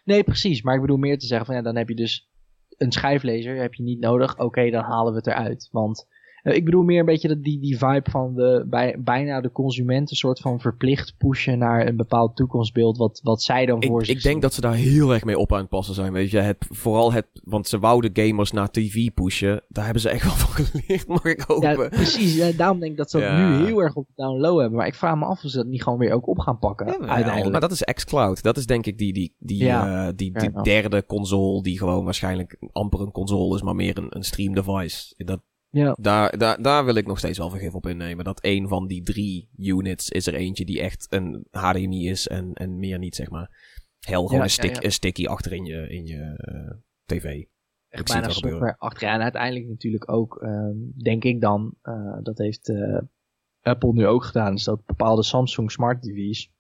[0.03, 0.61] Nee, precies.
[0.61, 2.30] Maar ik bedoel meer te zeggen: van ja, dan heb je dus
[2.77, 3.56] een schijflezer.
[3.56, 4.34] Heb je niet nodig.
[4.34, 5.69] Oké, okay, dan halen we het eruit.
[5.72, 6.07] Want
[6.56, 10.12] ik bedoel meer een beetje dat die, die vibe van de, bij, bijna de consument
[10.12, 14.06] een soort van verplicht pushen naar een bepaald toekomstbeeld wat, wat zij dan voor ik,
[14.06, 16.32] zich Ik denk dat ze daar heel erg mee op aan het passen zijn, weet
[16.32, 16.38] je.
[16.40, 19.62] Het, vooral het, want ze wouden gamers naar tv pushen.
[19.68, 21.70] Daar hebben ze echt wel van geleerd, mag ik hopen.
[21.70, 22.36] Ja, precies.
[22.36, 24.78] Ja, daarom denk ik dat ze dat nu heel erg op down low hebben.
[24.78, 26.88] Maar ik vraag me af of ze dat niet gewoon weer ook op gaan pakken,
[26.88, 27.52] ja, uiteindelijk.
[27.52, 28.44] Maar dat is xCloud.
[28.44, 32.58] Dat is denk ik die, die, die, uh, die, die derde console die gewoon waarschijnlijk
[32.72, 35.14] amper een console is, maar meer een, een stream device.
[35.18, 35.40] Dat,
[35.72, 35.96] ja.
[36.00, 38.26] Daar, daar, daar wil ik nog steeds wel vergif op innemen.
[38.26, 42.54] Dat een van die drie units is er eentje die echt een HDMI is en,
[42.54, 43.78] en meer niet, zeg maar.
[44.00, 47.46] Heel gewoon een, stick, een sticky achter in je, in je uh, tv.
[47.90, 49.14] Echt bijna software achterin.
[49.14, 53.00] En uiteindelijk natuurlijk ook, um, denk ik dan, uh, dat heeft uh,
[53.62, 56.52] Apple nu ook gedaan, is dat bepaalde Samsung Smart TV's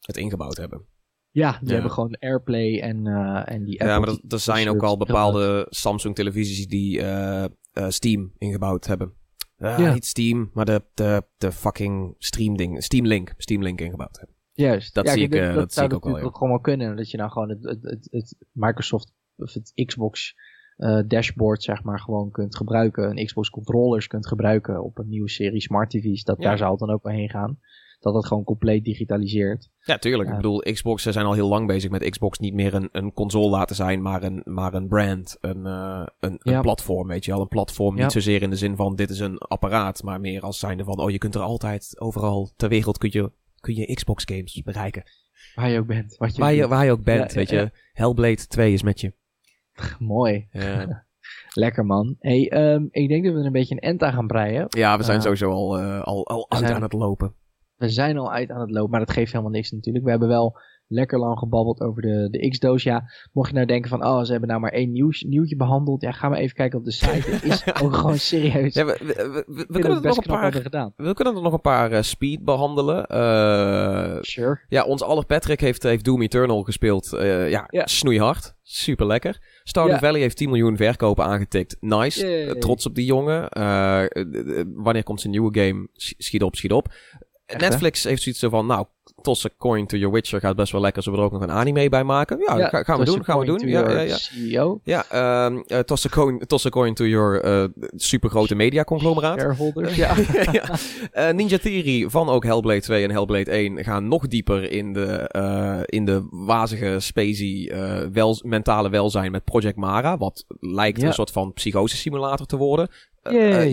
[0.00, 0.86] het ingebouwd hebben.
[1.30, 3.06] Ja, die hebben gewoon AirPlay en,
[3.46, 7.44] en die Apple Ja, maar er zijn ook al bepaalde Samsung televisies die uh,
[7.88, 9.12] Steam ingebouwd hebben.
[9.58, 9.92] Uh, ja.
[9.92, 14.36] Niet Steam, maar de, de, de fucking Stream ding, Steam Link, Steam Link ingebouwd hebben.
[14.52, 14.94] Juist.
[14.94, 16.20] Dat ja, zie ik, uh, dat, dat zie ik ook wel.
[16.20, 16.96] Dat gewoon wel kunnen.
[16.96, 20.34] Dat je nou gewoon het, het, het, het Microsoft of het Xbox
[20.76, 23.10] uh, dashboard zeg maar gewoon kunt gebruiken.
[23.10, 26.24] Een Xbox controllers kunt gebruiken op een nieuwe serie smart TV's.
[26.24, 26.48] Dat, ja.
[26.48, 27.58] Daar zou het dan ook wel heen gaan
[28.00, 29.70] dat het gewoon compleet digitaliseert.
[29.80, 30.28] Ja, tuurlijk.
[30.28, 33.48] Ik bedoel, Xbox zijn al heel lang bezig met Xbox niet meer een, een console
[33.48, 36.52] laten zijn, maar een, maar een brand, een, uh, een, ja.
[36.52, 37.40] een platform, weet je wel.
[37.40, 40.58] Een platform, niet zozeer in de zin van dit is een apparaat, maar meer als
[40.58, 44.24] zijnde van, oh je kunt er altijd, overal ter wereld kun je, kun je Xbox
[44.24, 45.02] games bereiken.
[45.54, 46.16] Waar je ook bent.
[46.16, 47.70] Wat je waar, je, waar je ook bent, weet je.
[47.92, 49.12] Hellblade 2 is met je.
[49.98, 50.48] Mooi.
[51.52, 52.16] Lekker man.
[52.18, 54.66] Hey, um, ik denk dat we er een beetje een end aan gaan breien.
[54.68, 57.34] Ja, we zijn uh, sowieso al, uh, al, al aan het lopen
[57.78, 60.04] we zijn al uit aan het lopen, maar dat geeft helemaal niks natuurlijk.
[60.04, 62.82] We hebben wel lekker lang gebabbeld over de, de X-doos.
[62.82, 66.02] Ja, mocht je nou denken van, oh, ze hebben nou maar één nieuws, nieuwtje behandeld.
[66.02, 67.30] Ja, ga maar even kijken op de site.
[67.30, 68.74] Het is ook gewoon serieus.
[68.74, 70.92] Ja, we, we, we, we kunnen nog een paar, gedaan.
[70.96, 73.06] We kunnen er nog een paar uh, speed behandelen.
[73.12, 74.60] Uh, sure.
[74.68, 77.12] Ja, ons aller Patrick heeft, heeft Doom Eternal gespeeld.
[77.14, 78.56] Uh, ja, ja, snoeihard.
[78.62, 79.60] Super lekker.
[79.62, 79.98] Stardew.
[79.98, 81.76] Valley heeft 10 miljoen verkopen aangetikt.
[81.80, 82.56] Nice.
[82.58, 83.48] trots op die jongen.
[84.74, 85.88] wanneer komt zijn nieuwe game?
[85.94, 86.88] Schiet op, schiet op.
[87.48, 88.86] Echt, Netflix heeft zoiets van, nou,
[89.22, 91.02] toss a coin to your Witcher gaat best wel lekker.
[91.02, 92.38] Zullen we er ook nog een anime bij maken?
[92.46, 93.68] Ja, ja gaan we doen, gaan we doen.
[93.68, 94.16] Ja, ja, ja.
[94.16, 94.80] CEO.
[94.84, 99.40] Ja, um, uh, toss, a coin, toss a coin to your uh, supergrote media conglomeraat.
[99.40, 100.14] Shareholders, ja.
[100.52, 100.68] ja.
[101.14, 105.84] Uh, Ninja Theory van ook Hellblade 2 en Hellblade 1 gaan nog dieper in de,
[105.86, 107.72] in de wazige, spacey
[108.12, 110.16] wel, mentale welzijn met Project Mara.
[110.16, 112.88] Wat lijkt een soort van psychose simulator te worden.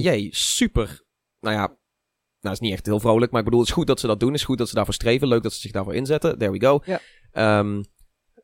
[0.02, 1.04] Jee, super.
[1.40, 1.78] Nou ja,
[2.46, 4.20] nou, is niet echt heel vrolijk, maar ik bedoel, het is goed dat ze dat
[4.20, 4.32] doen.
[4.32, 5.28] Het is goed dat ze daarvoor streven.
[5.28, 6.38] Leuk dat ze zich daarvoor inzetten.
[6.38, 6.80] There we go.
[6.86, 7.60] Ja.
[7.60, 7.84] Um,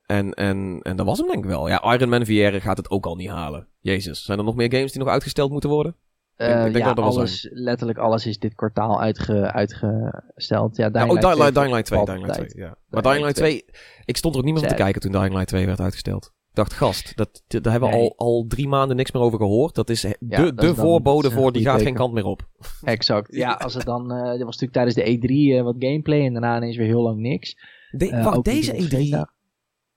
[0.06, 1.68] En, en, en dat was hem denk ik wel.
[1.68, 3.68] Ja, Iron Man VR gaat het ook al niet halen.
[3.80, 5.95] Jezus, zijn er nog meer games die nog uitgesteld moeten worden?
[6.38, 10.76] Uh, ik denk ja, dat alles, letterlijk alles is dit kwartaal uitge, uitgesteld.
[10.78, 12.06] Ja, Dying, ja, oh, Light, Dying Light 2.
[12.06, 12.76] Dying Light 2, ja.
[12.88, 13.65] Maar Dying Light 2,
[14.06, 16.34] ik stond er ook niet meer op te kijken toen Dying Light 2 werd uitgesteld.
[16.53, 19.76] Dacht, gast, dat, daar hebben we al, al drie maanden niks meer over gehoord.
[19.76, 22.48] Dat is de, ja, de voorbode voor, die gaat geen kant meer op.
[22.84, 23.36] Exact.
[23.36, 26.57] Ja, als het dan, uh, was natuurlijk tijdens de E3 uh, wat gameplay en daarna
[26.57, 27.57] ineens weer heel lang niks.
[27.91, 29.32] De, uh, wacht, deze E3,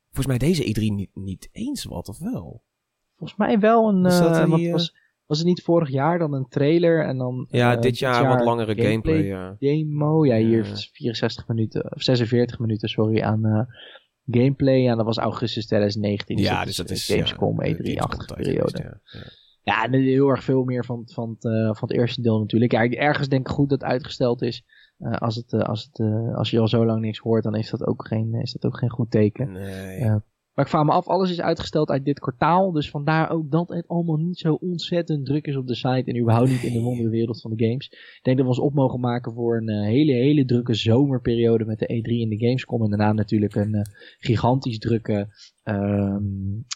[0.04, 2.62] volgens mij deze E3 niet, niet eens wat, of wel?
[3.16, 4.02] Volgens mij wel een,
[4.70, 4.94] was,
[5.26, 7.46] was het niet vorig jaar dan een trailer en dan...
[7.50, 9.56] Ja, dit, jaar wat langere gameplay, ja.
[9.58, 10.26] demo.
[10.26, 13.68] Ja, hier 64 minuten, of 46 minuten, sorry, aan
[14.26, 14.82] gameplay.
[14.82, 16.36] Ja, dat was augustus 2019.
[16.36, 18.78] Dus ja, dus dat is Gamescom ja, E3-achtige periode.
[18.82, 19.22] Ja, ja.
[19.62, 22.72] ja, en heel erg veel meer van, van, het, uh, van het eerste deel natuurlijk.
[22.72, 24.64] Ja, ergens denk ik goed dat het uitgesteld is.
[24.98, 27.70] Uh, als, het, uh, als, het, als je al zo lang niks hoort, dan is
[27.70, 29.52] dat ook geen, is dat ook geen goed teken.
[29.52, 30.20] Nee.
[30.54, 32.72] Maar ik vraag me af, alles is uitgesteld uit dit kwartaal.
[32.72, 36.02] Dus vandaar ook dat het allemaal niet zo ontzettend druk is op de site.
[36.04, 37.88] En überhaupt niet in de wondere wereld van de games.
[37.90, 41.64] Ik denk dat we ons op mogen maken voor een uh, hele, hele drukke zomerperiode
[41.64, 42.82] met de E3 en de Gamescom.
[42.82, 43.80] En daarna natuurlijk een uh,
[44.18, 45.28] gigantisch drukke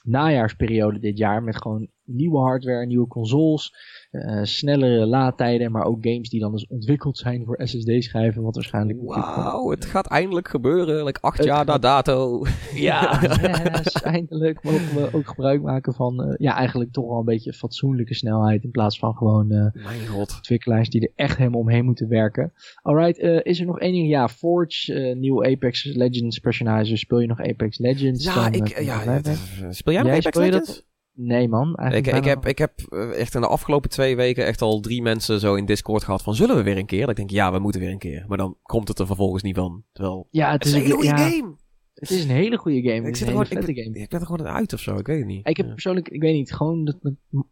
[0.02, 1.42] najaarsperiode dit jaar.
[1.42, 3.74] Met gewoon nieuwe hardware, nieuwe consoles.
[4.10, 8.98] Uh, snellere laadtijden, maar ook games die dan dus ontwikkeld zijn voor SSD-schijven, wat waarschijnlijk...
[9.02, 12.46] Wauw, het gaat eindelijk gebeuren, like acht jaar na dato.
[12.74, 17.24] Ja, yes, eindelijk mogen we ook gebruik maken van, uh, ja, eigenlijk toch wel een
[17.24, 20.34] beetje fatsoenlijke snelheid, in plaats van gewoon uh, Mijn god.
[20.36, 22.52] ontwikkelaars die er echt helemaal omheen moeten werken.
[22.82, 24.08] Alright, is er nog één ding?
[24.08, 28.24] Ja, Forge, nieuw Apex Legends personage, speel je nog Apex Legends?
[28.24, 29.22] Ja, dan, ik, ja,
[29.70, 30.86] speel jij nog Apex Legends?
[31.12, 31.76] Nee man.
[31.76, 32.80] Ik, ik, heb, ik heb
[33.12, 36.34] echt in de afgelopen twee weken echt al drie mensen zo in Discord gehad van
[36.34, 37.00] zullen we weer een keer?
[37.00, 38.24] Dat ik denk ja, we moeten weer een keer.
[38.28, 39.84] Maar dan komt het er vervolgens niet van.
[39.92, 41.56] Terwijl, ja, het, is een hele goede ja, game.
[41.94, 43.08] Het is een hele goede game.
[43.08, 43.98] Ik, zit er gewoon, ik, ben, game.
[43.98, 45.48] ik ben er gewoon uit of zo, ik weet het niet.
[45.48, 45.72] Ik heb ja.
[45.72, 46.98] persoonlijk, ik weet niet, gewoon dat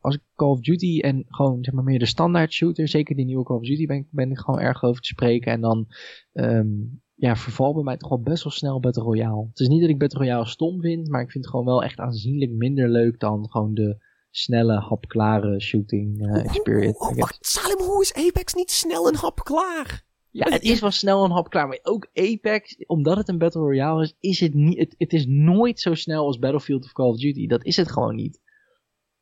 [0.00, 3.24] als ik Call of Duty en gewoon zeg maar meer de standaard shooter, zeker die
[3.24, 5.52] nieuwe Call of Duty, ben, ben ik gewoon erg over te spreken.
[5.52, 5.86] En dan
[6.32, 9.46] um, ja, verval bij mij toch wel best wel snel Battle Royale.
[9.48, 11.82] Het is niet dat ik Battle Royale stom vind, maar ik vind het gewoon wel
[11.82, 16.98] echt aanzienlijk minder leuk dan gewoon de snelle, hapklare shooting uh, experience.
[16.98, 20.04] Oh, oh, wacht, Salim, hoe is Apex niet snel en hapklaar?
[20.30, 24.02] Ja, het is wel snel en hapklaar, maar ook Apex, omdat het een Battle Royale
[24.02, 27.18] is, is het niet, het, het is nooit zo snel als Battlefield of Call of
[27.18, 27.46] Duty.
[27.46, 28.40] Dat is het gewoon niet.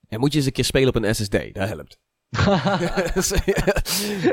[0.08, 2.00] En moet je eens een keer spelen op een SSD, dat helpt.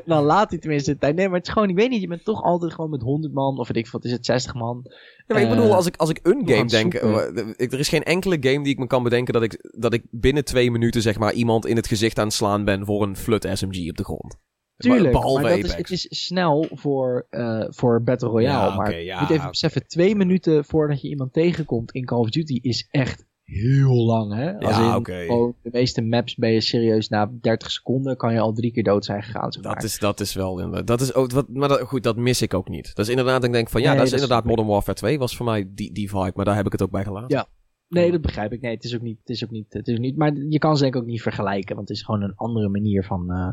[0.06, 1.16] Dan laat hij tenminste de tijd.
[1.16, 3.34] Nee, maar het is gewoon, ik weet niet, je bent toch altijd gewoon met 100
[3.34, 4.82] man, of weet ik wat is het, 60 man.
[4.84, 8.38] Ja, maar ik bedoel, als ik, als ik een game denk, er is geen enkele
[8.40, 11.34] game die ik me kan bedenken dat ik, dat ik binnen twee minuten, zeg maar,
[11.34, 14.38] iemand in het gezicht aan het slaan ben voor een flut SMG op de grond.
[14.82, 18.70] Tuurlijk, Behalve maar dat is, het is snel voor, uh, voor Battle Royale.
[18.70, 19.50] Ja, maar okay, ja, moet even okay.
[19.50, 24.34] beseffen, twee minuten voordat je iemand tegenkomt in Call of Duty is echt heel lang,
[24.34, 24.60] hè?
[24.60, 25.28] Als ja, okay.
[25.28, 29.06] de meeste maps ben je serieus na 30 seconden kan je al drie keer dood
[29.06, 29.52] zijn gegaan.
[29.52, 29.74] Zeg maar.
[29.74, 32.54] dat, is, dat is wel, dat is ook, wat, maar dat, goed, dat mis ik
[32.54, 32.96] ook niet.
[32.96, 34.46] Dat is inderdaad, ik denk van, ja, Nee, dat is dat inderdaad.
[34.46, 36.92] Modern Warfare 2 was voor mij die, die vibe, maar daar heb ik het ook
[36.92, 37.38] bij gelaten.
[37.38, 37.48] Ja.
[37.88, 38.62] Nee, dat begrijp ik.
[38.62, 40.60] Nee, het is ook niet, het is ook niet, het is ook niet, maar je
[40.60, 43.26] kan ze denk ik ook niet vergelijken, want het is gewoon een andere manier van,
[43.32, 43.48] uh,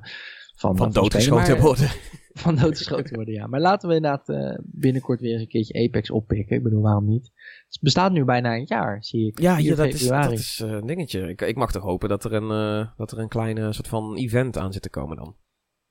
[0.58, 0.92] van, Van spelen.
[0.92, 1.88] doodgeschoten Maar- worden.
[2.32, 3.46] Van doodgeschoten worden, ja.
[3.46, 6.56] Maar laten we inderdaad uh, binnenkort weer eens een keertje Apex oppikken.
[6.56, 7.30] Ik bedoel, waarom niet?
[7.68, 9.40] Het bestaat nu bijna een jaar, zie ik.
[9.40, 11.28] Ja, 4 hier, dat is, dat is uh, een dingetje.
[11.28, 14.16] Ik, ik mag toch hopen dat er een, uh, dat er een kleine soort van
[14.16, 15.34] event aan zit te komen dan.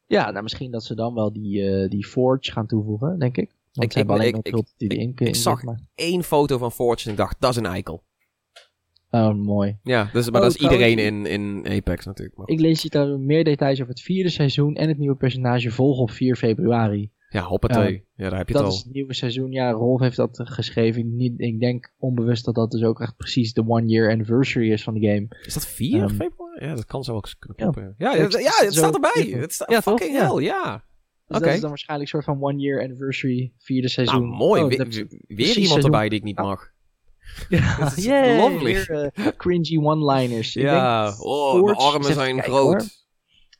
[0.05, 3.55] Ja, nou misschien dat ze dan wel die, die Forge gaan toevoegen, denk ik.
[3.73, 5.61] Want Ik- ze hebben ik- alleen ik- die zag-
[5.95, 8.03] Eén foto van Forge en ik dacht, dat is een eikel.
[9.11, 9.77] Oh, mooi.
[9.83, 12.37] Ja, dus, maar Oh, dat is iedereen in, in Apex natuurlijk.
[12.37, 15.71] Maar Ik lees je daar meer details over het vierde seizoen en het nieuwe personage
[15.71, 17.11] volgen op 4 februari.
[17.29, 18.05] ja, hoppatee.
[18.15, 18.83] Ja, daar heb je Dat het is al.
[18.85, 19.51] het nieuwe seizoen.
[19.51, 21.15] Ja, Rolf heeft dat geschreven.
[21.15, 24.83] Niet, ik denk onbewust dat dat dus ook echt precies de one year anniversary is
[24.83, 25.27] van de game.
[25.45, 26.65] Is dat 4 Ehm, februari?
[26.65, 27.95] Ja, dat kan zo ook kunnen kloppen.
[27.97, 29.27] Ja, ja, het zo- staat erbij.
[29.27, 29.99] ja, Het staat ja, toch?
[29.99, 30.33] fucking Ja.
[30.33, 30.83] hell, ja.
[31.27, 31.45] Dus Oké.
[31.45, 34.21] dat is dan waarschijnlijk een soort van one year anniversary, vierde seizoen.
[34.27, 34.61] Nou, mooi.
[34.63, 35.83] Oh, We- dat- we- weer iemand seizoen.
[35.83, 36.71] erbij die ik niet mag.
[37.49, 40.53] Ja, Dat is weer, eh, cringy one-liners.
[40.53, 43.05] Ja, denk oh, Forge- mijn armen zijn kijken, groot.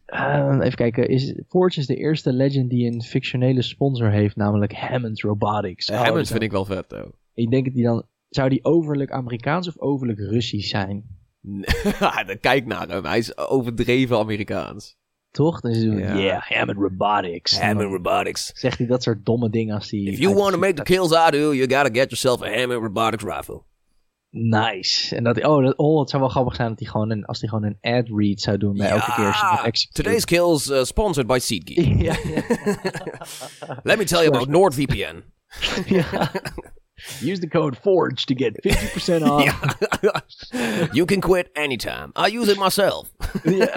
[0.05, 1.07] Eh, even kijken.
[1.07, 5.89] Is, Forge is de eerste legend die een fictionele sponsor heeft, namelijk Hammond Robotics.
[5.89, 7.13] Oh, Hammond vind ik wel vet, though.
[7.33, 8.05] Ik denk dat die dan...
[8.29, 11.03] Zou die overlijk Amerikaans of overlijk Russisch zijn?
[12.27, 13.05] Dan Kijk naar hem.
[13.05, 14.97] Hij is overdreven Amerikaans.
[15.31, 15.61] Toch?
[15.61, 17.59] Dan is hij yeah, Hammond Robotics.
[17.59, 18.51] Hammond Robotics.
[18.53, 19.99] Zegt hij dat soort domme dingen als hij...
[19.99, 22.81] If you want to make the kills I do, you gotta get yourself a Hammond
[22.81, 23.63] Robotics rifle.
[24.29, 25.15] Nice.
[25.15, 27.39] En dat, oh, dat, oh, het zou wel grappig zijn dat hij gewoon een, als
[27.39, 29.89] hij gewoon een ad read zou doen bij elke keer als.
[29.91, 32.01] Today's kills uh, sponsored by SeatGeek.
[32.07, 32.41] ja, ja.
[33.83, 35.23] Let me tell you about NordVPN.
[35.95, 36.31] ja.
[37.21, 39.65] Use the code FORGE to get 50% off.
[40.91, 42.11] You can quit anytime.
[42.15, 43.13] I use it myself.
[43.43, 43.67] Ja,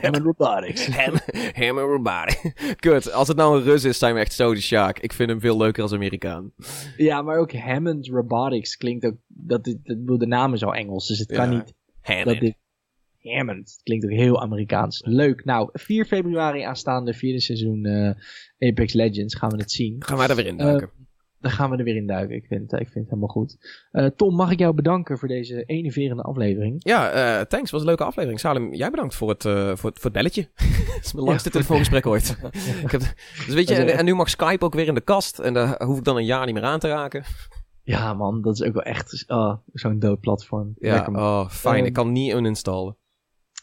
[0.00, 0.86] Hammond Robotics.
[0.96, 1.14] Ham,
[1.54, 2.52] hammer robotic.
[2.76, 4.98] Kut, als het nou een Rus is, zijn we echt zo de Sjaak.
[4.98, 6.52] Ik vind hem veel leuker als Amerikaan.
[6.96, 9.14] Ja, maar ook Hammond Robotics klinkt ook...
[9.26, 11.56] Dat, dit- de naam is al Engels, dus het kan Ja.
[11.58, 12.26] niet Hammond.
[12.26, 12.54] dat dit...
[13.22, 13.70] Hammond.
[13.70, 15.02] Het klinkt ook heel Amerikaans.
[15.04, 15.44] Leuk.
[15.44, 19.96] Nou, 4 februari aanstaande vierde seizoen eh, Apex Legends gaan we het zien.
[19.98, 20.90] Gaan wij er weer in duiken.
[21.40, 22.36] Dan gaan we er weer in duiken.
[22.36, 23.56] Ik vind, ik vind het helemaal goed.
[23.90, 26.74] Eh, Tom, mag ik jou bedanken voor deze enerverende aflevering?
[26.84, 27.70] ja, eh, thanks.
[27.70, 28.40] Was een leuke aflevering.
[28.40, 30.48] Salem, jij bedankt voor het, eh, voor, het- voor het belletje.
[30.94, 32.38] Dat is mijn langste telefoongesprek ooit.
[32.84, 33.00] ik heb,
[33.46, 35.38] dus weet je, en, en nu mag Skype ook weer in de kast.
[35.38, 37.24] En daar hoef ik dan een jaar niet meer aan te raken.
[37.82, 40.74] Ja, man, dat is ook wel echt oh, zo'n dood platform.
[40.78, 41.84] Ja, oh, fijn.
[41.84, 42.96] Ik kan niet uninstallen.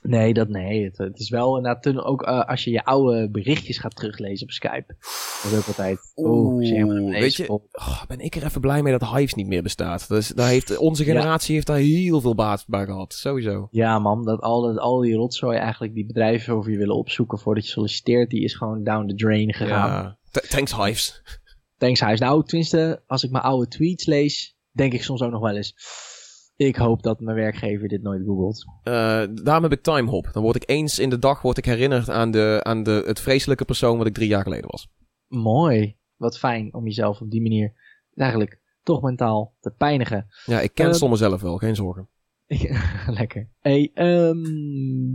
[0.07, 0.84] Nee, dat nee.
[0.84, 4.51] Het, het is wel inderdaad ook eh, als je je oude berichtjes gaat teruglezen op
[4.51, 4.95] Skype.
[5.43, 5.99] Dat is ook altijd.
[6.15, 9.47] Oeh, naar beneden weet je, oh, ben ik er even blij mee dat Hives niet
[9.47, 10.07] meer bestaat.
[10.07, 13.13] Dus daar heeft, onze generatie heeft daar heel veel baat bij gehad.
[13.13, 13.67] Sowieso.
[13.71, 17.39] Ja, man, dat al, dat, al die rotzooi eigenlijk die bedrijven over je willen opzoeken
[17.39, 19.89] voordat je solliciteert, die is gewoon down the drain gegaan.
[19.89, 20.17] Ja.
[20.31, 21.21] Th- Thanks Hives.
[21.77, 22.19] Thanks, Huis.
[22.19, 25.75] Nou, tenminste, als ik mijn oude tweets lees, denk ik soms ook nog wel eens.
[26.57, 28.65] Ik hoop dat mijn werkgever dit nooit googelt.
[28.84, 30.29] Eh, daarom heb ik timehop.
[30.31, 33.19] Dan word ik eens in de dag word ik herinnerd aan, de, aan de, het
[33.19, 34.89] vreselijke persoon wat ik drie jaar geleden was.
[35.27, 35.97] Mooi.
[36.15, 37.73] Wat fijn om jezelf op die manier
[38.15, 40.27] eigenlijk toch mentaal te pijnigen.
[40.45, 42.09] Ja, ik ken Eh, uh, mezelf wel, geen zorgen.
[43.19, 43.49] Lekker.
[43.59, 44.43] Hey, ehm,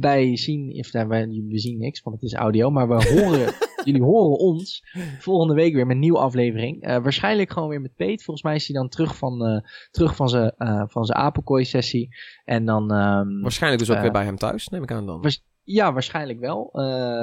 [0.00, 3.54] wij zien, of nou, wij, we zien niks, want het is audio, maar we horen,
[3.84, 4.84] jullie horen ons
[5.18, 6.82] volgende week weer met een nieuwe aflevering.
[6.82, 8.22] Eh, waarschijnlijk gewoon weer met Peet.
[8.22, 9.60] Volgens mij is hij dan terug van, eh,
[9.90, 12.08] terug van zijn eh, van zijn apenkooi sessie.
[12.44, 15.22] En dan, ehm, Waarschijnlijk dus ook weer bij hem thuis, neem ik aan dan.
[15.22, 16.68] was- ja, waarschijnlijk wel.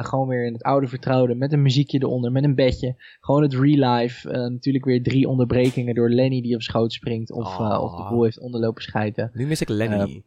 [0.02, 2.96] Gewoon weer in het oude vertrouwde, met een muziekje eronder, met een bedje.
[3.20, 4.30] Gewoon het real life.
[4.30, 7.82] Eh, natuurlijk weer drie onderbrekingen door Lenny die op schoot springt, of, Ah.
[7.84, 9.30] of de boel heeft onderlopen schijten.
[9.34, 10.24] Nu mis ik Lenny.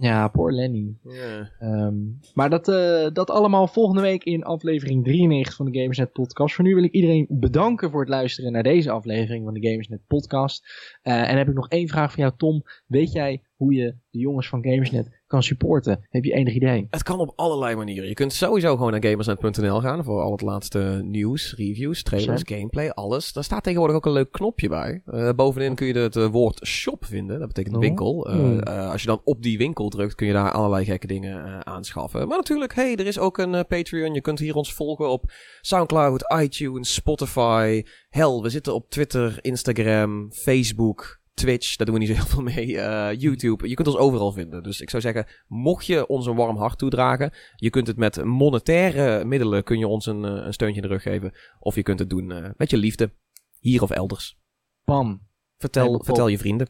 [0.00, 0.96] Ja, poor Lenny.
[1.02, 1.50] Ja.
[1.58, 1.96] Ehm,
[2.34, 6.54] maar dat, eh, dat allemaal volgende week in aflevering 93 van de Gamersnet podcast.
[6.54, 10.06] Voor nu wil ik iedereen bedanken voor het luisteren naar deze aflevering van de Gamersnet
[10.06, 10.64] podcast.
[11.02, 12.62] Eh, en heb ik nog één vraag voor jou, Tom.
[12.86, 16.06] Weet jij hoe je de jongens van Gamersnet kan supporten?
[16.10, 16.86] Heb je enig idee?
[16.90, 18.08] Het kan op allerlei manieren.
[18.08, 22.88] Je kunt sowieso gewoon naar gamersnet.nl gaan voor al het laatste nieuws, reviews, trailers, gameplay,
[22.90, 23.32] alles.
[23.32, 25.02] Daar staat tegenwoordig ook een leuk knopje bij.
[25.06, 27.38] Eh, bovenin kun je het eh, woord shop vinden.
[27.38, 27.80] Dat betekent Oh.
[27.80, 28.28] winkel.
[28.28, 28.58] Eh, Hmm.
[28.62, 32.28] als je dan op die winkel drukt, kun je daar allerlei gekke dingen aanschaffen.
[32.28, 34.14] Maar natuurlijk, hey, er is ook een Patreon.
[34.14, 37.82] Je kunt hier ons volgen op Soundcloud, iTunes, Spotify.
[38.08, 41.17] Hell, we zitten op Twitter, Instagram, Facebook.
[41.38, 42.78] Twitch, daar doen we niet zo heel veel mee.
[42.78, 44.62] eh, YouTube, je kunt ons overal vinden.
[44.62, 48.24] Dus ik zou zeggen, mocht je ons een warm hart toedragen, je kunt het met
[48.24, 51.32] monetaire middelen, kun je ons een, eh, een steuntje in de rug geven.
[51.58, 53.12] Of je kunt het doen eh, met je liefde,
[53.58, 54.38] hier of elders.
[54.84, 55.26] Bam.
[55.56, 56.68] Vertel, vertel je vrienden.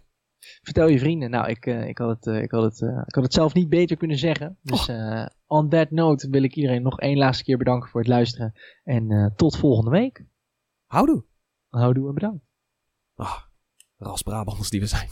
[0.62, 1.30] Vertel je vrienden.
[1.30, 4.18] Nou, ik, ik, had, het, ik, had, het, ik had het zelf niet beter kunnen
[4.18, 4.58] zeggen.
[4.62, 8.08] Dus eh, on that note wil ik iedereen nog één laatste keer bedanken voor het
[8.08, 8.52] luisteren.
[8.84, 10.24] En tot volgende week.
[10.86, 11.24] Houdoe.
[11.68, 12.44] Houdoe en bedankt.
[13.14, 13.38] Ah,
[13.98, 15.08] ras Brabanders die we zijn.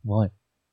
[0.00, 0.30] Mooi.